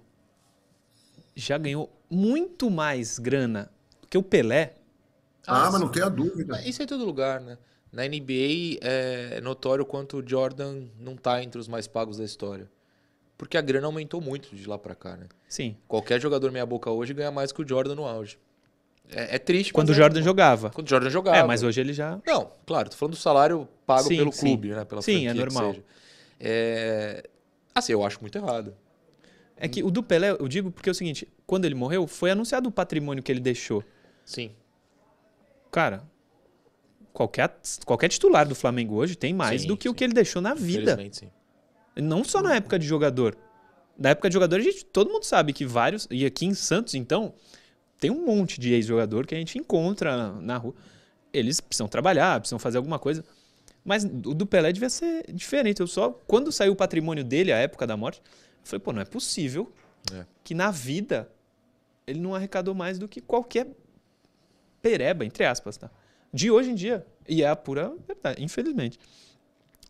já 1.35 1.57
ganhou 1.57 1.91
muito 2.09 2.69
mais 2.69 3.19
grana 3.19 3.69
do 4.01 4.07
que 4.07 4.17
o 4.17 4.23
Pelé 4.23 4.75
ah, 5.47 5.67
ah 5.67 5.71
mas 5.71 5.81
não 5.81 5.89
tenha 5.89 6.09
dúvida. 6.09 6.61
Isso 6.67 6.81
é 6.81 6.85
em 6.85 6.87
todo 6.87 7.05
lugar, 7.05 7.39
né? 7.39 7.57
Na 7.91 8.03
NBA 8.03 8.79
é 8.81 9.39
notório 9.41 9.85
quanto 9.85 10.17
o 10.17 10.27
Jordan 10.27 10.83
não 10.99 11.15
tá 11.15 11.41
entre 11.41 11.59
os 11.59 11.67
mais 11.67 11.87
pagos 11.87 12.17
da 12.17 12.25
história. 12.25 12.69
Porque 13.37 13.57
a 13.57 13.61
grana 13.61 13.85
aumentou 13.85 14.21
muito 14.21 14.55
de 14.55 14.67
lá 14.67 14.77
para 14.77 14.95
cá, 14.95 15.15
né? 15.15 15.27
Sim. 15.47 15.77
Qualquer 15.87 16.19
jogador 16.19 16.51
meia 16.51 16.65
boca 16.65 16.89
hoje 16.89 17.13
ganha 17.13 17.31
mais 17.31 17.51
que 17.51 17.61
o 17.61 17.67
Jordan 17.67 17.95
no 17.95 18.05
auge. 18.05 18.37
É, 19.09 19.35
é 19.35 19.39
triste. 19.39 19.71
Quando 19.71 19.89
o 19.89 19.91
é, 19.91 19.95
Jordan 19.95 20.21
jogava. 20.21 20.69
Quando 20.71 20.87
o 20.87 20.89
Jordan 20.89 21.09
jogava. 21.09 21.37
É, 21.37 21.43
mas 21.43 21.63
hoje 21.63 21.79
ele 21.79 21.93
já. 21.93 22.19
Não, 22.25 22.51
claro, 22.65 22.89
tô 22.89 22.95
falando 22.95 23.13
do 23.13 23.19
salário 23.19 23.67
pago 23.85 24.07
sim, 24.07 24.17
pelo 24.17 24.31
sim. 24.31 24.47
clube, 24.47 24.69
né? 24.69 24.83
Pela 24.85 25.01
sim, 25.01 25.27
é 25.27 25.33
normal. 25.33 25.75
É... 26.39 27.23
Assim, 27.73 27.91
eu 27.91 28.05
acho 28.05 28.19
muito 28.21 28.37
errado. 28.37 28.73
É 29.57 29.67
que 29.67 29.83
o 29.83 29.89
do 29.89 30.03
Pelé, 30.03 30.31
eu 30.31 30.47
digo 30.47 30.71
porque 30.71 30.89
é 30.89 30.91
o 30.91 30.95
seguinte: 30.95 31.27
quando 31.45 31.65
ele 31.65 31.75
morreu, 31.75 32.07
foi 32.07 32.31
anunciado 32.31 32.67
o 32.67 32.71
patrimônio 32.71 33.23
que 33.23 33.31
ele 33.31 33.39
deixou. 33.39 33.83
Sim. 34.25 34.51
Cara, 35.71 36.03
qualquer, 37.13 37.55
qualquer 37.85 38.09
titular 38.09 38.47
do 38.47 38.55
Flamengo 38.55 38.95
hoje 38.95 39.15
tem 39.15 39.33
mais 39.33 39.61
sim, 39.61 39.67
do 39.67 39.77
que 39.77 39.83
sim. 39.83 39.89
o 39.89 39.93
que 39.93 40.03
ele 40.03 40.13
deixou 40.13 40.41
na 40.41 40.53
vida. 40.53 40.97
Sim. 41.11 41.29
Não 41.95 42.23
só 42.23 42.41
na 42.41 42.55
época 42.55 42.77
de 42.77 42.85
jogador. 42.85 43.37
Na 43.97 44.09
época 44.09 44.29
de 44.29 44.33
jogador, 44.33 44.57
a 44.57 44.63
gente, 44.63 44.83
todo 44.83 45.09
mundo 45.09 45.23
sabe 45.23 45.53
que 45.53 45.65
vários. 45.65 46.05
E 46.11 46.25
aqui 46.25 46.45
em 46.45 46.53
Santos, 46.53 46.93
então, 46.95 47.33
tem 47.97 48.11
um 48.11 48.25
monte 48.25 48.59
de 48.59 48.73
ex-jogador 48.73 49.25
que 49.25 49.33
a 49.33 49.37
gente 49.37 49.57
encontra 49.57 50.17
na, 50.17 50.41
na 50.41 50.57
rua. 50.57 50.75
Eles 51.31 51.61
precisam 51.61 51.87
trabalhar, 51.87 52.39
precisam 52.39 52.59
fazer 52.59 52.77
alguma 52.77 52.99
coisa. 52.99 53.23
Mas 53.85 54.03
o 54.03 54.33
do 54.33 54.45
Pelé 54.45 54.73
devia 54.73 54.89
ser 54.89 55.31
diferente. 55.31 55.79
Eu 55.79 55.87
só. 55.87 56.09
Quando 56.27 56.51
saiu 56.51 56.73
o 56.73 56.75
patrimônio 56.75 57.23
dele, 57.23 57.53
a 57.53 57.57
época 57.57 57.87
da 57.87 57.95
morte, 57.95 58.21
falei, 58.69 58.79
pô, 58.81 58.91
não 58.91 59.01
é 59.01 59.05
possível 59.05 59.71
é. 60.13 60.25
que 60.43 60.53
na 60.53 60.71
vida 60.71 61.31
ele 62.05 62.19
não 62.19 62.35
arrecadou 62.35 62.73
mais 62.73 62.99
do 62.99 63.07
que 63.07 63.21
qualquer 63.21 63.67
pereba, 64.81 65.25
entre 65.25 65.45
aspas, 65.45 65.77
tá? 65.77 65.89
De 66.31 66.51
hoje 66.51 66.71
em 66.71 66.75
dia. 66.75 67.05
E 67.27 67.41
é 67.41 67.47
a 67.47 67.55
pura 67.55 67.93
verdade, 68.07 68.43
infelizmente. 68.43 68.99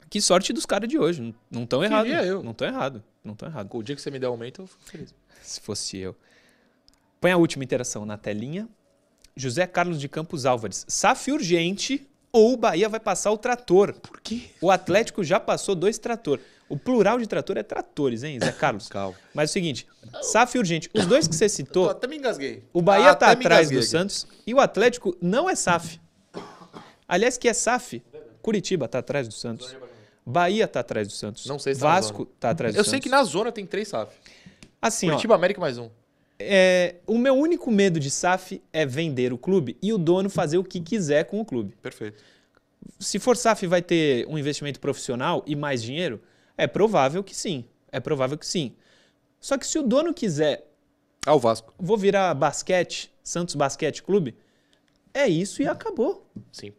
Que 0.10 0.22
sorte 0.22 0.54
dos 0.54 0.66
caras 0.66 0.88
de 0.88 0.98
hoje. 0.98 1.36
Não 1.50 1.64
estão 1.64 1.84
errado. 1.84 2.08
Eu. 2.08 2.44
Não 2.44 2.52
estão 2.52 2.68
errado. 2.68 3.04
Não 3.24 3.34
estão 3.34 3.50
errado. 3.50 3.70
O 3.74 3.84
dia 3.84 3.96
que 3.96 4.02
você 4.02 4.12
me 4.12 4.20
der 4.20 4.28
aumento, 4.28 4.62
eu 4.62 4.68
fico 4.68 4.84
feliz. 4.84 5.16
Se 5.42 5.60
fosse 5.60 5.98
eu. 5.98 6.16
Põe 7.20 7.32
a 7.32 7.38
última 7.38 7.64
interação 7.64 8.06
na 8.06 8.18
telinha. 8.18 8.70
José 9.36 9.68
Carlos 9.68 10.00
de 10.00 10.08
Campos 10.08 10.46
Álvares. 10.46 10.86
SAF 10.88 11.32
urgente 11.32 12.08
ou 12.36 12.52
o 12.52 12.58
Bahia 12.58 12.90
vai 12.90 13.00
passar 13.00 13.32
o 13.32 13.38
trator. 13.38 13.94
Por 13.94 14.20
quê? 14.20 14.50
O 14.60 14.70
Atlético 14.70 15.24
já 15.24 15.40
passou 15.40 15.74
dois 15.74 15.98
trator. 15.98 16.38
O 16.68 16.78
plural 16.78 17.18
de 17.18 17.28
trator 17.28 17.56
é 17.58 17.64
tratores, 17.64 18.24
hein, 18.24 18.38
Zé 18.44 18.52
Carlos? 18.52 18.90
Calma. 18.92 19.16
Mas 19.34 19.50
é 19.50 19.52
o 19.52 19.54
seguinte, 19.54 19.88
SAF 20.22 20.58
urgente, 20.58 20.90
os 20.94 21.06
dois 21.06 21.30
que 21.30 21.36
você 21.36 21.48
citou... 21.48 21.90
até 21.90 22.08
me 22.08 22.18
engasguei. 22.18 22.62
O 22.74 22.82
Bahia 22.82 23.12
ah, 23.12 23.16
tá 23.16 23.32
atrás 23.32 23.70
do 23.70 23.82
Santos 23.82 24.28
e 24.46 24.54
o 24.54 24.60
Atlético 24.60 25.16
não 25.22 25.50
é 25.50 25.56
SAF. 25.56 26.02
Aliás, 27.08 27.38
que 27.38 27.48
é 27.48 27.54
SAF, 27.54 28.04
Curitiba 28.42 28.86
tá 28.90 29.00
atrás 29.00 29.30
do 29.30 29.34
Santos. 29.34 29.74
Bahia 30.26 30.68
tá 30.68 30.82
atrás 30.82 31.08
do 31.08 31.14
Santos. 31.14 31.46
Não 31.46 31.58
sei 31.58 31.74
se 31.74 31.80
tá 31.80 31.88
Vasco 31.88 32.26
tá 32.38 32.50
atrás 32.50 32.74
do 32.74 32.80
Eu 32.80 32.84
Santos. 32.84 32.92
sei 32.92 33.00
que 33.00 33.08
na 33.08 33.24
zona 33.24 33.50
tem 33.50 33.66
três 33.66 33.88
SAF. 33.88 34.14
Assim, 34.82 35.08
Curitiba, 35.08 35.36
ó, 35.36 35.38
América 35.38 35.62
mais 35.62 35.78
um. 35.78 35.90
É, 36.38 36.96
o 37.08 37.18
meu 37.18 37.34
único 37.34 37.72
medo 37.72 38.00
de 38.00 38.12
SAF 38.12 38.62
é 38.74 38.86
vender 38.86 39.32
o 39.32 39.38
clube 39.38 39.78
e 39.82 39.94
o 39.94 39.98
dono 39.98 40.30
fazer 40.30 40.58
o 40.58 40.64
que 40.64 40.82
quiser 40.82 41.26
com 41.26 41.40
o 41.40 41.46
clube. 41.46 41.74
Perfeito. 41.82 42.22
Se 43.00 43.20
for 43.20 43.38
SAF, 43.38 43.66
vai 43.68 43.82
ter 43.82 44.28
um 44.28 44.38
investimento 44.38 44.80
profissional 44.80 45.44
e 45.48 45.56
mais 45.56 45.82
dinheiro? 45.82 46.22
É 46.58 46.68
provável 46.68 47.24
que 47.24 47.36
sim. 47.36 47.66
É 47.92 48.00
provável 48.00 48.38
que 48.38 48.46
sim. 48.46 48.74
Só 49.40 49.58
que 49.58 49.66
se 49.66 49.78
o 49.78 49.84
dono 49.84 50.14
quiser. 50.14 50.68
Ah, 51.26 51.36
o 51.36 51.40
Vasco. 51.40 51.74
Vou 51.80 51.98
virar 51.98 52.34
basquete, 52.34 53.12
Santos 53.24 53.56
Basquete 53.56 54.04
Clube. 54.04 54.36
É 55.14 55.28
isso 55.28 55.62
e 55.62 55.68
acabou. 55.68 56.30
Sim. 56.52 56.74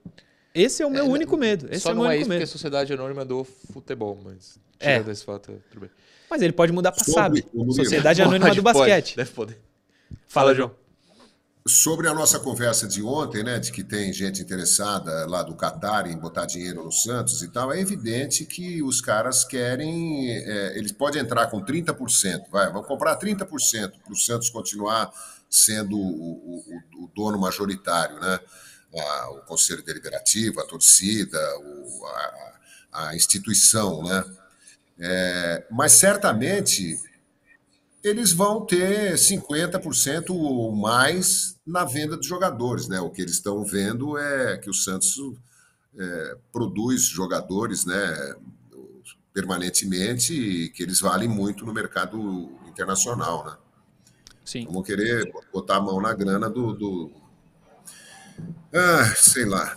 Esse 0.55 0.83
é 0.83 0.87
o 0.87 0.91
meu 0.91 1.05
é, 1.05 1.09
único 1.09 1.37
medo. 1.37 1.67
Esse 1.71 1.81
só 1.81 1.91
é 1.91 1.93
o 1.93 1.95
não 1.95 2.03
meu 2.03 2.13
é 2.13 2.17
isso 2.17 2.29
medo. 2.29 2.39
porque 2.39 2.45
é 2.45 2.47
Sociedade 2.47 2.93
Anônima 2.93 3.25
do 3.25 3.45
Futebol, 3.45 4.19
mas. 4.23 4.59
É. 4.79 5.03
Desse 5.03 5.25
fato, 5.25 5.63
tudo 5.71 5.81
bem. 5.81 5.91
Mas 6.31 6.43
ele 6.43 6.53
pode 6.53 6.73
mudar 6.73 6.93
para 6.93 7.05
SAB. 7.05 7.45
Sociedade 7.75 8.23
Anônima 8.23 8.55
do 8.55 8.63
Basquete. 8.63 9.15
Pode, 9.15 9.17
deve 9.17 9.31
poder. 9.31 9.61
Fala, 10.27 10.55
João. 10.55 10.73
Sobre 11.69 12.09
a 12.09 12.15
nossa 12.15 12.39
conversa 12.39 12.87
de 12.87 13.03
ontem, 13.03 13.43
né, 13.43 13.59
de 13.59 13.73
que 13.73 13.83
tem 13.83 14.13
gente 14.13 14.41
interessada 14.41 15.27
lá 15.27 15.43
do 15.43 15.57
Qatar 15.57 16.07
em 16.07 16.17
botar 16.17 16.47
dinheiro 16.47 16.85
no 16.85 16.93
Santos 16.93 17.43
e 17.43 17.49
tal, 17.49 17.73
é 17.73 17.81
evidente 17.81 18.45
que 18.45 18.81
os 18.85 19.01
caras 19.01 19.45
querem. 19.45 20.31
É, 20.31 20.79
eles 20.79 20.93
podem 20.93 21.21
entrar 21.21 21.49
com 21.49 21.61
30%, 21.61 22.51
vai, 22.53 22.73
vão 22.73 22.85
comprar 22.85 23.19
30% 23.19 23.47
para 24.05 24.13
o 24.13 24.17
Santos 24.17 24.49
continuar 24.49 25.13
sendo 25.51 25.97
o, 25.97 26.63
o, 27.01 27.05
o 27.05 27.11
dono 27.15 27.39
majoritário, 27.39 28.21
né? 28.21 28.39
A, 28.97 29.31
o 29.33 29.43
conselho 29.43 29.83
deliberativo, 29.83 30.61
a 30.61 30.67
torcida, 30.67 31.39
o, 31.59 32.07
a, 32.07 33.09
a, 33.09 33.17
instituição, 33.17 34.03
né? 34.05 34.25
É, 34.99 35.67
mas 35.71 35.93
certamente 35.93 36.99
eles 38.03 38.33
vão 38.33 38.65
ter 38.65 39.15
50% 39.15 40.31
ou 40.31 40.75
mais 40.75 41.59
na 41.67 41.85
venda 41.85 42.17
de 42.17 42.27
jogadores. 42.27 42.89
Né? 42.89 43.01
O 43.01 43.11
que 43.11 43.21
eles 43.21 43.35
estão 43.35 43.65
vendo 43.65 44.17
é 44.17 44.57
que 44.59 44.71
o 44.71 44.75
Santos 44.75 45.17
é, 45.99 46.37
produz 46.53 47.03
jogadores 47.03 47.85
né, 47.85 48.35
permanentemente 49.33 50.33
e 50.33 50.69
que 50.71 50.83
eles 50.83 51.01
valem 51.01 51.29
muito 51.29 51.67
no 51.67 51.75
mercado 51.75 52.51
internacional. 52.69 53.45
Né? 53.45 53.57
Sim. 54.45 54.61
Então, 54.61 54.73
vão 54.73 54.83
querer 54.83 55.31
botar 55.53 55.77
a 55.77 55.81
mão 55.81 56.01
na 56.01 56.15
grana 56.15 56.49
do. 56.49 56.73
do... 56.73 57.11
Ah, 58.73 59.13
sei 59.17 59.45
lá. 59.45 59.77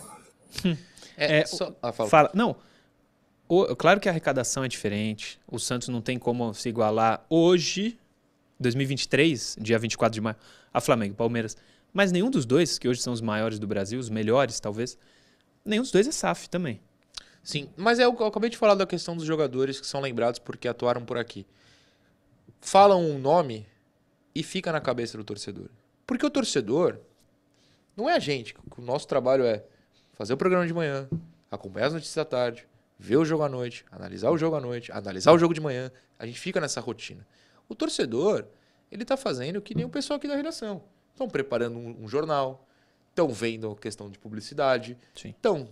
É, 1.22 1.40
é 1.40 1.44
só... 1.44 1.76
ah, 1.82 1.92
fala. 1.92 2.08
fala. 2.08 2.30
Não. 2.32 2.56
O, 3.52 3.74
claro 3.74 3.98
que 3.98 4.08
a 4.08 4.12
arrecadação 4.12 4.62
é 4.62 4.68
diferente. 4.68 5.40
O 5.50 5.58
Santos 5.58 5.88
não 5.88 6.00
tem 6.00 6.20
como 6.20 6.54
se 6.54 6.68
igualar 6.68 7.26
hoje 7.28 7.98
2023, 8.60 9.56
dia 9.60 9.76
24 9.76 10.14
de 10.14 10.20
maio, 10.20 10.36
a 10.72 10.80
Flamengo, 10.80 11.16
Palmeiras. 11.16 11.56
Mas 11.92 12.12
nenhum 12.12 12.30
dos 12.30 12.46
dois, 12.46 12.78
que 12.78 12.86
hoje 12.86 13.02
são 13.02 13.12
os 13.12 13.20
maiores 13.20 13.58
do 13.58 13.66
Brasil, 13.66 13.98
os 13.98 14.08
melhores 14.08 14.60
talvez, 14.60 14.96
nenhum 15.64 15.82
dos 15.82 15.90
dois 15.90 16.06
é 16.06 16.12
SAF 16.12 16.48
também. 16.48 16.80
Sim, 17.42 17.68
mas 17.76 17.98
é, 17.98 18.04
eu, 18.04 18.16
eu 18.20 18.26
acabei 18.26 18.50
de 18.50 18.56
falar 18.56 18.76
da 18.76 18.86
questão 18.86 19.16
dos 19.16 19.24
jogadores 19.24 19.80
que 19.80 19.86
são 19.86 20.00
lembrados 20.00 20.38
porque 20.38 20.68
atuaram 20.68 21.04
por 21.04 21.18
aqui. 21.18 21.44
Falam 22.60 23.04
um 23.04 23.18
nome 23.18 23.66
e 24.32 24.44
fica 24.44 24.70
na 24.70 24.80
cabeça 24.80 25.18
do 25.18 25.24
torcedor. 25.24 25.70
Porque 26.06 26.24
o 26.24 26.30
torcedor 26.30 27.00
não 27.96 28.08
é 28.08 28.14
a 28.14 28.20
gente. 28.20 28.54
O 28.78 28.80
nosso 28.80 29.08
trabalho 29.08 29.44
é 29.44 29.64
fazer 30.12 30.34
o 30.34 30.36
programa 30.36 30.68
de 30.68 30.72
manhã, 30.72 31.08
acompanhar 31.50 31.88
as 31.88 31.94
notícias 31.94 32.14
da 32.14 32.24
tarde, 32.24 32.69
ver 33.00 33.16
o 33.16 33.24
jogo 33.24 33.42
à 33.42 33.48
noite, 33.48 33.84
analisar 33.90 34.30
o 34.30 34.36
jogo 34.36 34.56
à 34.56 34.60
noite, 34.60 34.92
analisar 34.92 35.32
o 35.32 35.38
jogo 35.38 35.54
de 35.54 35.60
manhã. 35.60 35.90
A 36.18 36.26
gente 36.26 36.38
fica 36.38 36.60
nessa 36.60 36.80
rotina. 36.80 37.26
O 37.68 37.74
torcedor, 37.74 38.44
ele 38.92 39.02
está 39.02 39.16
fazendo 39.16 39.60
que 39.62 39.74
nem 39.74 39.86
o 39.86 39.88
pessoal 39.88 40.18
aqui 40.18 40.28
da 40.28 40.36
redação. 40.36 40.82
Estão 41.12 41.28
preparando 41.28 41.78
um, 41.78 42.04
um 42.04 42.08
jornal, 42.08 42.66
estão 43.08 43.28
vendo 43.28 43.70
a 43.70 43.76
questão 43.76 44.10
de 44.10 44.18
publicidade, 44.18 44.98
estão 45.14 45.68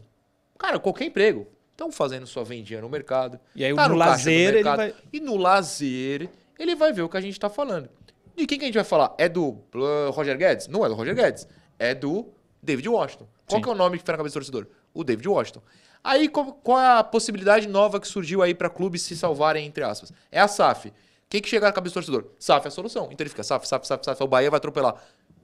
Cara, 0.59 0.79
qualquer 0.79 1.05
emprego. 1.05 1.47
Estão 1.71 1.93
fazendo 1.93 2.27
sua 2.27 2.43
vendinha 2.43 2.81
no 2.81 2.89
mercado. 2.89 3.39
E 3.55 3.65
aí 3.65 3.73
tá 3.73 3.85
no 3.85 3.95
do 3.95 3.99
lazer 3.99 4.55
ele 4.55 4.65
vai. 4.65 4.95
E 5.13 5.21
no 5.21 5.37
lazer, 5.37 6.29
ele 6.59 6.75
vai 6.75 6.93
ver 6.93 7.03
o 7.03 7.09
que 7.09 7.17
a 7.17 7.21
gente 7.21 7.39
tá 7.39 7.49
falando. 7.49 7.89
De 8.35 8.47
quem 8.47 8.59
que 8.59 8.65
a 8.65 8.67
gente 8.67 8.75
vai 8.75 8.85
falar? 8.85 9.15
É 9.17 9.29
do 9.29 9.51
uh, 9.75 10.11
Roger 10.11 10.37
Guedes? 10.37 10.67
Não 10.67 10.85
é 10.85 10.89
do 10.89 10.95
Roger 10.95 11.15
Guedes. 11.15 11.47
É 11.79 11.95
do 11.95 12.29
David 12.61 12.89
Washington. 12.89 13.29
Qual 13.47 13.59
Sim. 13.59 13.63
que 13.63 13.69
é 13.69 13.73
o 13.73 13.77
nome 13.77 13.97
que 13.97 14.03
fica 14.03 14.13
na 14.13 14.19
cabeça 14.19 14.33
do 14.33 14.43
torcedor? 14.43 14.67
O 14.93 15.05
David 15.05 15.29
Washington. 15.29 15.63
Aí, 16.09 16.27
qual, 16.27 16.81
é 16.81 16.99
a 17.01 17.05
possibilidade 17.05 17.69
nova 17.69 18.01
que 18.01 18.09
surgiu 18.09 18.41
aí 18.41 18.55
para 18.55 18.71
clubes 18.71 19.03
se 19.03 19.15
salvarem, 19.15 19.67
entre 19.67 19.85
aspas? 19.85 20.11
É 20.33 20.41
a 20.41 20.49
SAF. 20.49 20.89
O 20.89 20.93
que, 21.29 21.39
que 21.39 21.47
chega 21.47 21.67
na 21.67 21.73
cabeça 21.73 21.93
do 21.93 21.95
torcedor? 22.03 22.25
SAF 22.39 22.65
é 22.65 22.69
a 22.69 22.71
solução. 22.71 23.11
Então 23.13 23.23
ele 23.23 23.29
fica 23.29 23.43
SAF, 23.43 23.69
SAF, 23.69 23.87
SAF, 23.87 24.07
SAF. 24.07 24.23
O 24.23 24.27
Bahia 24.27 24.51
vai 24.51 24.57
atropelar. 24.57 24.95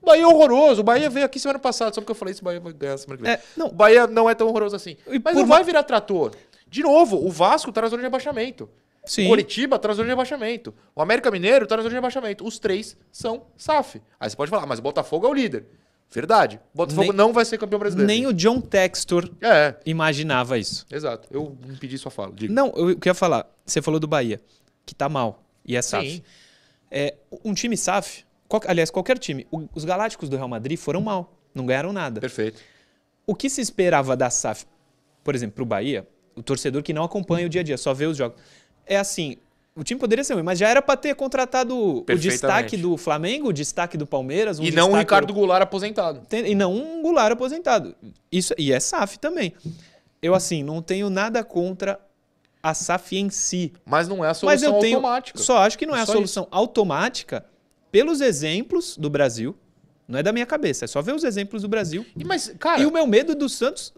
O 0.01 0.05
Bahia 0.07 0.23
é 0.23 0.27
horroroso. 0.27 0.81
O 0.81 0.83
Bahia 0.83 1.07
veio 1.07 1.23
aqui 1.23 1.39
semana 1.39 1.59
passada. 1.59 1.93
Só 1.93 2.01
porque 2.01 2.09
eu 2.09 2.15
falei 2.15 2.31
isso, 2.31 2.41
o 2.41 2.45
Bahia 2.45 2.59
vai 2.59 2.73
ganhar 2.73 2.97
semana 2.97 3.17
que 3.17 3.23
vem. 3.23 3.33
É, 3.33 3.41
não. 3.55 3.67
O 3.67 3.71
Bahia 3.71 4.07
não 4.07 4.27
é 4.27 4.33
tão 4.33 4.47
horroroso 4.47 4.75
assim. 4.75 4.97
E 5.05 5.19
Mas 5.23 5.35
por 5.35 5.41
não 5.41 5.45
vai 5.45 5.63
virar 5.63 5.83
trator. 5.83 6.31
De 6.67 6.81
novo, 6.81 7.23
o 7.23 7.29
Vasco 7.29 7.71
tá 7.71 7.83
na 7.83 7.87
zona 7.87 8.01
de 8.01 8.07
rebaixamento. 8.07 8.67
Sim. 9.05 9.27
O 9.27 9.29
Coritiba 9.29 9.77
tá 9.77 9.89
na 9.89 9.93
zona 9.93 10.05
de 10.05 10.13
rebaixamento. 10.13 10.73
O 10.95 11.01
América 11.03 11.29
Mineiro 11.29 11.67
tá 11.67 11.77
na 11.77 11.83
zona 11.83 11.91
de 11.91 11.95
rebaixamento. 11.95 12.43
Os 12.43 12.57
três 12.57 12.97
são 13.11 13.45
SAF. 13.55 14.01
Aí 14.19 14.27
você 14.27 14.35
pode 14.35 14.49
falar, 14.49 14.65
mas 14.65 14.79
o 14.79 14.81
Botafogo 14.81 15.27
é 15.27 15.29
o 15.29 15.33
líder. 15.33 15.67
Verdade. 16.11 16.59
Botafogo 16.73 17.07
Nem- 17.07 17.13
não 17.13 17.33
vai 17.33 17.43
ser 17.43 17.57
campeão 17.57 17.79
brasileiro. 17.79 18.07
Nem 18.07 18.25
o 18.25 18.33
John 18.33 18.61
Textor 18.61 19.29
É, 19.41 19.75
imaginava 19.85 20.57
isso. 20.57 20.85
exato. 20.89 21.27
Eu 21.31 21.57
impedi 21.69 21.97
sua 21.97 22.09
fala. 22.11 22.31
Diga. 22.33 22.53
Não, 22.53 22.67
eu 22.75 22.95
queria 22.95 23.13
falar. 23.13 23.45
Você 23.65 23.81
falou 23.81 23.99
do 23.99 24.07
Bahia, 24.07 24.39
que 24.85 24.95
tá 24.95 25.09
mal. 25.09 25.43
E 25.65 25.75
é 25.75 25.81
SAF. 25.81 26.09
Sim. 26.17 26.21
É, 26.89 27.15
um 27.43 27.53
time 27.53 27.75
SAF, 27.75 28.23
qual- 28.47 28.61
aliás, 28.67 28.89
qualquer 28.89 29.17
time, 29.17 29.45
os 29.73 29.83
Galácticos 29.83 30.29
do 30.29 30.37
Real 30.37 30.47
Madrid 30.47 30.77
foram 30.77 31.01
mal. 31.01 31.33
Não 31.53 31.65
ganharam 31.65 31.91
nada. 31.91 32.21
Perfeito. 32.21 32.61
O 33.27 33.33
que 33.35 33.49
se 33.49 33.59
esperava 33.59 34.15
da 34.15 34.29
SAF, 34.29 34.65
por 35.23 35.35
exemplo, 35.35 35.55
pro 35.55 35.65
Bahia, 35.65 36.07
o 36.35 36.43
torcedor 36.43 36.83
que 36.83 36.93
não 36.93 37.03
acompanha 37.03 37.47
o 37.47 37.49
dia 37.49 37.61
a 37.61 37.63
dia, 37.63 37.77
só 37.77 37.93
vê 37.93 38.05
os 38.05 38.15
jogos. 38.15 38.39
É 38.85 38.97
assim, 38.97 39.37
o 39.75 39.83
time 39.83 39.99
poderia 39.99 40.23
ser 40.23 40.33
ruim, 40.35 40.43
mas 40.43 40.57
já 40.57 40.69
era 40.69 40.81
pra 40.81 40.95
ter 40.95 41.13
contratado 41.15 41.77
o 41.77 42.05
destaque 42.17 42.77
do 42.77 42.95
Flamengo, 42.95 43.49
o 43.49 43.53
destaque 43.53 43.97
do 43.97 44.07
Palmeiras, 44.07 44.57
um 44.57 44.63
e 44.63 44.71
não 44.71 44.93
o 44.93 44.97
Ricardo 44.97 45.33
Goulart 45.33 45.63
aposentado. 45.63 46.21
E 46.31 46.55
não 46.55 46.73
um 46.73 47.01
Goulart 47.01 47.33
aposentado. 47.33 47.93
Isso, 48.31 48.53
e 48.57 48.71
é 48.71 48.79
SAF 48.79 49.19
também. 49.19 49.53
Eu, 50.21 50.33
assim, 50.33 50.63
não 50.63 50.81
tenho 50.81 51.09
nada 51.09 51.43
contra 51.43 51.99
a 52.63 52.73
SAF 52.73 53.17
em 53.17 53.29
si. 53.29 53.73
Mas 53.85 54.07
não 54.07 54.23
é 54.23 54.27
a 54.27 54.29
Mas 54.29 54.37
solução 54.37 54.75
eu 54.75 54.79
tenho. 54.79 54.95
automática. 54.95 55.39
Só 55.39 55.57
acho 55.57 55.77
que 55.77 55.85
não 55.85 55.95
é 55.95 56.01
a 56.01 56.05
Só 56.05 56.13
solução 56.13 56.47
automática 56.49 57.45
pelos 57.91 58.21
exemplos 58.21 58.95
do 58.97 59.09
Brasil. 59.09 59.55
Não 60.07 60.19
é 60.19 60.23
da 60.23 60.31
minha 60.31 60.45
cabeça, 60.45 60.85
é 60.85 60.87
só 60.87 61.01
ver 61.01 61.13
os 61.13 61.23
exemplos 61.23 61.63
do 61.63 61.67
Brasil. 61.67 62.05
E, 62.15 62.23
mas, 62.23 62.53
cara, 62.59 62.81
e 62.81 62.85
o 62.85 62.91
meu 62.91 63.05
medo 63.05 63.35
do 63.35 63.49
Santos 63.49 63.93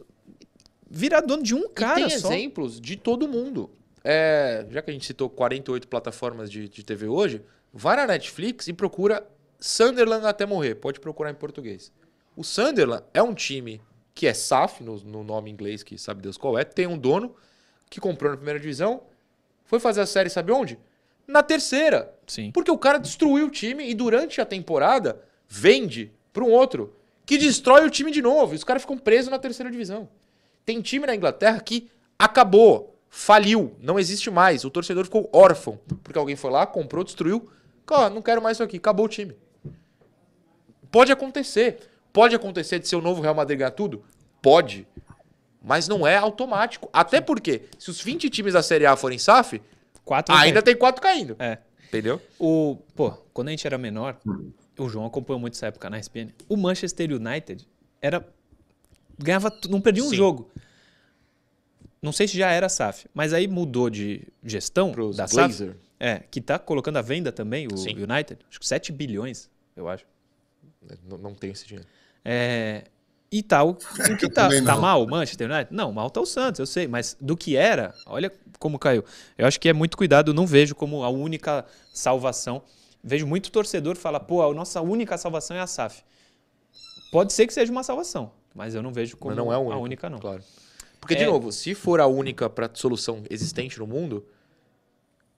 virar 0.90 1.22
dono 1.22 1.44
de 1.44 1.54
um 1.54 1.70
cara 1.70 1.96
tem 1.96 2.10
só. 2.10 2.32
exemplos 2.34 2.82
de 2.82 2.96
todo 2.96 3.28
mundo. 3.28 3.70
É, 4.10 4.66
já 4.70 4.82
que 4.82 4.90
a 4.90 4.94
gente 4.94 5.06
citou 5.06 5.30
48 5.30 5.86
plataformas 5.90 6.50
de, 6.50 6.70
de 6.70 6.82
TV 6.82 7.08
hoje, 7.08 7.44
vai 7.74 7.98
na 7.98 8.08
Netflix 8.08 8.70
e 8.70 8.72
procura 8.72 9.28
Sunderland 9.60 10.26
até 10.26 10.46
morrer. 10.46 10.76
Pode 10.76 11.02
procurar 11.02 11.30
em 11.30 11.34
português. 11.34 11.92
O 12.34 12.42
Sunderland 12.42 13.04
é 13.14 13.22
um 13.22 13.34
time 13.34 13.82
que 14.16 14.26
é 14.26 14.34
SAF, 14.34 14.82
no, 14.82 14.96
no 15.02 15.26
nome 15.26 15.52
inglês 15.52 15.84
que 15.84 15.98
sabe 15.98 16.22
Deus 16.22 16.38
qual 16.38 16.58
é, 16.58 16.64
tem 16.64 16.88
um 16.88 16.98
dono 16.98 17.36
que 17.90 18.00
comprou 18.00 18.32
na 18.32 18.38
primeira 18.38 18.58
divisão, 18.58 19.02
foi 19.66 19.78
fazer 19.78 20.00
a 20.00 20.06
série, 20.06 20.30
sabe 20.30 20.54
onde? 20.54 20.80
Na 21.28 21.44
terceira. 21.44 22.16
Sim. 22.26 22.52
Porque 22.52 22.72
o 22.72 22.78
cara 22.78 23.00
destruiu 23.00 23.48
o 23.48 23.52
time 23.52 23.90
e 23.90 23.94
durante 23.94 24.40
a 24.40 24.46
temporada 24.46 25.22
vende 25.50 26.14
para 26.32 26.46
um 26.46 26.52
outro 26.52 26.96
que 27.26 27.38
destrói 27.38 27.86
o 27.86 27.90
time 27.90 28.10
de 28.10 28.22
novo. 28.22 28.54
E 28.54 28.56
os 28.56 28.64
caras 28.64 28.84
ficam 28.84 28.98
presos 28.98 29.30
na 29.30 29.38
terceira 29.38 29.70
divisão. 29.70 30.08
Tem 30.66 30.82
time 30.82 31.06
na 31.06 31.14
Inglaterra 31.14 31.60
que 31.60 31.90
acabou, 32.18 32.97
faliu, 33.10 33.76
não 33.80 34.00
existe 34.00 34.30
mais. 34.30 34.64
O 34.64 34.70
torcedor 34.70 35.06
ficou 35.06 35.30
órfão 35.34 35.80
porque 36.04 36.18
alguém 36.18 36.36
foi 36.36 36.52
lá, 36.52 36.66
comprou, 36.66 37.04
destruiu. 37.04 37.50
Cara, 37.86 38.10
não 38.10 38.22
quero 38.22 38.42
mais 38.42 38.58
isso 38.58 38.64
aqui, 38.64 38.78
acabou 38.78 39.06
o 39.06 39.10
time. 39.10 39.36
Pode 40.92 41.12
acontecer. 41.12 41.80
Pode 42.12 42.36
acontecer 42.36 42.80
de 42.80 42.88
ser 42.88 42.96
o 42.96 43.02
novo 43.02 43.22
Real 43.22 43.36
Madrid 43.36 43.60
ganhar 43.60 43.72
tudo? 43.72 44.04
Pode. 44.42 44.88
Mas 45.62 45.88
não 45.88 46.08
é 46.08 46.16
automático. 46.16 46.90
Até 46.94 47.20
porque, 47.22 47.64
se 47.78 47.90
os 47.90 48.02
20 48.02 48.30
times 48.30 48.54
da 48.54 48.64
Série 48.64 48.86
A 48.86 48.96
forem 48.96 49.20
SAF, 49.20 49.62
Quatro 50.08 50.34
ainda 50.34 50.62
tem 50.62 50.74
quatro 50.74 51.02
caindo. 51.02 51.36
É. 51.38 51.58
Entendeu? 51.86 52.22
O, 52.40 52.78
pô, 52.96 53.12
quando 53.34 53.50
a 53.50 53.52
gente 53.52 53.68
era 53.68 53.78
menor, 53.78 54.18
o 54.80 54.88
João 54.88 55.06
acompanhou 55.06 55.40
muito 55.40 55.56
essa 55.56 55.68
época 55.68 55.90
na 55.90 56.00
ESPN. 56.00 56.30
O 56.48 56.56
Manchester 56.56 57.12
United 57.12 57.68
era 58.02 58.26
ganhava, 59.20 59.52
não 59.70 59.82
perdia 59.82 60.04
um 60.04 60.10
Sim. 60.10 60.16
jogo. 60.16 60.50
Não 62.02 62.12
sei 62.12 62.28
se 62.28 62.38
já 62.38 62.52
era 62.52 62.70
SAF, 62.70 63.08
mas 63.14 63.34
aí 63.34 63.48
mudou 63.48 63.90
de 63.90 64.28
gestão 64.44 64.92
Pros 64.92 65.18
da 65.18 65.28
SAF. 65.28 65.72
É, 66.00 66.20
que 66.30 66.40
tá 66.40 66.60
colocando 66.60 66.98
à 66.98 67.02
venda 67.02 67.32
também 67.32 67.68
o 67.68 67.76
Sim. 67.76 67.90
United, 67.90 68.38
acho 68.48 68.60
que 68.60 68.68
7 68.68 68.92
bilhões, 68.92 69.50
eu 69.76 69.90
acho. 69.90 70.06
Não, 71.10 71.18
não 71.18 71.34
tenho 71.34 71.54
esse 71.54 71.66
dinheiro. 71.66 71.88
É, 72.24 72.84
e 73.32 73.42
tal, 73.42 73.70
o 73.72 74.18
que 74.18 74.30
tá, 74.30 74.48
tá 74.64 74.78
mal 74.78 75.04
o 75.04 75.10
Manchester 75.10 75.52
United? 75.52 75.74
Não, 75.74 75.92
mal 75.92 76.10
tá 76.10 76.22
o 76.22 76.26
Santos, 76.26 76.60
eu 76.60 76.66
sei, 76.68 76.88
mas 76.88 77.18
do 77.20 77.36
que 77.36 77.58
era, 77.58 77.94
olha 78.06 78.32
como 78.60 78.78
caiu. 78.78 79.04
Eu 79.38 79.48
acho 79.48 79.60
que 79.60 79.68
é 79.68 79.74
muito 79.74 79.98
cuidado, 79.98 80.34
não 80.34 80.46
vejo 80.46 80.76
como 80.76 81.04
a 81.04 81.10
única 81.10 81.66
salvação. 81.94 82.62
Vejo 83.04 83.26
muito 83.28 83.52
torcedor 83.52 83.96
falar, 83.96 84.20
pô, 84.22 84.42
a 84.42 84.54
nossa 84.54 84.82
única 84.82 85.18
salvação 85.18 85.58
é 85.58 85.62
a 85.62 85.68
SAF. 85.68 86.04
Pode 87.12 87.34
ser 87.34 87.48
que 87.48 87.54
seja 87.54 87.72
uma 87.72 87.84
salvação, 87.84 88.32
mas 88.54 88.76
eu 88.76 88.82
não 88.82 88.92
vejo 88.92 89.18
como 89.18 89.36
Mas 89.36 89.44
não 89.44 89.52
é 89.52 89.56
a 89.56 89.60
única. 89.60 89.76
a 89.76 89.78
única, 89.80 90.10
não. 90.10 90.20
Claro. 90.20 90.44
Porque, 91.08 91.16
de 91.16 91.24
É. 91.24 91.26
novo, 91.28 91.52
se 91.54 91.74
for 91.74 92.02
a 92.02 92.06
única 92.08 92.50
pra 92.50 92.70
solução 92.74 93.24
existente 93.30 93.80
no 93.80 93.88
mundo, 93.88 94.26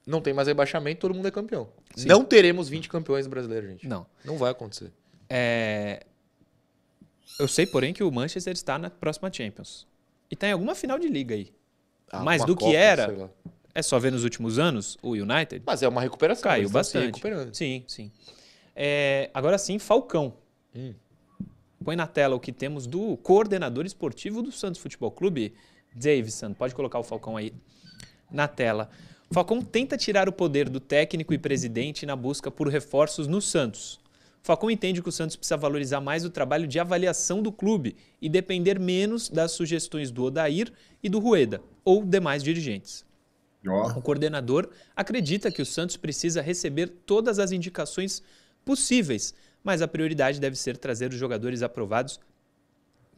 não 0.06 0.20
tem 0.20 0.32
mais 0.34 0.48
rebaixamento, 0.48 1.00
todo 1.02 1.14
mundo 1.14 1.28
é 1.28 1.30
campeão. 1.30 1.68
Sim. 1.94 2.08
Não 2.08 2.24
teremos 2.24 2.68
20 2.68 2.88
campeões 2.88 3.26
brasileiros, 3.28 3.70
gente. 3.70 3.86
Não. 3.86 4.04
Não 4.24 4.36
vai 4.36 4.50
acontecer. 4.50 4.92
É, 5.28 6.04
Eu 7.38 7.46
sei, 7.48 7.64
porém, 7.66 7.94
que 7.94 8.02
o 8.02 8.10
Manchester 8.10 8.52
está 8.52 8.76
na 8.78 8.90
próxima 8.90 9.32
Champions. 9.32 9.86
E 10.30 10.36
tá 10.36 10.48
em 10.48 10.52
alguma 10.52 10.74
final 10.74 10.98
de 10.98 11.08
liga 11.08 11.34
aí. 11.34 11.52
Ah, 12.10 12.22
Mas 12.24 12.40
uma 12.42 12.46
do 12.48 12.56
que 12.56 12.64
Copa, 12.64 12.76
era, 12.76 13.06
sei 13.06 13.16
lá. 13.16 13.30
É 13.74 13.80
só 13.82 13.98
ver 13.98 14.10
nos 14.12 14.24
últimos 14.24 14.58
anos, 14.58 14.98
o 15.00 15.10
United 15.12 15.62
Mas 15.64 15.82
é 15.82 15.88
uma 15.88 16.00
recuperação. 16.02 16.42
caiu 16.42 16.68
bastante. 16.68 17.20
Sim, 17.56 17.84
sim. 17.86 18.10
É, 18.74 19.30
agora 19.32 19.56
sim, 19.56 19.78
Falcão. 19.78 20.34
Hum. 20.74 20.92
Põe 21.82 21.96
na 21.96 22.06
tela 22.06 22.36
o 22.36 22.40
que 22.40 22.52
temos 22.52 22.86
do 22.86 23.16
coordenador 23.16 23.86
esportivo 23.86 24.42
do 24.42 24.52
Santos 24.52 24.78
Futebol 24.78 25.10
Clube, 25.10 25.54
Davison. 25.94 26.52
Pode 26.52 26.74
colocar 26.74 26.98
o 26.98 27.02
Falcão 27.02 27.38
aí 27.38 27.54
na 28.30 28.46
tela. 28.46 28.90
O 29.30 29.34
Falcão 29.34 29.62
tenta 29.62 29.96
tirar 29.96 30.28
o 30.28 30.32
poder 30.32 30.68
do 30.68 30.78
técnico 30.78 31.32
e 31.32 31.38
presidente 31.38 32.04
na 32.04 32.14
busca 32.14 32.50
por 32.50 32.68
reforços 32.68 33.26
no 33.26 33.40
Santos. 33.40 33.98
O 34.42 34.46
Falcão 34.46 34.70
entende 34.70 35.00
que 35.00 35.08
o 35.08 35.12
Santos 35.12 35.36
precisa 35.36 35.56
valorizar 35.56 36.02
mais 36.02 36.22
o 36.22 36.30
trabalho 36.30 36.66
de 36.66 36.78
avaliação 36.78 37.42
do 37.42 37.50
clube 37.50 37.96
e 38.20 38.28
depender 38.28 38.78
menos 38.78 39.30
das 39.30 39.52
sugestões 39.52 40.10
do 40.10 40.24
Odair 40.24 40.70
e 41.02 41.08
do 41.08 41.18
Rueda, 41.18 41.62
ou 41.82 42.04
demais 42.04 42.42
dirigentes. 42.42 43.06
Ó, 43.66 43.88
O 43.98 44.02
coordenador 44.02 44.68
acredita 44.94 45.50
que 45.50 45.62
o 45.62 45.66
Santos 45.66 45.96
precisa 45.96 46.42
receber 46.42 46.88
todas 47.06 47.38
as 47.38 47.52
indicações 47.52 48.22
possíveis, 48.64 49.34
mas 49.62 49.82
a 49.82 49.88
prioridade 49.88 50.40
deve 50.40 50.56
ser 50.56 50.76
trazer 50.76 51.10
os 51.10 51.16
jogadores 51.16 51.62
aprovados 51.62 52.20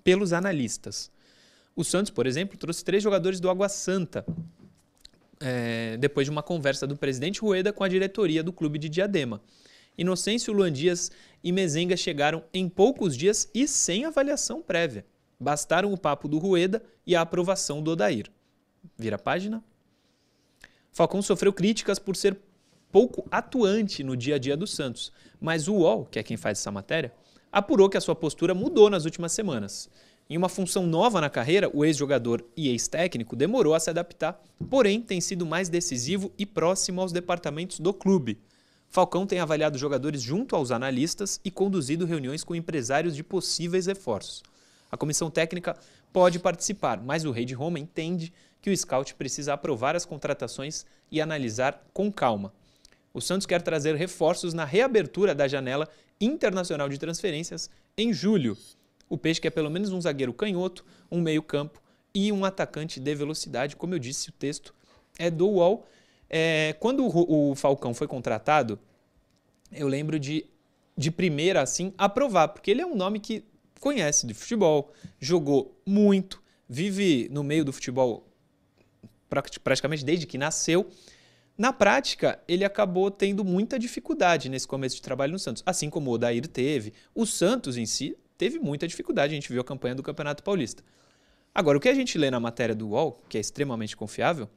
pelos 0.02 0.32
analistas. 0.32 1.10
O 1.74 1.84
Santos, 1.84 2.10
por 2.10 2.26
exemplo, 2.26 2.58
trouxe 2.58 2.84
três 2.84 3.02
jogadores 3.02 3.40
do 3.40 3.48
Água 3.48 3.68
Santa, 3.68 4.24
é, 5.40 5.96
depois 5.96 6.26
de 6.26 6.30
uma 6.30 6.42
conversa 6.42 6.86
do 6.86 6.96
presidente 6.96 7.40
Rueda 7.40 7.72
com 7.72 7.82
a 7.82 7.88
diretoria 7.88 8.42
do 8.42 8.52
clube 8.52 8.78
de 8.78 8.88
Diadema. 8.88 9.40
Inocêncio, 9.96 10.52
Luan 10.52 10.72
Dias 10.72 11.10
e 11.42 11.52
Mezenga 11.52 11.96
chegaram 11.96 12.42
em 12.52 12.68
poucos 12.68 13.16
dias 13.16 13.48
e 13.54 13.66
sem 13.66 14.04
avaliação 14.04 14.62
prévia. 14.62 15.04
Bastaram 15.38 15.92
o 15.92 15.98
papo 15.98 16.28
do 16.28 16.38
Rueda 16.38 16.82
e 17.06 17.16
a 17.16 17.20
aprovação 17.20 17.82
do 17.82 17.90
Odair. 17.90 18.30
Vira 18.96 19.16
a 19.16 19.18
página. 19.18 19.62
Falcão 20.92 21.20
sofreu 21.20 21.52
críticas 21.52 21.98
por 21.98 22.16
ser 22.16 22.38
pouco 22.90 23.26
atuante 23.30 24.04
no 24.04 24.16
dia 24.16 24.36
a 24.36 24.38
dia 24.38 24.56
do 24.56 24.66
Santos, 24.66 25.12
mas 25.42 25.66
o 25.66 25.74
UOL, 25.74 26.06
que 26.06 26.18
é 26.18 26.22
quem 26.22 26.36
faz 26.36 26.58
essa 26.58 26.70
matéria, 26.70 27.12
apurou 27.50 27.90
que 27.90 27.96
a 27.96 28.00
sua 28.00 28.14
postura 28.14 28.54
mudou 28.54 28.88
nas 28.88 29.04
últimas 29.04 29.32
semanas. 29.32 29.90
Em 30.30 30.36
uma 30.38 30.48
função 30.48 30.86
nova 30.86 31.20
na 31.20 31.28
carreira, 31.28 31.68
o 31.74 31.84
ex-jogador 31.84 32.42
e 32.56 32.68
ex-técnico 32.68 33.34
demorou 33.34 33.74
a 33.74 33.80
se 33.80 33.90
adaptar, 33.90 34.40
porém 34.70 35.02
tem 35.02 35.20
sido 35.20 35.44
mais 35.44 35.68
decisivo 35.68 36.32
e 36.38 36.46
próximo 36.46 37.00
aos 37.00 37.12
departamentos 37.12 37.80
do 37.80 37.92
clube. 37.92 38.38
Falcão 38.88 39.26
tem 39.26 39.40
avaliado 39.40 39.76
jogadores 39.76 40.22
junto 40.22 40.54
aos 40.54 40.70
analistas 40.70 41.40
e 41.44 41.50
conduzido 41.50 42.06
reuniões 42.06 42.44
com 42.44 42.54
empresários 42.54 43.16
de 43.16 43.24
possíveis 43.24 43.86
reforços. 43.86 44.42
A 44.90 44.96
comissão 44.96 45.30
técnica 45.30 45.76
pode 46.12 46.38
participar, 46.38 47.02
mas 47.02 47.24
o 47.24 47.30
Rei 47.30 47.44
de 47.44 47.54
Roma 47.54 47.78
entende 47.78 48.32
que 48.60 48.70
o 48.70 48.76
scout 48.76 49.14
precisa 49.14 49.54
aprovar 49.54 49.96
as 49.96 50.04
contratações 50.04 50.86
e 51.10 51.20
analisar 51.20 51.84
com 51.92 52.12
calma. 52.12 52.52
O 53.14 53.20
Santos 53.20 53.46
quer 53.46 53.60
trazer 53.62 53.94
reforços 53.94 54.54
na 54.54 54.64
reabertura 54.64 55.34
da 55.34 55.46
janela 55.46 55.88
internacional 56.20 56.88
de 56.88 56.98
transferências 56.98 57.68
em 57.96 58.12
julho. 58.12 58.56
O 59.08 59.18
Peixe 59.18 59.40
quer 59.40 59.50
pelo 59.50 59.70
menos 59.70 59.92
um 59.92 60.00
zagueiro 60.00 60.32
canhoto, 60.32 60.84
um 61.10 61.20
meio-campo 61.20 61.82
e 62.14 62.32
um 62.32 62.44
atacante 62.44 62.98
de 62.98 63.14
velocidade. 63.14 63.76
Como 63.76 63.94
eu 63.94 63.98
disse, 63.98 64.30
o 64.30 64.32
texto 64.32 64.74
é 65.18 65.30
do 65.30 65.48
UOL. 65.48 65.86
É, 66.30 66.74
quando 66.80 67.04
o, 67.04 67.50
o 67.50 67.54
Falcão 67.54 67.92
foi 67.92 68.08
contratado, 68.08 68.78
eu 69.70 69.86
lembro 69.86 70.18
de, 70.18 70.46
de 70.96 71.10
primeira, 71.10 71.60
assim, 71.60 71.92
aprovar, 71.98 72.48
porque 72.48 72.70
ele 72.70 72.80
é 72.80 72.86
um 72.86 72.94
nome 72.94 73.20
que 73.20 73.44
conhece 73.80 74.26
de 74.26 74.32
futebol, 74.32 74.92
jogou 75.18 75.78
muito, 75.84 76.42
vive 76.68 77.28
no 77.30 77.42
meio 77.42 77.64
do 77.64 77.72
futebol 77.72 78.26
praticamente 79.62 80.04
desde 80.04 80.26
que 80.26 80.38
nasceu. 80.38 80.88
Na 81.56 81.72
prática, 81.72 82.40
ele 82.48 82.64
acabou 82.64 83.10
tendo 83.10 83.44
muita 83.44 83.78
dificuldade 83.78 84.48
nesse 84.48 84.66
começo 84.66 84.96
de 84.96 85.02
trabalho 85.02 85.32
no 85.32 85.38
Santos, 85.38 85.62
assim 85.66 85.90
como 85.90 86.10
o 86.10 86.14
Odair 86.14 86.46
teve. 86.46 86.92
O 87.14 87.26
Santos 87.26 87.76
em 87.76 87.86
si 87.86 88.16
teve 88.38 88.58
muita 88.58 88.88
dificuldade, 88.88 89.32
a 89.32 89.34
gente 89.34 89.52
viu 89.52 89.60
a 89.60 89.64
campanha 89.64 89.94
do 89.94 90.02
Campeonato 90.02 90.42
Paulista. 90.42 90.82
Agora, 91.54 91.76
o 91.76 91.80
que 91.80 91.88
a 91.88 91.94
gente 91.94 92.16
lê 92.16 92.30
na 92.30 92.40
matéria 92.40 92.74
do 92.74 92.88
UOL, 92.88 93.22
que 93.28 93.36
é 93.36 93.40
extremamente 93.40 93.96
confiável, 93.96 94.48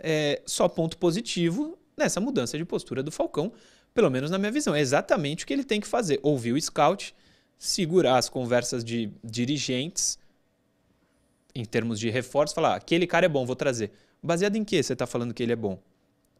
é 0.00 0.42
só 0.44 0.68
ponto 0.68 0.98
positivo 0.98 1.78
nessa 1.96 2.20
mudança 2.20 2.58
de 2.58 2.64
postura 2.64 3.02
do 3.02 3.12
Falcão, 3.12 3.52
pelo 3.94 4.10
menos 4.10 4.30
na 4.30 4.38
minha 4.38 4.50
visão. 4.50 4.74
É 4.74 4.80
exatamente 4.80 5.44
o 5.44 5.46
que 5.46 5.52
ele 5.52 5.64
tem 5.64 5.80
que 5.80 5.86
fazer: 5.86 6.18
ouvir 6.22 6.52
o 6.52 6.60
scout, 6.60 7.14
segurar 7.56 8.18
as 8.18 8.28
conversas 8.28 8.82
de 8.82 9.12
dirigentes 9.22 10.18
em 11.54 11.64
termos 11.64 12.00
de 12.00 12.10
reforço, 12.10 12.54
falar: 12.54 12.72
ah, 12.72 12.76
aquele 12.76 13.06
cara 13.06 13.26
é 13.26 13.28
bom, 13.28 13.46
vou 13.46 13.56
trazer. 13.56 13.92
Baseado 14.22 14.56
em 14.56 14.64
que 14.64 14.82
você 14.82 14.92
está 14.92 15.06
falando 15.06 15.32
que 15.32 15.42
ele 15.42 15.52
é 15.52 15.56
bom? 15.56 15.80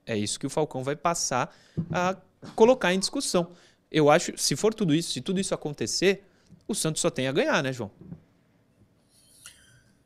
É 0.06 0.16
isso 0.16 0.38
que 0.38 0.46
o 0.46 0.50
Falcão 0.50 0.82
vai 0.82 0.96
passar 0.96 1.54
a 1.90 2.16
colocar 2.54 2.92
em 2.92 2.98
discussão. 2.98 3.52
Eu 3.90 4.10
acho, 4.10 4.32
se 4.36 4.56
for 4.56 4.74
tudo 4.74 4.94
isso, 4.94 5.12
se 5.12 5.20
tudo 5.20 5.38
isso 5.38 5.54
acontecer, 5.54 6.24
o 6.66 6.74
Santos 6.74 7.02
só 7.02 7.10
tem 7.10 7.28
a 7.28 7.32
ganhar, 7.32 7.62
né, 7.62 7.72
João? 7.72 7.90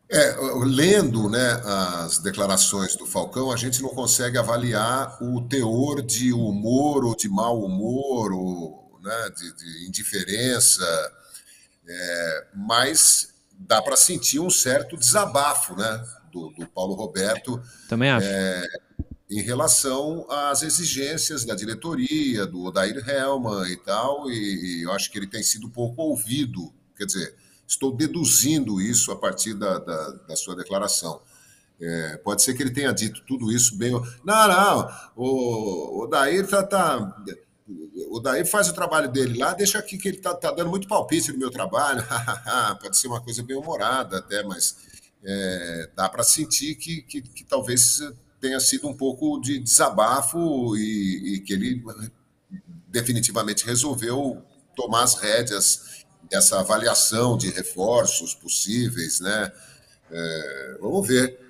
É, 0.09 0.37
lendo 0.65 1.29
né, 1.29 1.61
as 1.65 2.19
declarações 2.19 2.95
do 2.95 3.07
Falcão, 3.07 3.51
a 3.51 3.57
gente 3.57 3.83
não 3.83 3.89
consegue 3.89 4.39
avaliar 4.39 5.21
o 5.21 5.43
teor 5.49 6.01
de 6.01 6.33
humor 6.33 7.05
ou 7.05 7.17
de 7.17 7.29
mau 7.29 7.61
humor, 7.65 8.33
ou 8.33 9.01
né, 9.03 9.31
de, 9.37 9.57
de 9.57 9.89
indiferença, 9.89 11.13
é, 11.89 12.47
mas 12.55 13.35
dá 13.59 13.83
para 13.83 13.97
sentir 13.97 14.39
um 14.39 14.51
certo 14.51 14.97
desabafo 14.97 15.75
né, 15.75 16.05
do, 16.31 16.51
do 16.51 16.67
Paulo 16.69 16.95
Roberto. 16.95 17.61
Também 17.89 18.11
acho. 18.11 18.27
É, 18.29 18.65
em 19.31 19.41
relação 19.41 20.27
às 20.31 20.63
exigências 20.63 21.45
da 21.45 21.55
diretoria, 21.55 22.47
do 22.47 22.65
Odair 22.65 22.97
Helman 23.09 23.69
e 23.71 23.77
tal, 23.77 24.31
e, 24.31 24.81
e 24.81 24.83
eu 24.83 24.93
acho 24.93 25.11
que 25.11 25.19
ele 25.19 25.27
tem 25.27 25.43
sido 25.43 25.69
pouco 25.69 26.03
ouvido. 26.03 26.73
Quer 26.97 27.07
dizer, 27.07 27.35
estou 27.67 27.95
deduzindo 27.95 28.81
isso 28.81 29.11
a 29.11 29.17
partir 29.17 29.55
da, 29.55 29.79
da, 29.79 30.11
da 30.29 30.37
sua 30.37 30.55
declaração. 30.55 31.21
É, 31.81 32.17
pode 32.19 32.43
ser 32.43 32.55
que 32.55 32.63
ele 32.63 32.71
tenha 32.71 32.93
dito 32.93 33.23
tudo 33.27 33.53
isso 33.53 33.77
bem. 33.77 33.93
Não, 34.25 34.49
não, 34.49 34.91
o, 35.15 36.05
o 36.05 36.09
tá, 36.09 36.63
tá, 36.63 37.25
o 38.11 38.21
Dair 38.21 38.47
faz 38.47 38.69
o 38.69 38.75
trabalho 38.75 39.11
dele 39.11 39.39
lá, 39.39 39.53
deixa 39.53 39.79
aqui 39.79 39.99
que 39.99 40.09
ele 40.09 40.19
tá, 40.19 40.35
tá 40.35 40.53
dando 40.53 40.71
muito 40.71 40.89
palpite 40.89 41.33
no 41.33 41.39
meu 41.39 41.51
trabalho. 41.51 42.03
pode 42.81 42.97
ser 42.97 43.09
uma 43.09 43.21
coisa 43.21 43.43
bem 43.43 43.57
humorada 43.57 44.19
até, 44.19 44.43
mas 44.43 44.77
é, 45.23 45.91
dá 45.95 46.09
para 46.09 46.23
sentir 46.23 46.77
que, 46.77 47.03
que, 47.03 47.21
que, 47.21 47.45
talvez 47.45 48.01
tenha 48.47 48.61
sido 48.61 48.87
um 48.87 48.95
pouco 48.95 49.41
de 49.41 49.59
desabafo 49.59 50.77
e, 50.77 51.35
e 51.35 51.41
que 51.41 51.53
ele 51.53 51.83
definitivamente 52.87 53.67
resolveu 53.67 54.41
tomar 54.77 55.03
as 55.03 55.17
rédeas 55.17 56.05
dessa 56.31 56.61
avaliação 56.61 57.37
de 57.37 57.51
reforços 57.51 58.35
possíveis, 58.35 59.21
né? 59.21 59.53
É, 60.11 60.79
vamos 60.81 61.07
ver. 61.07 61.41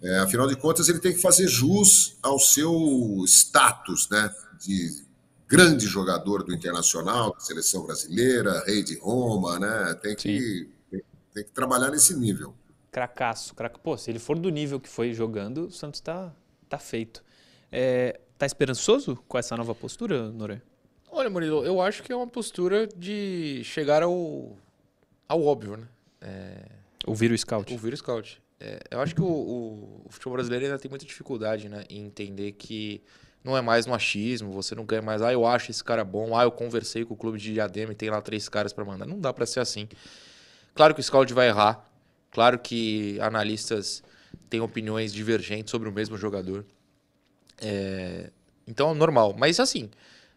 É, 0.00 0.18
afinal 0.20 0.46
de 0.46 0.54
contas, 0.54 0.88
ele 0.88 1.00
tem 1.00 1.12
que 1.12 1.20
fazer 1.20 1.48
jus 1.48 2.16
ao 2.22 2.38
seu 2.38 3.24
status, 3.26 4.08
né? 4.08 4.32
De 4.60 5.04
grande 5.48 5.86
jogador 5.86 6.44
do 6.44 6.54
Internacional, 6.54 7.32
da 7.32 7.40
seleção 7.40 7.84
brasileira, 7.84 8.62
rei 8.64 8.82
de 8.84 8.96
Roma, 8.98 9.58
né? 9.58 9.94
Tem 10.00 10.14
que, 10.14 10.70
tem, 10.88 11.02
tem, 11.34 11.44
que 11.44 11.50
trabalhar 11.50 11.90
nesse 11.90 12.14
nível. 12.14 12.54
Cracaço, 12.90 13.54
craca. 13.54 13.78
Pô, 13.78 13.96
se 13.96 14.10
ele 14.10 14.18
for 14.18 14.38
do 14.38 14.48
nível 14.48 14.80
que 14.80 14.88
foi 14.88 15.12
jogando, 15.12 15.66
o 15.66 15.70
Santos 15.70 16.00
tá, 16.00 16.32
tá 16.68 16.78
feito. 16.78 17.22
É, 17.70 18.20
tá 18.38 18.46
esperançoso 18.46 19.16
com 19.28 19.36
essa 19.36 19.56
nova 19.56 19.74
postura, 19.74 20.30
Noré? 20.30 20.62
Olha, 21.10 21.30
Murilo, 21.30 21.64
eu 21.64 21.80
acho 21.80 22.02
que 22.02 22.12
é 22.12 22.16
uma 22.16 22.26
postura 22.26 22.86
de 22.86 23.62
chegar 23.64 24.02
ao, 24.02 24.56
ao 25.28 25.42
óbvio, 25.42 25.76
né? 25.76 25.88
É... 26.20 26.64
Ouvir 27.06 27.30
o 27.32 27.38
scout. 27.38 27.72
Ouvir 27.72 27.92
o 27.92 27.96
scout. 27.96 28.40
É, 28.60 28.80
eu 28.90 29.00
acho 29.00 29.14
que 29.14 29.22
o, 29.22 29.26
o, 29.26 30.02
o, 30.04 30.08
futebol 30.10 30.34
brasileiro 30.34 30.64
ainda 30.64 30.78
tem 30.78 30.88
muita 30.88 31.06
dificuldade 31.06 31.68
né, 31.68 31.84
em 31.88 32.04
entender 32.04 32.52
que 32.52 33.00
não 33.42 33.56
é 33.56 33.60
mais 33.60 33.86
no 33.86 33.94
achismo, 33.94 34.50
você 34.50 34.74
não 34.74 34.84
ganha 34.84 35.00
mais, 35.00 35.22
ah, 35.22 35.32
eu 35.32 35.46
acho 35.46 35.70
esse 35.70 35.82
cara 35.82 36.04
bom, 36.04 36.36
ah, 36.36 36.42
eu 36.42 36.50
conversei 36.50 37.04
com 37.04 37.14
o 37.14 37.16
clube 37.16 37.38
de 37.38 37.52
Diadema 37.52 37.92
e 37.92 37.94
tem 37.94 38.10
lá 38.10 38.20
três 38.20 38.48
caras 38.48 38.72
para 38.72 38.84
mandar. 38.84 39.06
Não 39.06 39.18
dá 39.18 39.32
para 39.32 39.46
ser 39.46 39.60
assim. 39.60 39.88
Claro 40.74 40.92
que 40.92 41.00
o 41.00 41.02
scout 41.02 41.32
vai 41.32 41.48
errar, 41.48 41.87
claro 42.38 42.56
que 42.56 43.18
analistas 43.20 44.00
têm 44.48 44.60
opiniões 44.60 45.12
divergentes 45.12 45.72
sobre 45.72 45.88
o 45.88 45.92
mesmo 45.92 46.16
jogador. 46.16 46.64
É, 47.60 48.30
então 48.64 48.94
normal, 48.94 49.34
mas 49.36 49.58
assim, 49.58 49.90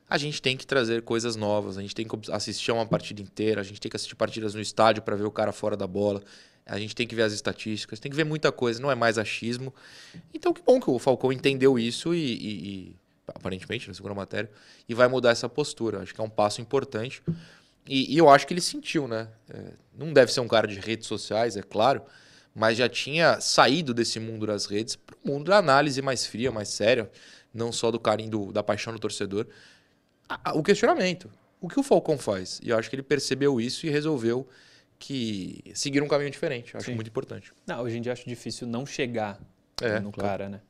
a 0.10 0.18
gente 0.18 0.42
tem 0.42 0.58
que 0.58 0.66
trazer 0.66 1.04
coisas 1.04 1.36
novas, 1.36 1.78
a 1.78 1.82
gente 1.84 1.94
tem 1.94 2.08
que 2.08 2.32
assistir 2.32 2.72
a 2.72 2.74
uma 2.74 2.88
partida 2.88 3.22
inteira, 3.22 3.62
a 3.62 3.64
gente 3.64 3.80
tem 3.80 3.88
que 3.88 3.96
assistir 3.96 4.16
partidas 4.16 4.56
no 4.56 4.62
estádio 4.62 5.04
para 5.04 5.16
ver 5.16 5.26
o 5.26 5.32
cara 5.32 5.52
fora 5.52 5.78
da 5.78 5.86
bola, 5.86 6.24
a 6.66 6.80
gente 6.80 6.96
tem 6.96 7.06
que 7.06 7.14
ver 7.14 7.22
as 7.22 7.34
estatísticas, 7.34 8.00
tem 8.00 8.10
que 8.10 8.16
ver 8.16 8.24
muita 8.24 8.52
coisa, 8.52 8.82
não 8.82 8.90
é 8.90 8.96
mais 8.96 9.20
achismo. 9.20 9.72
Então 10.34 10.52
que 10.52 10.64
bom 10.64 10.80
que 10.82 10.90
o 10.90 10.98
Falcão 10.98 11.32
entendeu 11.32 11.78
isso 11.78 12.16
e, 12.16 12.18
e, 12.18 12.68
e 12.68 12.96
aparentemente, 13.28 13.88
na 13.88 13.94
segunda 13.94 14.16
matéria, 14.16 14.50
e 14.90 14.96
vai 14.96 15.08
mudar 15.08 15.30
essa 15.30 15.48
postura. 15.48 16.00
Acho 16.00 16.16
que 16.16 16.20
é 16.20 16.24
um 16.24 16.30
passo 16.32 16.62
importante. 16.62 17.22
E, 17.88 18.14
e 18.14 18.18
eu 18.18 18.30
acho 18.30 18.46
que 18.48 18.54
ele 18.54 18.62
sentiu, 18.62 19.08
né? 19.08 19.28
É, 19.50 19.74
não 19.98 20.14
deve 20.14 20.32
ser 20.32 20.40
um 20.40 20.48
cara 20.48 20.68
de 20.68 20.80
redes 20.80 21.08
sociais, 21.08 21.58
é 21.58 21.62
claro, 21.62 22.02
mas 22.54 22.78
já 22.78 22.88
tinha 22.88 23.40
saído 23.40 23.94
desse 23.94 24.20
mundo 24.20 24.46
das 24.46 24.66
redes 24.66 24.96
para 24.96 25.16
o 25.24 25.28
mundo 25.28 25.50
da 25.50 25.58
análise 25.58 26.02
mais 26.02 26.26
fria, 26.26 26.52
mais 26.52 26.70
séria, 26.70 27.10
não 27.54 27.72
só 27.72 27.92
do 27.92 28.00
carinho 28.00 28.30
do, 28.30 28.52
da 28.52 28.64
paixão 28.64 28.94
do 28.94 29.00
torcedor 29.00 29.48
o 30.54 30.64
questionamento. 30.64 31.30
O 31.60 31.68
que 31.68 31.80
o 31.80 31.84
Falcão 31.84 32.18
faz? 32.18 32.60
E 32.64 32.70
eu 32.70 32.78
acho 32.78 32.90
que 32.90 32.96
ele 32.96 33.04
percebeu 33.04 33.60
isso 33.60 33.86
e 33.86 33.90
resolveu 33.90 34.48
que 34.98 35.64
seguir 35.74 36.02
um 36.02 36.08
caminho 36.08 36.30
diferente. 36.30 36.74
Eu 36.74 36.80
acho 36.80 36.88
Sim. 36.90 36.96
muito 36.96 37.08
importante. 37.08 37.52
Não, 37.66 37.82
hoje 37.82 37.98
em 37.98 38.02
dia 38.02 38.12
acho 38.12 38.28
difícil 38.28 38.68
não 38.68 38.86
chegar 38.86 39.40
é, 39.82 40.00
no 40.00 40.12
claro. 40.12 40.30
cara, 40.30 40.50
né? 40.50 40.62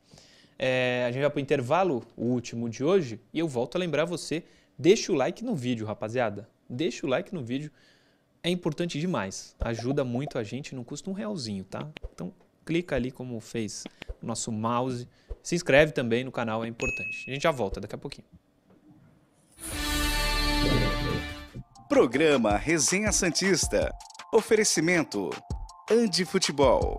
É, 0.57 1.05
a 1.07 1.11
gente 1.11 1.21
vai 1.21 1.29
para 1.29 1.37
o 1.37 1.41
intervalo, 1.41 2.05
o 2.15 2.25
último 2.25 2.69
de 2.69 2.83
hoje, 2.83 3.19
e 3.33 3.39
eu 3.39 3.47
volto 3.47 3.75
a 3.75 3.79
lembrar 3.79 4.05
você, 4.05 4.43
deixa 4.77 5.11
o 5.11 5.15
like 5.15 5.43
no 5.43 5.55
vídeo, 5.55 5.85
rapaziada. 5.85 6.47
Deixa 6.71 7.05
o 7.05 7.09
like 7.09 7.33
no 7.33 7.43
vídeo. 7.43 7.69
É 8.41 8.49
importante 8.49 8.97
demais. 8.97 9.53
Ajuda 9.59 10.05
muito 10.05 10.37
a 10.37 10.43
gente, 10.43 10.73
não 10.73 10.85
custa 10.85 11.09
um 11.09 11.13
realzinho, 11.13 11.65
tá? 11.65 11.87
Então, 12.13 12.33
clica 12.65 12.95
ali 12.95 13.11
como 13.11 13.39
fez 13.41 13.83
o 14.21 14.25
nosso 14.25 14.51
mouse. 14.51 15.07
Se 15.43 15.53
inscreve 15.53 15.91
também 15.91 16.23
no 16.23 16.31
canal, 16.31 16.63
é 16.63 16.67
importante. 16.67 17.25
A 17.27 17.33
gente 17.33 17.43
já 17.43 17.51
volta 17.51 17.81
daqui 17.81 17.93
a 17.93 17.97
pouquinho. 17.97 18.27
Programa 21.89 22.55
Resenha 22.55 23.11
Santista. 23.11 23.93
Oferecimento. 24.33 25.29
Andi 25.91 26.23
Futebol. 26.23 26.97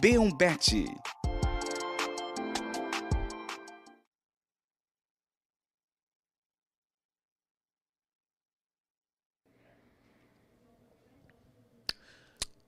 B1Bet. 0.00 0.86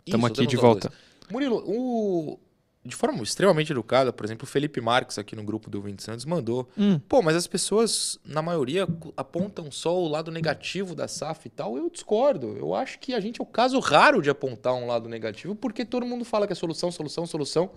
Estamos 0.06 0.30
aqui 0.30 0.46
de 0.46 0.56
volta. 0.56 0.92
Murilo, 1.30 1.62
o, 1.66 2.38
de 2.84 2.94
forma 2.94 3.22
extremamente 3.22 3.72
educada, 3.72 4.12
por 4.12 4.26
exemplo, 4.26 4.44
o 4.44 4.46
Felipe 4.46 4.78
Marques 4.80 5.18
aqui 5.18 5.34
no 5.34 5.42
grupo 5.42 5.70
do 5.70 5.80
Vinte 5.80 6.02
Santos 6.02 6.26
mandou. 6.26 6.68
Hum. 6.76 6.98
Pô, 7.08 7.22
mas 7.22 7.34
as 7.34 7.46
pessoas, 7.46 8.18
na 8.24 8.42
maioria, 8.42 8.86
apontam 9.16 9.70
só 9.70 9.98
o 9.98 10.06
lado 10.06 10.30
negativo 10.30 10.94
da 10.94 11.08
SAF 11.08 11.46
e 11.46 11.50
tal. 11.50 11.78
Eu 11.78 11.88
discordo. 11.88 12.54
Eu 12.58 12.74
acho 12.74 12.98
que 12.98 13.14
a 13.14 13.20
gente 13.20 13.40
é 13.40 13.42
o 13.42 13.46
caso 13.46 13.78
raro 13.80 14.20
de 14.20 14.28
apontar 14.28 14.74
um 14.74 14.86
lado 14.86 15.08
negativo, 15.08 15.54
porque 15.54 15.84
todo 15.84 16.04
mundo 16.04 16.24
fala 16.24 16.46
que 16.46 16.52
é 16.52 16.56
solução, 16.56 16.92
solução, 16.92 17.26
solução. 17.26 17.70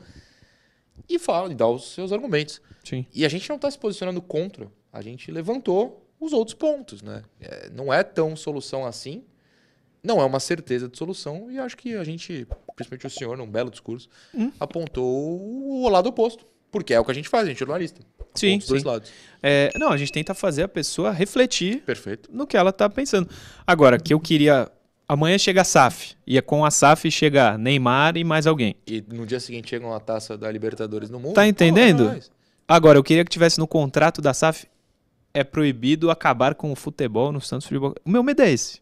E 1.07 1.17
fala, 1.17 1.49
e 1.49 1.55
dá 1.55 1.67
os 1.67 1.93
seus 1.93 2.11
argumentos. 2.11 2.61
Sim. 2.83 3.05
E 3.13 3.25
a 3.25 3.29
gente 3.29 3.47
não 3.47 3.55
está 3.55 3.71
se 3.71 3.79
posicionando 3.79 4.21
contra. 4.21 4.69
A 4.91 5.01
gente 5.01 5.31
levantou 5.31 6.05
os 6.19 6.33
outros 6.33 6.53
pontos, 6.53 7.01
né? 7.01 7.23
É, 7.39 7.69
não 7.69 7.93
é 7.93 8.03
tão 8.03 8.35
solução 8.35 8.85
assim 8.85 9.23
não 10.07 10.21
é 10.21 10.25
uma 10.25 10.39
certeza 10.39 10.87
de 10.87 10.97
solução 10.97 11.51
e 11.51 11.59
acho 11.59 11.77
que 11.77 11.95
a 11.95 12.03
gente, 12.03 12.47
principalmente 12.75 13.05
o 13.07 13.09
senhor, 13.09 13.37
num 13.37 13.49
belo 13.49 13.69
discurso, 13.69 14.09
hum. 14.33 14.51
apontou 14.59 15.05
o 15.05 15.89
lado 15.89 16.07
oposto. 16.07 16.45
Porque 16.71 16.93
é 16.93 16.99
o 16.99 17.05
que 17.05 17.11
a 17.11 17.13
gente 17.13 17.29
faz, 17.29 17.45
a 17.45 17.49
gente 17.49 17.57
é 17.57 17.59
jornalista. 17.59 18.01
Sim, 18.35 18.59
sim. 18.59 18.67
dois 18.67 18.83
lados. 18.83 19.11
É, 19.41 19.71
não, 19.75 19.89
a 19.89 19.97
gente 19.97 20.11
tenta 20.11 20.33
fazer 20.33 20.63
a 20.63 20.67
pessoa 20.67 21.11
refletir 21.11 21.81
Perfeito. 21.81 22.29
no 22.31 22.45
que 22.45 22.57
ela 22.57 22.71
está 22.71 22.89
pensando. 22.89 23.29
Agora, 23.65 23.97
que 23.97 24.13
eu 24.13 24.19
queria 24.19 24.69
amanhã 25.07 25.37
chega 25.37 25.61
a 25.61 25.63
SAF. 25.63 26.15
E 26.25 26.37
é 26.37 26.41
com 26.41 26.65
a 26.65 26.71
SAF 26.71 27.09
chega 27.09 27.57
Neymar 27.57 28.17
e 28.17 28.23
mais 28.23 28.45
alguém. 28.45 28.75
E 28.85 29.03
no 29.07 29.25
dia 29.25 29.39
seguinte 29.39 29.69
chega 29.69 29.85
uma 29.85 29.99
taça 29.99 30.37
da 30.37 30.51
Libertadores 30.51 31.09
no 31.09 31.19
mundo. 31.19 31.33
Tá 31.33 31.47
entendendo? 31.47 32.19
Agora, 32.67 32.97
eu 32.97 33.03
queria 33.03 33.23
que 33.23 33.31
tivesse 33.31 33.59
no 33.59 33.67
contrato 33.67 34.21
da 34.21 34.33
SAF 34.33 34.67
é 35.33 35.43
proibido 35.43 36.11
acabar 36.11 36.55
com 36.55 36.71
o 36.71 36.75
futebol 36.75 37.31
no 37.31 37.39
Santos 37.39 37.67
Futebol. 37.67 37.95
O 38.03 38.09
meu 38.09 38.23
medo 38.23 38.41
é 38.41 38.51
esse. 38.51 38.81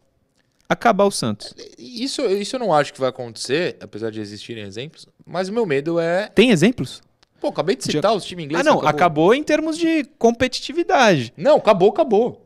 Acabar 0.67 1.05
o 1.05 1.11
Santos. 1.11 1.53
Isso, 1.77 2.23
isso 2.25 2.55
eu 2.55 2.59
não 2.59 2.73
acho 2.73 2.91
que 2.93 2.99
vai 2.99 3.09
acontecer, 3.09 3.77
apesar 3.79 4.09
de 4.11 4.19
existirem 4.19 4.63
exemplos. 4.63 5.05
Mas 5.25 5.47
o 5.49 5.53
meu 5.53 5.65
medo 5.65 5.99
é. 5.99 6.27
Tem 6.29 6.49
exemplos? 6.49 7.01
Pô, 7.39 7.49
acabei 7.49 7.75
de 7.75 7.83
citar 7.83 8.15
os 8.15 8.25
times 8.25 8.43
Ah, 8.43 8.45
ingleses. 8.45 8.65
não, 8.65 8.79
acabou. 8.87 9.33
em 9.35 9.43
termos 9.43 9.77
de 9.77 10.03
competitividade. 10.17 11.31
Não, 11.37 11.57
acabou, 11.57 11.89
acabou. 11.89 12.41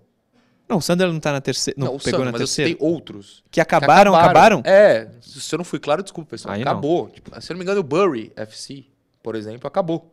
Não, 0.68 0.78
o 0.78 0.82
Sander 0.82 1.08
não 1.12 1.20
tá 1.20 1.32
na 1.32 1.42
terceira. 1.42 1.80
Não, 1.80 1.94
Não, 1.94 1.98
pegou 1.98 2.20
na 2.26 2.32
mas 2.32 2.42
eu 2.42 2.48
terceira. 2.48 2.70
citei 2.72 2.88
outros. 2.88 3.44
Que 3.50 3.60
acabaram, 3.62 4.14
acabaram? 4.14 4.62
É, 4.66 5.08
se 5.22 5.56
eu 5.56 5.58
não 5.58 5.64
fui 5.66 5.80
claro, 5.80 6.04
desculpa, 6.04 6.32
pessoal. 6.32 6.54
Aí 6.54 6.62
acabou. 6.62 7.10
Tipo, 7.10 7.32
se 7.42 7.52
eu 7.52 7.56
não 7.56 7.60
me 7.60 7.64
engano, 7.64 7.80
o 7.80 7.84
Bury 7.84 8.32
FC, 8.36 8.84
por 9.24 9.36
exemplo, 9.36 9.68
acabou. 9.68 10.12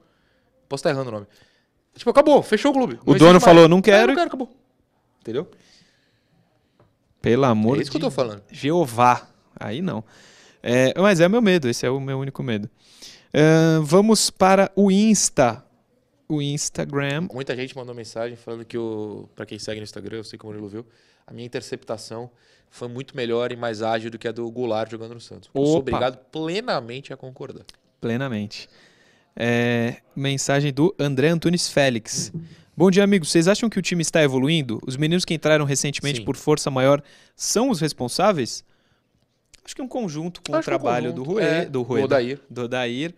Posso 0.68 0.80
estar 0.80 0.90
errando 0.90 1.08
o 1.10 1.12
nome. 1.12 1.26
Tipo, 1.94 2.10
acabou, 2.10 2.42
fechou 2.42 2.70
o 2.70 2.74
clube. 2.74 2.98
O 3.04 3.14
dono 3.14 3.32
mais. 3.32 3.44
falou, 3.44 3.68
não 3.68 3.78
É, 3.78 3.82
quero. 3.82 4.06
não 4.08 4.14
quero, 4.14 4.28
acabou. 4.28 4.50
Entendeu? 5.20 5.50
Pelo 7.26 7.44
amor 7.44 7.76
é 7.76 7.82
isso 7.82 7.90
que 7.90 7.96
eu 7.96 8.02
tô 8.02 8.10
falando. 8.10 8.40
Jeová. 8.52 9.28
Aí 9.58 9.82
não. 9.82 10.04
É, 10.62 10.94
mas 10.96 11.18
é 11.18 11.26
o 11.26 11.30
meu 11.30 11.42
medo, 11.42 11.68
esse 11.68 11.84
é 11.84 11.90
o 11.90 11.98
meu 11.98 12.20
único 12.20 12.40
medo. 12.40 12.70
Ahn, 13.34 13.82
vamos 13.82 14.30
para 14.30 14.70
o 14.76 14.92
Insta. 14.92 15.64
O 16.28 16.40
Instagram. 16.40 17.26
Muita 17.32 17.56
gente 17.56 17.76
mandou 17.76 17.92
mensagem 17.96 18.36
falando 18.36 18.64
que 18.64 18.78
o. 18.78 19.28
Pra 19.34 19.44
quem 19.44 19.58
segue 19.58 19.80
no 19.80 19.84
Instagram, 19.84 20.18
eu 20.18 20.24
sei 20.24 20.38
que 20.38 20.44
o 20.44 20.48
Murilo 20.48 20.68
viu, 20.68 20.86
a 21.26 21.32
minha 21.32 21.44
interceptação 21.44 22.30
foi 22.70 22.86
muito 22.86 23.16
melhor 23.16 23.50
e 23.50 23.56
mais 23.56 23.82
ágil 23.82 24.08
do 24.08 24.18
que 24.18 24.28
a 24.28 24.32
do 24.32 24.48
Goulart 24.48 24.88
jogando 24.88 25.14
no 25.14 25.20
Santos. 25.20 25.50
Eu 25.52 25.66
sou 25.66 25.78
obrigado 25.78 26.18
plenamente 26.30 27.12
a 27.12 27.16
concordar. 27.16 27.64
Plenamente. 28.00 28.68
É, 29.34 29.96
mensagem 30.14 30.72
do 30.72 30.94
André 30.96 31.28
Antunes 31.28 31.68
Félix. 31.68 32.32
Bom 32.76 32.90
dia, 32.90 33.02
amigos. 33.04 33.30
Vocês 33.30 33.48
acham 33.48 33.70
que 33.70 33.78
o 33.78 33.82
time 33.82 34.02
está 34.02 34.22
evoluindo? 34.22 34.78
Os 34.86 34.96
meninos 34.96 35.24
que 35.24 35.32
entraram 35.34 35.64
recentemente 35.64 36.18
Sim. 36.18 36.24
por 36.24 36.36
força 36.36 36.70
maior 36.70 37.02
são 37.34 37.70
os 37.70 37.80
responsáveis? 37.80 38.64
Acho 39.64 39.74
que 39.74 39.80
é 39.80 39.84
um 39.84 39.88
conjunto 39.88 40.42
com 40.42 40.52
o 40.52 40.56
Acho 40.56 40.64
que 40.68 40.70
é 40.72 40.76
um 40.76 40.78
trabalho 40.78 41.12
do. 41.12 41.22
Rue, 41.24 41.42
É, 41.42 41.64
do 41.64 41.70
do 41.70 41.82
Rue, 41.82 42.02
Odair. 42.02 42.40
do 42.50 42.62
Odair. 42.64 43.14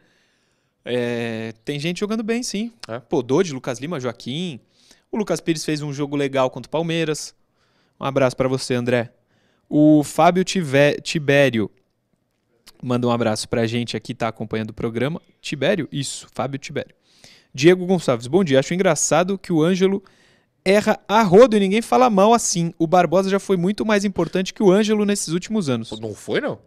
É, 0.84 1.52
tem 1.64 1.78
gente 1.78 2.00
jogando 2.00 2.22
bem, 2.22 2.42
sim. 2.42 2.72
É. 2.86 2.98
Pô, 3.00 3.22
Dodi, 3.22 3.52
Lucas 3.52 3.78
Lima, 3.78 3.98
Joaquim. 4.00 4.60
O 5.10 5.16
Lucas 5.18 5.40
Pires 5.40 5.64
fez 5.64 5.82
um 5.82 5.92
jogo 5.92 6.16
legal 6.16 6.48
contra 6.50 6.68
o 6.68 6.70
Palmeiras. 6.70 7.34
Um 8.00 8.04
abraço 8.04 8.36
pra 8.36 8.48
você, 8.48 8.74
André. 8.74 9.12
O 9.68 10.02
Fábio 10.04 10.44
Tive- 10.44 11.00
Tibério 11.02 11.70
manda 12.82 13.06
um 13.06 13.10
abraço 13.10 13.48
pra 13.48 13.66
gente 13.66 13.96
aqui, 13.96 14.14
tá 14.14 14.28
acompanhando 14.28 14.70
o 14.70 14.74
programa. 14.74 15.20
Tibério? 15.42 15.88
Isso, 15.92 16.26
Fábio 16.32 16.58
Tibério. 16.58 16.94
Diego 17.58 17.84
Gonçalves, 17.86 18.28
bom 18.28 18.44
dia. 18.44 18.60
Acho 18.60 18.72
engraçado 18.72 19.36
que 19.36 19.52
o 19.52 19.64
Ângelo 19.64 20.00
erra 20.64 20.96
a 21.08 21.22
rodo 21.22 21.56
e 21.56 21.60
ninguém 21.60 21.82
fala 21.82 22.08
mal 22.08 22.32
assim. 22.32 22.72
O 22.78 22.86
Barbosa 22.86 23.28
já 23.28 23.40
foi 23.40 23.56
muito 23.56 23.84
mais 23.84 24.04
importante 24.04 24.54
que 24.54 24.62
o 24.62 24.70
Ângelo 24.70 25.04
nesses 25.04 25.34
últimos 25.34 25.68
anos. 25.68 25.90
Não 25.98 26.14
foi, 26.14 26.40
não? 26.40 26.60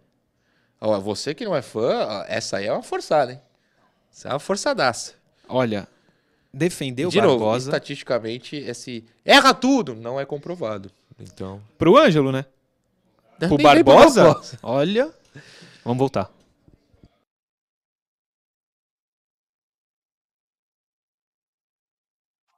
Você 1.02 1.34
que 1.34 1.46
não 1.46 1.56
é 1.56 1.62
fã, 1.62 2.26
essa 2.28 2.58
aí 2.58 2.66
é 2.66 2.74
uma 2.74 2.84
forçada, 2.84 3.32
hein? 3.32 3.40
Essa 4.12 4.28
é 4.28 4.34
uma 4.34 4.40
forçadaça. 4.40 5.14
Olha, 5.48 5.88
defender 6.54 7.06
o 7.06 7.10
De 7.10 7.22
novo, 7.22 7.40
Barbosa 7.40 7.70
estatisticamente, 7.70 8.58
esse 8.58 9.06
erra 9.24 9.54
tudo 9.54 9.96
não 9.96 10.20
é 10.20 10.26
comprovado. 10.26 10.92
Então. 11.18 11.62
pro 11.78 11.98
Ângelo, 11.98 12.34
né? 12.34 12.44
Pro 13.40 13.56
nem 13.56 13.64
Barbosa? 13.64 14.42
Olha. 14.62 15.10
Vamos 15.86 16.00
voltar. 16.00 16.30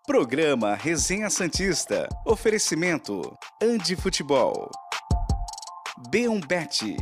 Programa 0.06 0.76
Resenha 0.76 1.30
Santista. 1.30 2.10
Oferecimento 2.26 3.22
Andi 3.62 3.96
Futebol. 3.96 4.70
B1Bet. 6.10 6.98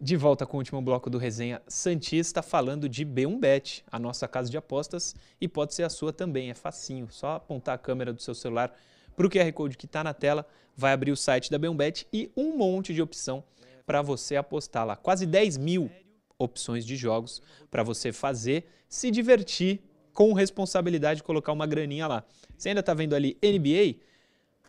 De 0.00 0.16
volta 0.16 0.44
com 0.44 0.56
o 0.56 0.58
último 0.58 0.82
bloco 0.82 1.08
do 1.08 1.18
Resenha 1.18 1.62
Santista, 1.68 2.42
falando 2.42 2.88
de 2.88 3.06
B1Bet, 3.06 3.84
a 3.88 3.96
nossa 3.96 4.26
casa 4.26 4.50
de 4.50 4.56
apostas, 4.56 5.14
e 5.40 5.46
pode 5.46 5.72
ser 5.72 5.84
a 5.84 5.88
sua 5.88 6.12
também, 6.12 6.50
é 6.50 6.54
facinho. 6.54 7.06
Só 7.12 7.36
apontar 7.36 7.76
a 7.76 7.78
câmera 7.78 8.12
do 8.12 8.20
seu 8.20 8.34
celular 8.34 8.76
para 9.14 9.24
o 9.24 9.30
QR 9.30 9.52
Code 9.52 9.76
que 9.76 9.86
está 9.86 10.02
na 10.02 10.12
tela, 10.12 10.44
vai 10.76 10.92
abrir 10.92 11.12
o 11.12 11.16
site 11.16 11.48
da 11.48 11.60
B1Bet 11.60 12.08
e 12.12 12.28
um 12.36 12.56
monte 12.56 12.92
de 12.92 13.00
opção 13.00 13.44
para 13.86 14.02
você 14.02 14.36
apostar 14.36 14.86
lá. 14.86 14.96
Quase 14.96 15.26
10 15.26 15.56
mil 15.58 15.90
opções 16.38 16.84
de 16.84 16.96
jogos 16.96 17.42
para 17.70 17.82
você 17.82 18.12
fazer, 18.12 18.66
se 18.88 19.10
divertir 19.10 19.80
com 20.12 20.32
responsabilidade 20.32 21.18
de 21.18 21.22
colocar 21.22 21.52
uma 21.52 21.66
graninha 21.66 22.06
lá. 22.06 22.24
Você 22.56 22.68
ainda 22.68 22.80
está 22.80 22.94
vendo 22.94 23.14
ali 23.14 23.36
NBA? 23.42 23.98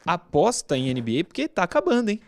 Aposta 0.05 0.77
em 0.77 0.93
NBA 0.93 1.23
porque 1.25 1.47
tá 1.47 1.63
acabando, 1.63 2.09
hein? 2.09 2.19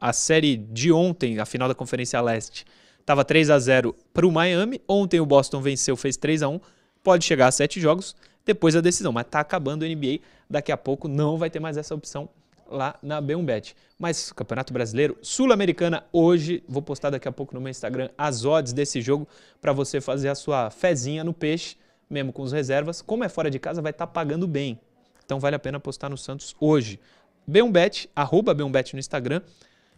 A 0.00 0.12
série 0.12 0.56
de 0.56 0.92
ontem, 0.92 1.38
a 1.38 1.46
final 1.46 1.68
da 1.68 1.74
Conferência 1.74 2.20
Leste, 2.20 2.64
estava 3.00 3.24
3 3.24 3.50
a 3.50 3.58
0 3.58 3.94
para 4.12 4.26
o 4.26 4.30
Miami. 4.32 4.80
Ontem 4.86 5.18
o 5.18 5.26
Boston 5.26 5.60
venceu, 5.60 5.96
fez 5.96 6.16
3 6.16 6.42
a 6.42 6.48
1 6.48 6.60
Pode 7.02 7.24
chegar 7.24 7.46
a 7.46 7.50
7 7.50 7.80
jogos, 7.80 8.14
depois 8.44 8.76
a 8.76 8.80
decisão. 8.80 9.12
Mas 9.12 9.26
tá 9.28 9.40
acabando 9.40 9.82
o 9.82 9.88
NBA. 9.88 10.20
Daqui 10.48 10.70
a 10.70 10.76
pouco 10.76 11.08
não 11.08 11.36
vai 11.36 11.50
ter 11.50 11.58
mais 11.58 11.76
essa 11.76 11.94
opção 11.94 12.28
lá 12.68 12.98
na 13.02 13.20
B1Bet. 13.20 13.74
Mas 13.98 14.32
Campeonato 14.32 14.72
Brasileiro, 14.72 15.16
Sul-Americana, 15.22 16.04
hoje, 16.12 16.62
vou 16.68 16.82
postar 16.82 17.10
daqui 17.10 17.26
a 17.26 17.32
pouco 17.32 17.54
no 17.54 17.60
meu 17.60 17.70
Instagram 17.70 18.10
as 18.16 18.44
odds 18.44 18.72
desse 18.72 19.00
jogo 19.00 19.26
para 19.60 19.72
você 19.72 20.00
fazer 20.00 20.28
a 20.28 20.34
sua 20.34 20.70
fezinha 20.70 21.24
no 21.24 21.32
peixe, 21.32 21.76
mesmo 22.08 22.32
com 22.32 22.42
os 22.42 22.52
reservas. 22.52 23.02
Como 23.02 23.24
é 23.24 23.28
fora 23.28 23.50
de 23.50 23.58
casa, 23.58 23.82
vai 23.82 23.90
estar 23.90 24.06
pagando 24.06 24.46
bem. 24.46 24.78
Então 25.24 25.40
vale 25.40 25.56
a 25.56 25.58
pena 25.58 25.78
apostar 25.78 26.08
no 26.08 26.16
Santos 26.16 26.54
hoje. 26.60 27.00
B1Bet, 27.48 28.08
arroba 28.14 28.54
B1Bet 28.54 28.92
no 28.94 29.00
Instagram. 29.00 29.42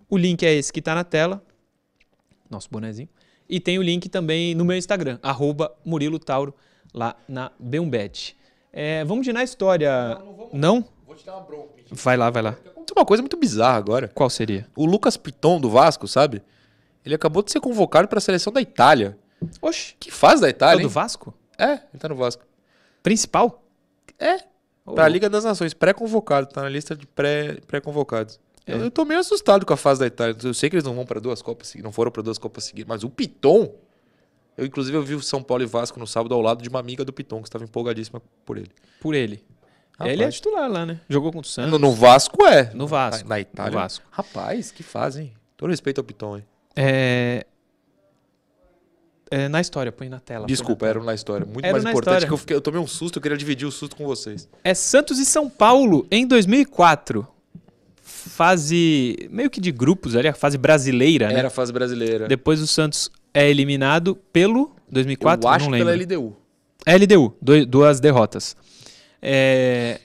O 0.08 0.16
link 0.16 0.44
é 0.44 0.52
esse 0.52 0.72
que 0.72 0.80
está 0.80 0.94
na 0.94 1.04
tela, 1.04 1.42
nosso 2.48 2.68
bonezinho. 2.70 3.08
E 3.48 3.60
tem 3.60 3.78
o 3.78 3.82
link 3.82 4.08
também 4.08 4.54
no 4.54 4.64
meu 4.64 4.76
Instagram, 4.76 5.18
arroba 5.22 5.74
Murilo 5.84 6.18
Tauro, 6.18 6.54
lá 6.94 7.16
na 7.28 7.50
B1Bet. 7.62 8.36
É, 8.72 9.04
vamos 9.04 9.24
de 9.24 9.32
na 9.32 9.42
história. 9.42 10.20
Não? 10.52 10.84
Vou 11.11 11.16
te 11.16 11.26
dar 11.26 11.34
uma 11.36 11.42
bronca. 11.44 11.70
Vai 11.90 12.16
lá, 12.16 12.30
vai 12.30 12.40
lá. 12.40 12.50
Aconteceu 12.50 12.94
uma 12.96 13.04
coisa 13.04 13.20
muito 13.20 13.36
bizarra 13.36 13.76
agora. 13.78 14.06
Qual 14.14 14.30
seria? 14.30 14.68
O 14.76 14.86
Lucas 14.86 15.16
Piton 15.16 15.61
do 15.61 15.68
Vasco, 15.68 16.06
sabe? 16.06 16.40
Ele 17.04 17.16
acabou 17.16 17.42
de 17.42 17.50
ser 17.50 17.58
convocado 17.61 18.06
para 18.06 18.18
a 18.18 18.20
seleção 18.20 18.52
da 18.52 18.61
Itália. 18.61 19.18
Oxe, 19.61 19.96
Que 19.98 20.11
faz 20.12 20.40
da 20.40 20.46
é 20.46 20.50
o 20.50 20.52
Itália? 20.52 20.76
do 20.82 20.82
hein? 20.82 20.88
Vasco? 20.88 21.34
É, 21.58 21.72
ele 21.72 21.98
tá 21.98 22.08
no 22.08 22.14
Vasco. 22.14 22.44
Principal? 23.02 23.61
É, 24.18 24.36
Ô, 24.86 24.92
Pra 24.92 25.08
Liga 25.08 25.28
das 25.28 25.42
Nações, 25.42 25.74
pré-convocado, 25.74 26.46
tá 26.46 26.62
na 26.62 26.68
lista 26.68 26.94
de 26.94 27.06
pré- 27.06 27.58
pré-convocados. 27.66 28.38
É. 28.66 28.74
eu, 28.74 28.78
eu 28.84 28.90
tô 28.90 29.04
meio 29.04 29.18
assustado 29.18 29.66
com 29.66 29.72
a 29.72 29.76
fase 29.76 29.98
da 30.00 30.06
Itália. 30.06 30.36
Eu 30.44 30.54
sei 30.54 30.70
que 30.70 30.76
eles 30.76 30.84
não 30.84 30.94
vão 30.94 31.04
para 31.04 31.18
duas 31.20 31.42
Copas 31.42 31.66
seguidas, 31.68 31.84
não 31.84 31.92
foram 31.92 32.12
para 32.12 32.22
duas 32.22 32.38
Copas 32.38 32.62
seguidas, 32.64 32.88
mas 32.88 33.02
o 33.02 33.11
Piton. 33.11 33.74
Eu, 34.56 34.64
inclusive, 34.66 34.96
eu 34.96 35.02
vi 35.02 35.14
o 35.14 35.22
São 35.22 35.42
Paulo 35.42 35.62
e 35.62 35.66
Vasco 35.66 35.98
no 35.98 36.06
sábado 36.06 36.34
ao 36.34 36.40
lado 36.40 36.62
de 36.62 36.68
uma 36.68 36.78
amiga 36.78 37.04
do 37.04 37.12
Piton, 37.12 37.40
que 37.42 37.48
estava 37.48 37.64
empolgadíssima 37.64 38.22
por 38.44 38.58
ele. 38.58 38.70
Por 39.00 39.14
ele. 39.14 39.42
Rapaz. 40.01 40.12
Ele 40.12 40.24
é 40.24 40.28
titular 40.30 40.70
lá, 40.70 40.86
né? 40.86 41.01
Jogou 41.09 41.30
contra 41.32 41.46
o 41.48 41.51
Santos. 41.51 41.70
No, 41.72 41.78
no 41.78 41.92
Vasco 41.92 42.44
é. 42.46 42.70
No 42.74 42.86
Vasco. 42.86 43.22
Na, 43.28 43.34
na 43.36 43.40
Itália. 43.40 43.70
No 43.72 43.78
Vasco. 43.78 44.05
Rapaz, 44.11 44.70
que 44.72 44.82
fazem. 44.82 45.32
Todo 45.57 45.70
respeito 45.70 45.98
ao 45.98 46.05
Piton, 46.05 46.38
hein? 46.38 46.44
É... 46.74 47.44
é, 49.30 49.48
Na 49.48 49.61
história, 49.61 49.92
põe 49.92 50.09
na 50.09 50.18
tela. 50.20 50.46
Desculpa, 50.46 50.86
na 50.86 50.90
era 50.90 51.03
na 51.03 51.14
história. 51.14 51.44
Muito 51.46 51.64
Era 51.64 51.72
mais 51.74 51.84
importante 51.84 52.12
história. 52.14 52.26
que 52.26 52.32
eu, 52.32 52.36
fiquei, 52.38 52.57
eu 52.57 52.61
tomei 52.61 52.80
um 52.80 52.86
susto, 52.86 53.18
eu 53.18 53.22
queria 53.22 53.36
dividir 53.36 53.66
o 53.66 53.70
susto 53.72 53.94
com 53.94 54.07
vocês. 54.07 54.48
É 54.64 54.72
Santos 54.74 55.18
e 55.18 55.24
São 55.26 55.48
Paulo 55.51 56.07
em 56.11 56.26
2004. 56.26 57.26
Fase 58.03 59.28
meio 59.30 59.51
que 59.51 59.61
de 59.61 59.70
grupos 59.70 60.16
ali, 60.16 60.28
a 60.28 60.34
fase 60.34 60.57
brasileira, 60.59 61.28
né? 61.28 61.38
Era 61.38 61.48
a 61.48 61.51
fase 61.51 61.72
brasileira. 61.72 62.26
Depois 62.26 62.61
o 62.61 62.66
Santos 62.66 63.11
é 63.32 63.48
eliminado 63.48 64.14
pelo 64.32 64.74
2004, 64.90 65.46
eu 65.46 65.53
acho 65.53 65.70
não 65.70 65.78
pela 65.78 65.90
lembro. 65.92 66.16
LDU. 66.16 66.36
LDU, 66.86 67.36
doi- 67.40 67.64
duas 67.66 68.01
derrotas. 68.01 68.57
É, 69.22 70.00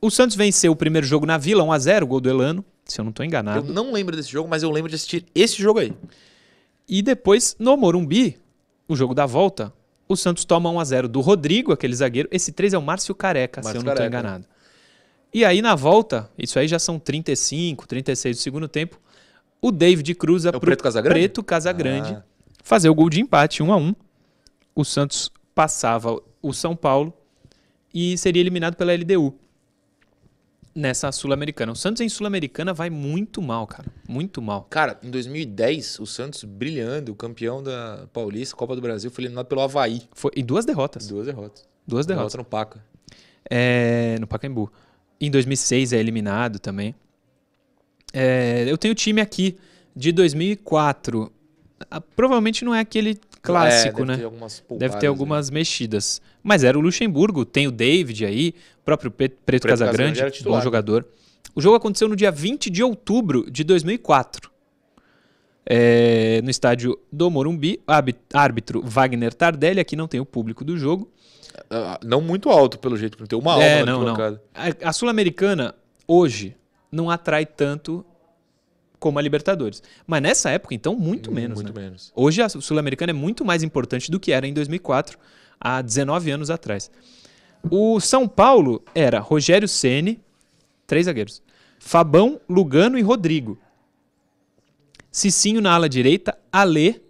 O 0.00 0.10
Santos 0.10 0.36
venceu 0.36 0.72
o 0.72 0.76
primeiro 0.76 1.06
jogo 1.06 1.24
na 1.26 1.38
Vila, 1.38 1.62
1x0, 1.64 2.04
gol 2.06 2.20
do 2.20 2.28
Elano, 2.28 2.64
se 2.84 3.00
eu 3.00 3.04
não 3.04 3.10
estou 3.10 3.24
Eu 3.24 3.28
enganado. 3.28 3.72
não 3.72 3.92
lembro 3.92 4.16
desse 4.16 4.30
jogo, 4.30 4.48
mas 4.48 4.62
eu 4.62 4.70
lembro 4.70 4.88
de 4.88 4.96
assistir 4.96 5.24
esse 5.34 5.60
jogo 5.62 5.78
aí. 5.78 5.92
E 6.88 7.00
depois, 7.02 7.54
no 7.58 7.76
Morumbi, 7.76 8.36
o 8.88 8.96
jogo 8.96 9.14
da 9.14 9.24
volta, 9.26 9.72
o 10.08 10.16
Santos 10.16 10.44
toma 10.44 10.70
1x0 10.70 11.06
do 11.06 11.20
Rodrigo, 11.20 11.72
aquele 11.72 11.94
zagueiro. 11.94 12.28
Esse 12.32 12.50
3 12.52 12.74
é 12.74 12.78
o 12.78 12.82
Márcio 12.82 13.14
Careca, 13.14 13.62
se 13.62 13.66
Márcio 13.66 13.80
eu 13.80 13.84
não 13.84 13.92
estou 13.92 14.06
enganado. 14.06 14.44
E 15.32 15.44
aí, 15.44 15.62
na 15.62 15.74
volta, 15.74 16.28
isso 16.36 16.58
aí 16.58 16.68
já 16.68 16.78
são 16.78 16.98
35, 16.98 17.86
36 17.86 18.36
do 18.36 18.40
segundo 18.40 18.68
tempo, 18.68 19.00
o 19.62 19.70
David 19.70 20.14
cruza 20.16 20.50
É 20.50 20.56
o 20.56 20.60
Preto 20.60 20.82
Casagrande? 20.82 21.18
Preto 21.20 21.42
Casagrande 21.44 22.12
Ah. 22.14 22.22
fazer 22.62 22.88
o 22.90 22.94
gol 22.94 23.08
de 23.08 23.20
empate, 23.20 23.62
1 23.62 23.72
a 23.72 23.76
1 23.76 23.94
O 24.74 24.84
Santos 24.84 25.30
passava 25.54 26.20
o 26.42 26.52
São 26.52 26.74
Paulo 26.76 27.14
e 27.92 28.16
seria 28.16 28.40
eliminado 28.40 28.76
pela 28.76 28.94
LDU 28.94 29.34
nessa 30.74 31.12
Sul-Americana. 31.12 31.72
O 31.72 31.76
Santos 31.76 32.00
em 32.00 32.08
Sul-Americana 32.08 32.72
vai 32.72 32.90
muito 32.90 33.40
mal, 33.42 33.66
cara. 33.66 33.88
Muito 34.08 34.40
mal. 34.40 34.66
Cara, 34.70 34.98
em 35.02 35.10
2010, 35.10 36.00
o 36.00 36.06
Santos 36.06 36.44
brilhando, 36.44 37.14
campeão 37.14 37.62
da 37.62 38.06
Paulista, 38.12 38.56
Copa 38.56 38.74
do 38.74 38.82
Brasil, 38.82 39.10
foi 39.10 39.24
eliminado 39.24 39.46
pelo 39.46 39.60
Havaí. 39.60 40.02
Foi, 40.12 40.30
e 40.34 40.42
duas 40.42 40.64
derrotas. 40.64 41.06
Duas 41.06 41.26
derrotas. 41.26 41.68
Duas 41.86 42.06
derrotas. 42.06 42.32
Derrota 42.32 42.38
no 42.38 42.44
Paca. 42.44 42.84
É, 43.50 44.16
no 44.20 44.26
Pacaembu. 44.26 44.72
Em 45.20 45.30
2006 45.30 45.92
é 45.92 45.98
eliminado 45.98 46.58
também. 46.58 46.94
É, 48.12 48.64
eu 48.66 48.76
tenho 48.76 48.92
o 48.92 48.94
time 48.94 49.20
aqui 49.20 49.56
de 49.94 50.12
2004. 50.12 51.32
Ah, 51.90 52.00
Provavelmente 52.00 52.64
não 52.64 52.74
é 52.74 52.80
aquele 52.80 53.18
clássico, 53.42 54.02
É, 54.02 54.04
deve 54.04 54.12
né? 54.12 54.16
Ter 54.18 54.24
algumas 54.24 54.64
Deve 54.78 54.96
ter 54.98 55.06
algumas 55.08 55.50
mexidas. 55.50 56.22
Mas 56.42 56.64
era 56.64 56.78
o 56.78 56.80
Luxemburgo, 56.80 57.44
tem 57.44 57.66
o 57.66 57.72
David 57.72 58.24
aí, 58.24 58.54
o 58.80 58.84
próprio 58.84 59.10
Preto, 59.10 59.36
Preto 59.44 59.66
Casagrande, 59.66 59.98
Casagrande 60.20 60.30
bom 60.32 60.38
titular. 60.38 60.62
jogador. 60.62 61.06
O 61.54 61.60
jogo 61.60 61.76
aconteceu 61.76 62.08
no 62.08 62.16
dia 62.16 62.30
20 62.30 62.70
de 62.70 62.82
outubro 62.82 63.50
de 63.50 63.62
2004. 63.64 64.50
É, 65.64 66.40
no 66.42 66.50
estádio 66.50 66.98
do 67.10 67.30
Morumbi, 67.30 67.80
árbitro 68.32 68.82
Wagner 68.84 69.32
Tardelli, 69.32 69.78
aqui 69.80 69.94
não 69.94 70.08
tem 70.08 70.18
o 70.20 70.26
público 70.26 70.64
do 70.64 70.76
jogo. 70.76 71.10
Ah, 71.70 72.00
Não 72.02 72.20
muito 72.20 72.48
alto, 72.48 72.78
pelo 72.78 72.96
jeito, 72.96 73.16
porque 73.16 73.28
tem 73.28 73.38
uma 73.38 73.52
alma 73.52 73.64
É, 73.64 73.84
não, 73.84 74.02
não. 74.02 74.16
A, 74.54 74.88
a 74.88 74.92
Sul-Americana, 74.92 75.74
hoje, 76.08 76.56
não 76.90 77.10
atrai 77.10 77.46
tanto 77.46 78.04
como 79.02 79.18
a 79.18 79.22
Libertadores. 79.22 79.82
Mas 80.06 80.22
nessa 80.22 80.48
época, 80.50 80.76
então, 80.76 80.94
muito 80.94 81.32
menos. 81.32 81.60
Muito 81.60 81.74
né? 81.74 81.82
menos. 81.82 82.12
Hoje 82.14 82.40
a 82.40 82.48
Sul-Americana 82.48 83.10
é 83.10 83.12
muito 83.12 83.44
mais 83.44 83.64
importante 83.64 84.08
do 84.12 84.20
que 84.20 84.30
era 84.30 84.46
em 84.46 84.54
2004, 84.54 85.18
há 85.60 85.82
19 85.82 86.30
anos 86.30 86.50
atrás. 86.50 86.88
O 87.68 87.98
São 87.98 88.28
Paulo 88.28 88.80
era 88.94 89.18
Rogério 89.18 89.66
Ceni, 89.66 90.20
três 90.86 91.06
zagueiros. 91.06 91.42
Fabão, 91.80 92.40
Lugano 92.48 92.96
e 92.96 93.02
Rodrigo. 93.02 93.58
Cicinho 95.10 95.60
na 95.60 95.74
ala 95.74 95.88
direita, 95.88 96.38
Alê, 96.52 97.00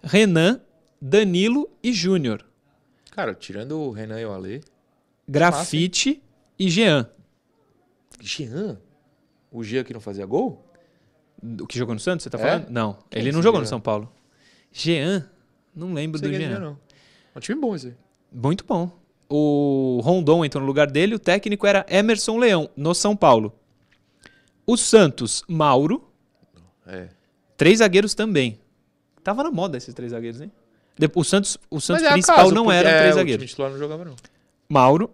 Renan, 0.00 0.60
Danilo 1.00 1.68
e 1.82 1.92
Júnior. 1.92 2.46
Cara, 3.10 3.34
tirando 3.34 3.80
o 3.80 3.90
Renan 3.90 4.20
e 4.20 4.24
o 4.24 4.32
Ale. 4.32 4.62
Grafite 5.28 6.22
e 6.56 6.70
Jean. 6.70 7.10
Jean? 8.20 8.80
O 9.50 9.64
Jean 9.64 9.82
que 9.82 9.92
não 9.92 10.00
fazia 10.00 10.24
gol? 10.24 10.64
O 11.60 11.66
que 11.66 11.76
jogou 11.78 11.94
no 11.94 12.00
Santos, 12.00 12.22
você 12.24 12.30
tá 12.30 12.38
É? 12.38 12.40
falando? 12.42 12.70
Não, 12.70 12.94
Quem 13.10 13.20
ele 13.20 13.30
que 13.30 13.34
não 13.36 13.42
jogou 13.42 13.60
no? 13.60 13.66
São 13.66 13.80
Paulo. 13.80 14.10
Jean, 14.72 15.28
não 15.74 15.92
lembro 15.92 16.20
do 16.20 16.28
é 16.28 16.32
Jean. 16.32 16.58
Não. 16.58 16.78
É 17.34 17.38
um 17.38 17.40
time 17.40 17.60
bom 17.60 17.74
esse 17.74 17.88
aí. 17.88 17.94
Muito 18.32 18.64
bom. 18.64 18.90
O 19.28 20.00
Rondon 20.04 20.44
entrou 20.44 20.60
no 20.60 20.66
lugar 20.66 20.90
dele, 20.90 21.14
o 21.14 21.18
técnico 21.18 21.66
era 21.66 21.84
Emerson 21.88 22.38
Leão, 22.38 22.68
no 22.76 22.94
São 22.94 23.16
Paulo. 23.16 23.52
O 24.66 24.76
Santos, 24.76 25.42
Mauro, 25.48 26.08
É. 26.86 27.08
três 27.56 27.78
zagueiros 27.78 28.14
também. 28.14 28.58
Tava 29.24 29.42
na 29.42 29.50
moda 29.50 29.76
esses 29.76 29.94
três 29.94 30.12
zagueiros, 30.12 30.40
hein? 30.40 30.50
De- 30.98 31.10
O 31.14 31.24
Santos, 31.24 31.56
o 31.70 31.80
Santos 31.80 32.02
é 32.04 32.12
principal 32.12 32.36
acaso, 32.36 32.54
não 32.54 32.70
eram 32.70 32.90
é, 32.90 32.98
três 32.98 33.14
O 33.14 33.18
zagueiros. 33.18 33.40
time 33.40 33.48
titular 33.48 33.70
não 33.70 33.78
jogava, 33.78 34.04
não. 34.04 34.14
Mauro, 34.68 35.10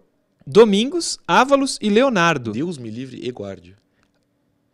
Domingos, 0.46 1.18
Ávalos 1.26 1.78
e 1.80 1.88
Leonardo. 1.90 2.52
Deus 2.52 2.78
me 2.78 2.90
livre 2.90 3.20
e 3.22 3.30
guarde. 3.30 3.76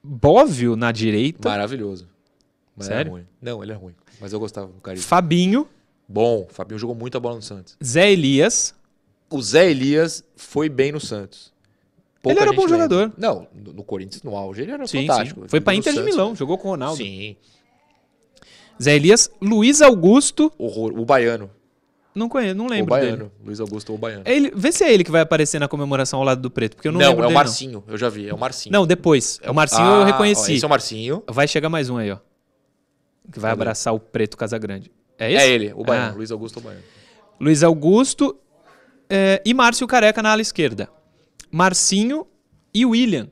Bóvio 0.05 0.77
na 0.77 0.93
direita, 0.93 1.49
Maravilhoso. 1.49 2.07
Mas 2.77 2.87
Sério? 2.89 3.01
Era 3.01 3.11
ruim. 3.11 3.27
Não, 3.41 3.63
ele 3.63 3.73
é 3.73 3.75
ruim. 3.75 3.95
Mas 4.21 4.33
eu 4.33 4.39
gostava 4.39 4.67
do 4.67 4.81
carinho. 4.81 5.03
Fabinho, 5.03 5.69
Bom, 6.07 6.47
Fabinho 6.51 6.79
jogou 6.79 6.95
muita 6.95 7.19
bola 7.19 7.37
no 7.37 7.43
Santos. 7.43 7.77
Zé 7.83 8.13
Elias. 8.13 8.75
O 9.31 9.41
Zé 9.41 9.71
Elias 9.71 10.23
foi 10.37 10.69
bem 10.69 10.93
no 10.93 11.01
Santos. 11.01 11.53
Ele 12.23 12.39
era 12.39 12.53
bom 12.53 12.63
lembra. 12.63 12.69
jogador. 12.77 13.13
Não, 13.19 13.47
no, 13.55 13.83
Corinthians, 13.85 14.23
no 14.23 14.37
auge, 14.37 14.63
ele 14.63 14.73
era 14.73 14.87
Sim, 14.87 15.07
fantástico. 15.07 15.43
sim. 15.43 15.49
Foi 15.49 15.61
pra 15.61 15.73
No 15.73 15.79
Inter 15.79 15.93
de 15.93 16.03
Milão, 16.03 16.35
jogou 16.35 16.57
com 16.59 16.69
o 16.69 16.71
Ronaldo. 16.73 16.97
Sim. 16.97 17.37
Zé 18.83 18.97
Elias, 18.97 19.31
Luiz 19.41 19.81
Augusto, 19.83 20.53
Horror. 20.59 20.99
O 20.99 21.05
Baiano. 21.05 21.51
Não 22.15 22.29
conheço, 22.29 22.55
não 22.55 22.67
O 22.67 22.71
lembro 22.71 22.91
Baiano. 22.91 23.17
dele. 23.17 23.31
Luiz 23.45 23.61
Augusto 23.61 23.91
ou 23.91 23.97
o 23.97 23.99
Baiano. 23.99 24.23
É 24.25 24.35
ele, 24.35 24.53
vê 24.55 24.71
se 24.73 24.85
é 24.85 24.93
ele 24.93 25.03
que 25.05 25.11
vai 25.11 25.21
aparecer 25.23 25.59
na 25.59 25.67
comemoração 25.69 26.19
ao 26.21 26.25
lado 26.25 26.41
do 26.41 26.51
preto, 26.51 26.77
porque 26.77 26.89
eu 26.89 26.93
não, 26.93 27.01
não, 27.01 27.09
lembro 27.09 27.25
é 27.25 27.29
o 27.29 27.33
Marcinho. 27.33 27.83
Eu 27.89 27.97
já 27.99 28.09
vi, 28.09 28.29
é 28.29 28.35
o 28.35 28.39
Marcinho. 28.39 28.73
Não, 28.73 28.87
depois. 28.87 29.41
É 29.43 29.51
o 29.51 29.55
Marcinho 29.55 29.83
Ah, 29.83 29.97
eu 29.97 30.01
ó, 30.03 30.05
reconheci. 30.05 30.55
esse 30.55 30.65
é 30.65 30.67
o 30.67 30.71
Marcinho. 30.71 31.23
Vai 31.29 31.49
chegar 31.49 31.69
mais 31.69 31.91
um 31.91 31.97
aí, 31.97 32.11
ó. 32.11 32.19
Que 33.33 33.39
vai 33.41 33.51
Cadê? 33.51 33.63
abraçar 33.63 33.93
o 33.95 33.99
preto 34.01 34.37
Casagrande. 34.37 34.93
É 35.19 35.33
esse? 35.33 35.45
É 35.45 35.49
ele, 35.49 35.73
o 35.75 35.83
Baiano. 35.83 36.13
Ah. 36.13 36.17
Luiz 36.17 36.31
Augusto 36.31 36.57
ou 36.57 36.63
o 36.63 36.65
Baiano. 36.67 36.85
Luiz 37.41 37.63
Augusto 37.63 38.37
é, 39.11 39.43
e 39.45 39.53
Márcio 39.55 39.87
Careca 39.87 40.23
na 40.23 40.31
ala 40.33 40.43
esquerda. 40.43 40.89
Marcinho 41.51 42.27
e 42.73 42.85
William, 42.85 43.29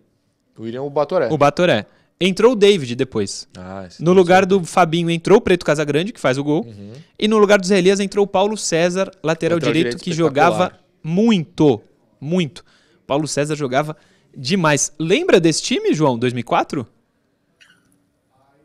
O 0.56 0.62
William 0.62 0.82
o 0.82 0.90
Batoré. 0.90 1.28
o 1.30 1.36
Batoré. 1.36 1.86
Entrou 2.20 2.52
o 2.52 2.56
David 2.56 2.94
depois. 2.94 3.48
Ah, 3.56 3.88
No 3.98 4.12
lugar 4.12 4.46
do 4.46 4.62
Fabinho 4.64 5.10
entrou 5.10 5.38
o 5.38 5.40
Preto 5.40 5.64
Casagrande, 5.66 6.12
que 6.12 6.20
faz 6.20 6.38
o 6.38 6.44
gol. 6.44 6.64
Uhum. 6.64 6.92
E 7.18 7.26
no 7.26 7.38
lugar 7.38 7.60
do 7.60 7.66
Zé 7.66 7.78
Elias 7.78 7.98
entrou 7.98 8.24
o 8.24 8.28
Paulo 8.28 8.56
César, 8.56 9.06
lateral, 9.22 9.56
Lateral 9.56 9.58
direito, 9.58 9.74
direito 9.96 10.04
que 10.04 10.12
jogava 10.12 10.78
muito. 11.02 11.82
Muito. 12.20 12.64
Paulo 13.06 13.26
César 13.26 13.56
jogava 13.56 13.96
demais. 14.36 14.92
Lembra 14.98 15.40
desse 15.40 15.62
time, 15.62 15.92
João, 15.92 16.16
2004? 16.18 16.86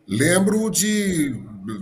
Lembro 0.08 0.70
de 0.70 1.36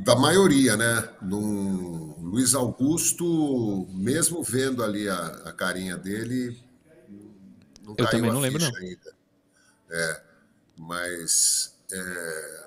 da 0.03 0.15
maioria, 0.15 0.75
né? 0.75 1.09
Do 1.21 2.15
Luiz 2.19 2.55
Augusto, 2.55 3.87
mesmo 3.91 4.41
vendo 4.41 4.83
ali 4.83 5.07
a, 5.07 5.15
a 5.45 5.51
carinha 5.51 5.95
dele, 5.95 6.57
não 7.83 7.91
Eu 7.91 7.95
caiu 7.97 8.09
também 8.09 8.29
a 8.31 8.33
não 8.33 8.39
lembro, 8.39 8.63
não. 8.63 8.75
ainda. 8.77 9.15
É, 9.91 10.21
mas 10.77 11.75
é, 11.91 12.65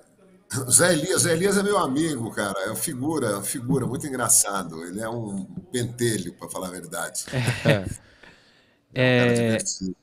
Zé 0.70 0.92
Elias, 0.92 1.22
Zé 1.22 1.32
Elias 1.32 1.56
é 1.58 1.62
meu 1.62 1.78
amigo, 1.78 2.30
cara. 2.30 2.58
É 2.60 2.66
uma 2.68 2.76
figura, 2.76 3.26
é 3.28 3.34
uma 3.34 3.42
figura 3.42 3.86
muito 3.86 4.06
engraçado. 4.06 4.82
Ele 4.84 5.00
é 5.00 5.08
um 5.08 5.44
pentelho, 5.72 6.32
para 6.34 6.48
falar 6.48 6.68
a 6.68 6.70
verdade. 6.70 7.24
É. 7.64 7.84
Cara 7.84 7.86
É, 8.94 9.34
divertido. 9.34 9.96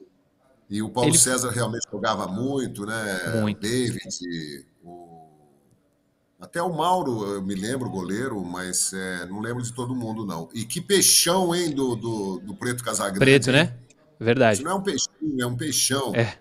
E 0.70 0.82
o 0.82 0.90
Paulo 0.90 1.10
Ele- 1.10 1.18
César 1.18 1.50
realmente 1.52 1.88
jogava 1.92 2.28
muito, 2.28 2.86
né? 2.86 3.40
Muito. 3.42 3.58
O 3.58 3.62
David, 3.62 4.66
o... 4.84 5.28
até 6.40 6.62
o 6.62 6.72
Mauro, 6.74 7.34
eu 7.34 7.42
me 7.42 7.56
lembro, 7.56 7.90
goleiro, 7.90 8.44
mas 8.44 8.94
é, 8.94 9.26
não 9.26 9.40
lembro 9.40 9.62
de 9.64 9.74
todo 9.74 9.96
mundo, 9.96 10.26
não. 10.26 10.50
E 10.54 10.64
que 10.66 10.80
peixão, 10.82 11.54
hein, 11.56 11.72
do, 11.72 11.96
do, 11.96 12.40
do 12.40 12.56
Preto 12.56 12.84
Casagrande. 12.84 13.20
preto, 13.20 13.52
né? 13.52 13.76
Verdade. 14.20 14.58
Isso 14.58 14.64
não 14.64 14.72
é 14.72 14.76
um 14.76 14.82
peixinho, 14.84 15.42
é 15.42 15.46
um 15.46 15.56
peixão. 15.58 16.16
É. 16.16 16.38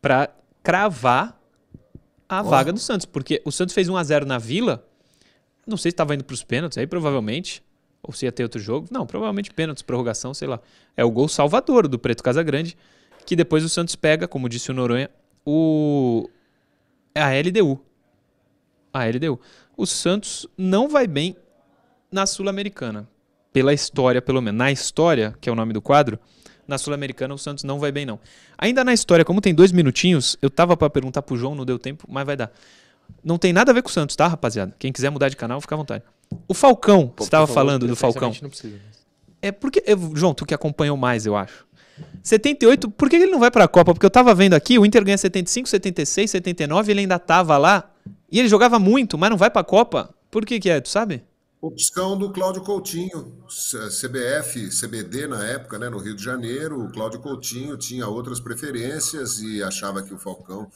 Pra 0.00 0.30
cravar 0.70 1.36
a 2.28 2.42
vaga 2.42 2.72
do 2.72 2.78
Santos. 2.78 3.04
Porque 3.04 3.42
o 3.44 3.50
Santos 3.50 3.74
fez 3.74 3.88
1 3.88 3.96
a 3.96 4.04
0 4.04 4.24
na 4.24 4.38
Vila. 4.38 4.86
Não 5.66 5.76
sei 5.76 5.90
se 5.90 5.94
estava 5.94 6.14
indo 6.14 6.22
para 6.22 6.34
os 6.34 6.44
pênaltis 6.44 6.78
aí, 6.78 6.86
provavelmente. 6.86 7.60
Ou 8.00 8.14
se 8.14 8.24
ia 8.24 8.30
ter 8.30 8.44
outro 8.44 8.60
jogo. 8.60 8.86
Não, 8.88 9.04
provavelmente 9.04 9.52
pênaltis, 9.52 9.82
prorrogação, 9.82 10.32
sei 10.32 10.46
lá. 10.46 10.60
É 10.96 11.04
o 11.04 11.10
gol 11.10 11.28
salvador 11.28 11.88
do 11.88 11.98
Preto 11.98 12.22
Casagrande. 12.22 12.76
Que 13.26 13.34
depois 13.34 13.64
o 13.64 13.68
Santos 13.68 13.96
pega, 13.96 14.28
como 14.28 14.48
disse 14.48 14.70
o 14.70 14.74
Noronha, 14.74 15.10
o. 15.44 16.28
É 17.12 17.20
a 17.20 17.30
LDU. 17.30 17.80
A 18.92 19.06
LDU. 19.06 19.40
O 19.76 19.86
Santos 19.86 20.46
não 20.56 20.88
vai 20.88 21.08
bem 21.08 21.36
na 22.12 22.26
Sul-Americana. 22.26 23.08
Pela 23.52 23.74
história, 23.74 24.22
pelo 24.22 24.40
menos. 24.40 24.56
Na 24.56 24.70
história, 24.70 25.36
que 25.40 25.48
é 25.48 25.52
o 25.52 25.56
nome 25.56 25.72
do 25.72 25.82
quadro, 25.82 26.18
na 26.70 26.78
Sul-Americana 26.78 27.34
o 27.34 27.38
Santos 27.38 27.64
não 27.64 27.78
vai 27.78 27.92
bem, 27.92 28.06
não. 28.06 28.18
Ainda 28.56 28.82
na 28.82 28.94
história, 28.94 29.24
como 29.24 29.40
tem 29.42 29.54
dois 29.54 29.72
minutinhos, 29.72 30.36
eu 30.40 30.48
tava 30.48 30.76
pra 30.76 30.88
perguntar 30.88 31.20
pro 31.20 31.36
João, 31.36 31.54
não 31.54 31.66
deu 31.66 31.78
tempo, 31.78 32.06
mas 32.08 32.24
vai 32.24 32.36
dar. 32.36 32.50
Não 33.22 33.36
tem 33.36 33.52
nada 33.52 33.72
a 33.72 33.74
ver 33.74 33.82
com 33.82 33.88
o 33.88 33.92
Santos, 33.92 34.16
tá, 34.16 34.26
rapaziada? 34.28 34.74
Quem 34.78 34.92
quiser 34.92 35.10
mudar 35.10 35.28
de 35.28 35.36
canal, 35.36 35.60
fica 35.60 35.74
à 35.74 35.78
vontade. 35.78 36.04
O 36.48 36.54
Falcão, 36.54 37.08
Pô, 37.08 37.24
você 37.24 37.30
favor, 37.30 37.52
falando 37.52 37.86
do 37.86 37.96
Falcão. 37.96 38.32
Não 38.40 38.48
precisa. 38.48 38.76
É 39.42 39.50
porque, 39.50 39.82
eu- 39.86 40.12
João, 40.14 40.32
tu 40.32 40.46
que 40.46 40.54
acompanhou 40.54 40.96
mais, 40.96 41.26
eu 41.26 41.36
acho. 41.36 41.66
78, 42.22 42.90
por 42.90 43.10
que 43.10 43.16
ele 43.16 43.26
não 43.26 43.38
vai 43.40 43.50
pra 43.50 43.66
Copa? 43.68 43.92
Porque 43.92 44.06
eu 44.06 44.10
tava 44.10 44.34
vendo 44.34 44.54
aqui, 44.54 44.78
o 44.78 44.86
Inter 44.86 45.04
ganha 45.04 45.18
75, 45.18 45.68
76, 45.68 46.30
79, 46.30 46.92
ele 46.92 47.00
ainda 47.00 47.18
tava 47.18 47.58
lá. 47.58 47.90
E 48.30 48.38
ele 48.38 48.48
jogava 48.48 48.78
muito, 48.78 49.18
mas 49.18 49.28
não 49.30 49.36
vai 49.36 49.50
pra 49.50 49.64
Copa. 49.64 50.14
Por 50.30 50.46
que 50.46 50.60
que 50.60 50.70
é, 50.70 50.80
tu 50.80 50.88
sabe? 50.88 51.22
Opção 51.62 52.16
do 52.16 52.32
Cláudio 52.32 52.62
Coutinho, 52.62 53.36
CBF, 53.46 54.70
CBD 54.70 55.26
na 55.26 55.44
época, 55.44 55.78
né, 55.78 55.90
no 55.90 55.98
Rio 55.98 56.16
de 56.16 56.24
Janeiro. 56.24 56.82
O 56.82 56.90
Cláudio 56.90 57.20
Coutinho 57.20 57.76
tinha 57.76 58.08
outras 58.08 58.40
preferências 58.40 59.40
e 59.40 59.62
achava 59.62 60.02
que 60.02 60.14
o 60.14 60.18
Falcão. 60.18 60.72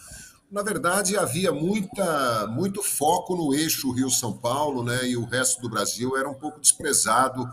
Na 0.53 0.63
verdade, 0.63 1.17
havia 1.17 1.51
muita, 1.51 2.47
muito 2.49 2.83
foco 2.83 3.35
no 3.35 3.55
eixo 3.55 3.93
Rio-São 3.93 4.35
Paulo, 4.35 4.85
né, 4.85 5.09
e 5.09 5.17
o 5.17 5.25
resto 5.25 5.63
do 5.63 5.71
Brasil 5.71 6.19
era 6.19 6.29
um 6.29 6.35
pouco 6.35 6.61
desprezado. 6.61 7.49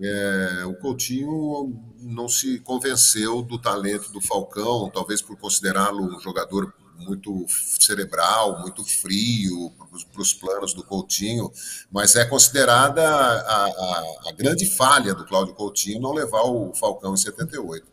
É, 0.00 0.64
o 0.64 0.74
Coutinho 0.74 1.76
não 1.98 2.28
se 2.28 2.60
convenceu 2.60 3.42
do 3.42 3.58
talento 3.58 4.12
do 4.12 4.20
Falcão, 4.20 4.88
talvez 4.94 5.20
por 5.20 5.36
considerá-lo 5.36 6.04
um 6.04 6.20
jogador 6.20 6.72
muito 7.00 7.46
cerebral, 7.78 8.60
muito 8.60 8.84
frio 8.84 9.72
para 10.12 10.22
os 10.22 10.32
planos 10.32 10.74
do 10.74 10.84
Coutinho, 10.84 11.50
mas 11.90 12.14
é 12.14 12.24
considerada 12.24 13.02
a, 13.02 13.64
a, 13.66 14.04
a, 14.28 14.32
grande 14.32 14.66
falha 14.66 15.14
do 15.14 15.24
Cláudio 15.24 15.54
Coutinho 15.54 16.00
não 16.00 16.12
levar 16.12 16.42
o 16.42 16.72
Falcão 16.74 17.14
em 17.14 17.16
78. 17.16 17.86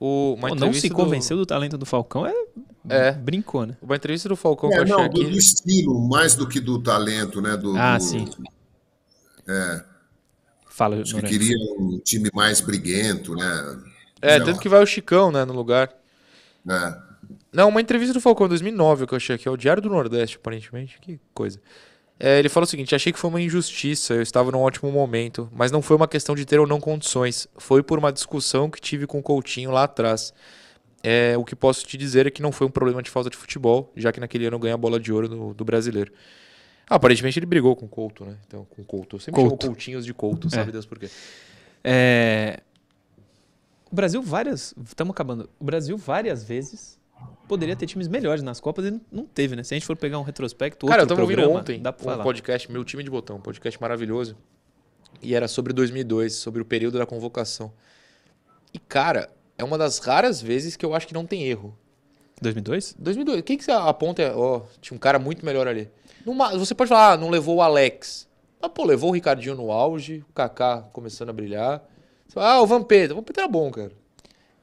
O, 0.00 0.36
Pô, 0.40 0.54
não 0.54 0.72
se 0.72 0.88
convenceu 0.88 1.36
do... 1.36 1.42
do 1.42 1.46
talento 1.46 1.76
do 1.76 1.84
Falcão 1.84 2.24
é, 2.26 2.32
é. 2.88 3.12
brincou, 3.12 3.66
né? 3.66 3.76
Uma 3.82 3.96
entrevista 3.96 4.28
do 4.28 4.36
Falcão 4.36 4.70
é, 4.72 4.84
que 4.84 4.90
não, 4.90 5.08
do, 5.08 5.24
do, 5.24 5.38
estilo, 5.38 6.08
mais 6.08 6.34
do 6.34 6.48
que 6.48 6.60
do 6.60 6.80
talento, 6.80 7.40
né? 7.40 7.56
Do, 7.56 7.76
ah, 7.76 7.98
do... 7.98 8.02
sim. 8.04 8.28
É. 9.46 9.84
Fala, 10.68 11.02
que 11.02 11.22
queria 11.22 11.56
um 11.76 11.98
time 11.98 12.30
mais 12.32 12.60
briguento, 12.60 13.34
né? 13.34 13.82
É, 14.22 14.38
tanto 14.38 14.60
que 14.60 14.68
vai 14.68 14.80
o 14.80 14.86
Chicão, 14.86 15.32
né, 15.32 15.44
no 15.44 15.52
lugar. 15.52 15.92
É. 16.68 17.07
Não, 17.52 17.68
uma 17.68 17.80
entrevista 17.80 18.12
do 18.14 18.20
Falcão 18.20 18.46
em 18.46 18.50
2009 18.50 19.06
que 19.06 19.14
eu 19.14 19.16
achei 19.16 19.36
aqui, 19.36 19.48
é 19.48 19.50
o 19.50 19.56
Diário 19.56 19.82
do 19.82 19.88
Nordeste, 19.88 20.36
aparentemente. 20.36 20.98
Que 21.00 21.18
coisa. 21.34 21.60
É, 22.20 22.38
ele 22.38 22.48
fala 22.48 22.64
o 22.64 22.66
seguinte: 22.66 22.94
achei 22.94 23.12
que 23.12 23.18
foi 23.18 23.30
uma 23.30 23.40
injustiça, 23.40 24.14
eu 24.14 24.22
estava 24.22 24.50
num 24.50 24.60
ótimo 24.60 24.90
momento, 24.90 25.48
mas 25.52 25.70
não 25.70 25.80
foi 25.80 25.96
uma 25.96 26.08
questão 26.08 26.34
de 26.34 26.44
ter 26.44 26.58
ou 26.58 26.66
não 26.66 26.80
condições, 26.80 27.46
foi 27.56 27.82
por 27.82 27.98
uma 27.98 28.12
discussão 28.12 28.68
que 28.68 28.80
tive 28.80 29.06
com 29.06 29.18
o 29.18 29.22
Coutinho 29.22 29.70
lá 29.70 29.84
atrás. 29.84 30.32
É, 31.00 31.38
o 31.38 31.44
que 31.44 31.54
posso 31.54 31.86
te 31.86 31.96
dizer 31.96 32.26
é 32.26 32.30
que 32.30 32.42
não 32.42 32.50
foi 32.50 32.66
um 32.66 32.70
problema 32.70 33.00
de 33.02 33.08
falta 33.08 33.30
de 33.30 33.36
futebol, 33.36 33.92
já 33.96 34.10
que 34.10 34.18
naquele 34.18 34.46
ano 34.46 34.58
ganhou 34.58 34.74
a 34.74 34.78
bola 34.78 34.98
de 34.98 35.12
ouro 35.12 35.28
do, 35.28 35.54
do 35.54 35.64
brasileiro. 35.64 36.12
Ah, 36.90 36.96
aparentemente 36.96 37.38
ele 37.38 37.46
brigou 37.46 37.76
com 37.76 37.86
o 37.86 37.88
Couto, 37.88 38.24
né? 38.24 38.36
Então, 38.46 38.64
com 38.64 38.82
o 38.82 38.84
Couto. 38.84 39.16
Eu 39.16 39.20
sempre 39.20 39.40
Couto. 39.40 39.62
chamo 39.62 39.74
Coutinhos 39.74 40.04
de 40.04 40.12
Couto, 40.12 40.50
sabe 40.50 40.70
é. 40.70 40.72
Deus 40.72 40.86
por 40.86 40.98
quê. 40.98 41.08
É... 41.84 42.60
O 43.90 43.94
Brasil 43.94 44.20
várias. 44.20 44.74
Estamos 44.84 45.12
acabando. 45.12 45.48
O 45.60 45.64
Brasil 45.64 45.96
várias 45.96 46.42
vezes 46.42 46.97
poderia 47.48 47.74
ter 47.74 47.86
times 47.86 48.06
melhores 48.06 48.42
nas 48.42 48.60
Copas 48.60 48.84
e 48.84 49.00
não 49.10 49.24
teve, 49.24 49.56
né? 49.56 49.62
Se 49.62 49.74
a 49.74 49.76
gente 49.76 49.86
for 49.86 49.96
pegar 49.96 50.18
um 50.18 50.22
retrospecto, 50.22 50.86
Cara, 50.86 51.02
outro 51.02 51.14
eu 51.14 51.16
tava 51.16 51.26
programa, 51.26 51.48
ouvindo 51.48 51.60
ontem 51.60 51.80
dá 51.80 51.92
pra 51.92 52.04
falar. 52.04 52.20
um 52.20 52.22
podcast, 52.22 52.70
Meu 52.70 52.84
Time 52.84 53.02
de 53.02 53.10
Botão, 53.10 53.36
um 53.36 53.40
podcast 53.40 53.80
maravilhoso. 53.80 54.36
E 55.22 55.34
era 55.34 55.48
sobre 55.48 55.72
2002, 55.72 56.34
sobre 56.34 56.62
o 56.62 56.64
período 56.64 56.98
da 56.98 57.06
convocação. 57.06 57.72
E, 58.72 58.78
cara, 58.78 59.28
é 59.56 59.64
uma 59.64 59.76
das 59.76 59.98
raras 59.98 60.40
vezes 60.40 60.76
que 60.76 60.86
eu 60.86 60.94
acho 60.94 61.08
que 61.08 61.14
não 61.14 61.26
tem 61.26 61.44
erro. 61.44 61.76
2002? 62.40 62.94
2002. 62.98 63.42
Quem 63.42 63.56
que 63.56 63.64
você 63.64 63.72
aponta? 63.72 64.32
Ó, 64.36 64.58
oh, 64.58 64.62
tinha 64.80 64.94
um 64.94 64.98
cara 65.00 65.18
muito 65.18 65.44
melhor 65.44 65.66
ali. 65.66 65.90
Numa, 66.24 66.56
você 66.56 66.74
pode 66.74 66.88
falar, 66.88 67.12
ah, 67.12 67.16
não 67.16 67.30
levou 67.30 67.56
o 67.56 67.62
Alex. 67.62 68.28
Mas, 68.60 68.70
pô, 68.72 68.84
levou 68.84 69.10
o 69.10 69.12
Ricardinho 69.12 69.56
no 69.56 69.72
auge, 69.72 70.24
o 70.28 70.32
Kaká 70.32 70.82
começando 70.92 71.30
a 71.30 71.32
brilhar. 71.32 71.82
Ah, 72.36 72.60
o 72.60 72.66
Vampeta. 72.66 73.14
O 73.14 73.16
Vampeta 73.16 73.40
era 73.40 73.48
bom, 73.48 73.70
cara. 73.70 73.92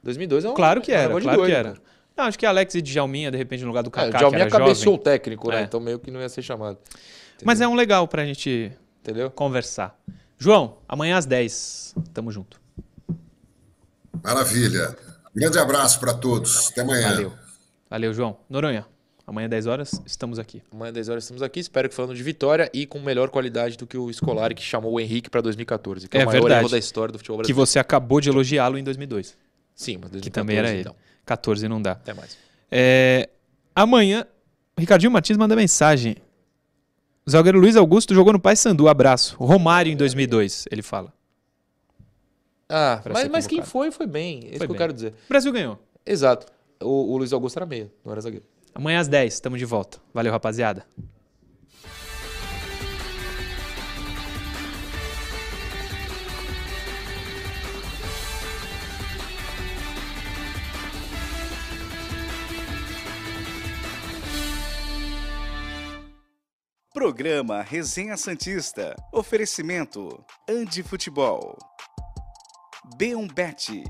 2002 0.02 0.44
é 0.44 0.50
um 0.50 0.54
Claro 0.54 0.80
que 0.80 0.92
era, 0.92 1.20
claro 1.20 1.44
que 1.44 1.52
era. 1.52 1.74
Não, 2.16 2.24
acho 2.24 2.38
que 2.38 2.46
Alex 2.46 2.74
e 2.74 2.82
Djalminha, 2.82 3.30
de 3.30 3.36
repente, 3.36 3.60
no 3.60 3.68
lugar 3.68 3.82
do 3.82 3.90
Kaká, 3.90 4.06
é, 4.06 4.08
o 4.08 4.18
Djalminha 4.18 4.48
cabeceou 4.48 4.94
o 4.94 4.98
técnico, 4.98 5.50
né? 5.50 5.60
É. 5.60 5.62
Então 5.64 5.78
meio 5.78 5.98
que 5.98 6.10
não 6.10 6.20
ia 6.20 6.28
ser 6.28 6.42
chamado. 6.42 6.78
Entendeu? 6.78 7.44
Mas 7.44 7.60
é 7.60 7.68
um 7.68 7.74
legal 7.74 8.08
pra 8.08 8.24
gente 8.24 8.72
Entendeu? 9.02 9.30
conversar. 9.30 9.98
João, 10.38 10.78
amanhã 10.88 11.18
às 11.18 11.26
10. 11.26 11.94
Tamo 12.14 12.32
junto. 12.32 12.60
Maravilha. 14.22 14.96
Grande 15.34 15.58
abraço 15.58 16.00
para 16.00 16.14
todos. 16.14 16.68
Até 16.70 16.80
amanhã. 16.80 17.10
Valeu. 17.10 17.32
Valeu, 17.90 18.14
João. 18.14 18.38
Noronha, 18.48 18.86
amanhã 19.26 19.48
10 19.48 19.66
horas 19.66 20.00
estamos 20.06 20.38
aqui. 20.38 20.62
Amanhã 20.72 20.92
10 20.92 21.10
horas 21.10 21.24
estamos 21.24 21.42
aqui. 21.42 21.60
Espero 21.60 21.88
que 21.88 21.94
falando 21.94 22.14
de 22.14 22.22
vitória 22.22 22.70
e 22.72 22.86
com 22.86 22.98
melhor 22.98 23.28
qualidade 23.28 23.76
do 23.76 23.86
que 23.86 23.98
o 23.98 24.10
Scolari 24.12 24.54
que 24.54 24.62
chamou 24.62 24.94
o 24.94 25.00
Henrique 25.00 25.28
para 25.28 25.42
2014, 25.42 26.08
que 26.08 26.16
é, 26.16 26.22
é 26.22 26.24
o 26.24 26.26
maior 26.26 26.40
verdade. 26.40 26.60
erro 26.60 26.70
da 26.70 26.78
história 26.78 27.12
do 27.12 27.18
futebol 27.18 27.38
brasileiro. 27.38 27.54
Que 27.54 27.66
você 27.66 27.78
acabou 27.78 28.20
de 28.20 28.30
elogiá-lo 28.30 28.78
em 28.78 28.82
2002. 28.82 29.36
Sim, 29.74 29.98
mas 30.00 30.10
2014, 30.10 30.22
que 30.22 30.30
também 30.30 30.56
era 30.56 30.70
ele. 30.70 30.80
Então. 30.80 30.96
14 31.26 31.68
não 31.68 31.82
dá. 31.82 31.92
Até 31.92 32.14
mais. 32.14 32.38
É, 32.70 33.28
amanhã, 33.74 34.24
Ricardinho 34.78 35.10
Martins 35.10 35.36
manda 35.36 35.54
mensagem. 35.54 36.16
O 37.26 37.30
zagueiro 37.30 37.58
Luiz 37.58 37.76
Augusto 37.76 38.14
jogou 38.14 38.32
no 38.32 38.40
Paysandu, 38.40 38.88
abraço. 38.88 39.36
Romário 39.36 39.92
em 39.92 39.96
2002, 39.96 40.66
ele 40.70 40.82
fala. 40.82 41.12
Ah, 42.68 43.02
mas, 43.12 43.28
mas 43.28 43.46
quem 43.46 43.62
foi, 43.62 43.90
foi 43.90 44.06
bem. 44.06 44.44
É 44.44 44.48
isso 44.50 44.58
foi 44.58 44.66
que 44.66 44.66
bem. 44.66 44.74
eu 44.74 44.76
quero 44.76 44.92
dizer. 44.92 45.12
O 45.26 45.28
Brasil 45.28 45.52
ganhou. 45.52 45.78
Exato. 46.04 46.46
O, 46.80 47.12
o 47.12 47.16
Luiz 47.18 47.32
Augusto 47.32 47.58
era 47.58 47.66
meia, 47.66 47.90
não 48.04 48.12
era 48.12 48.20
zagueiro. 48.20 48.44
Amanhã 48.74 49.00
às 49.00 49.08
10, 49.08 49.34
estamos 49.34 49.58
de 49.58 49.64
volta. 49.64 49.98
Valeu, 50.14 50.30
rapaziada. 50.30 50.84
Programa 66.96 67.60
Resenha 67.60 68.16
Santista. 68.16 68.96
Oferecimento 69.12 70.24
Andi 70.48 70.82
Futebol. 70.82 71.58
B1Bet. 72.98 73.84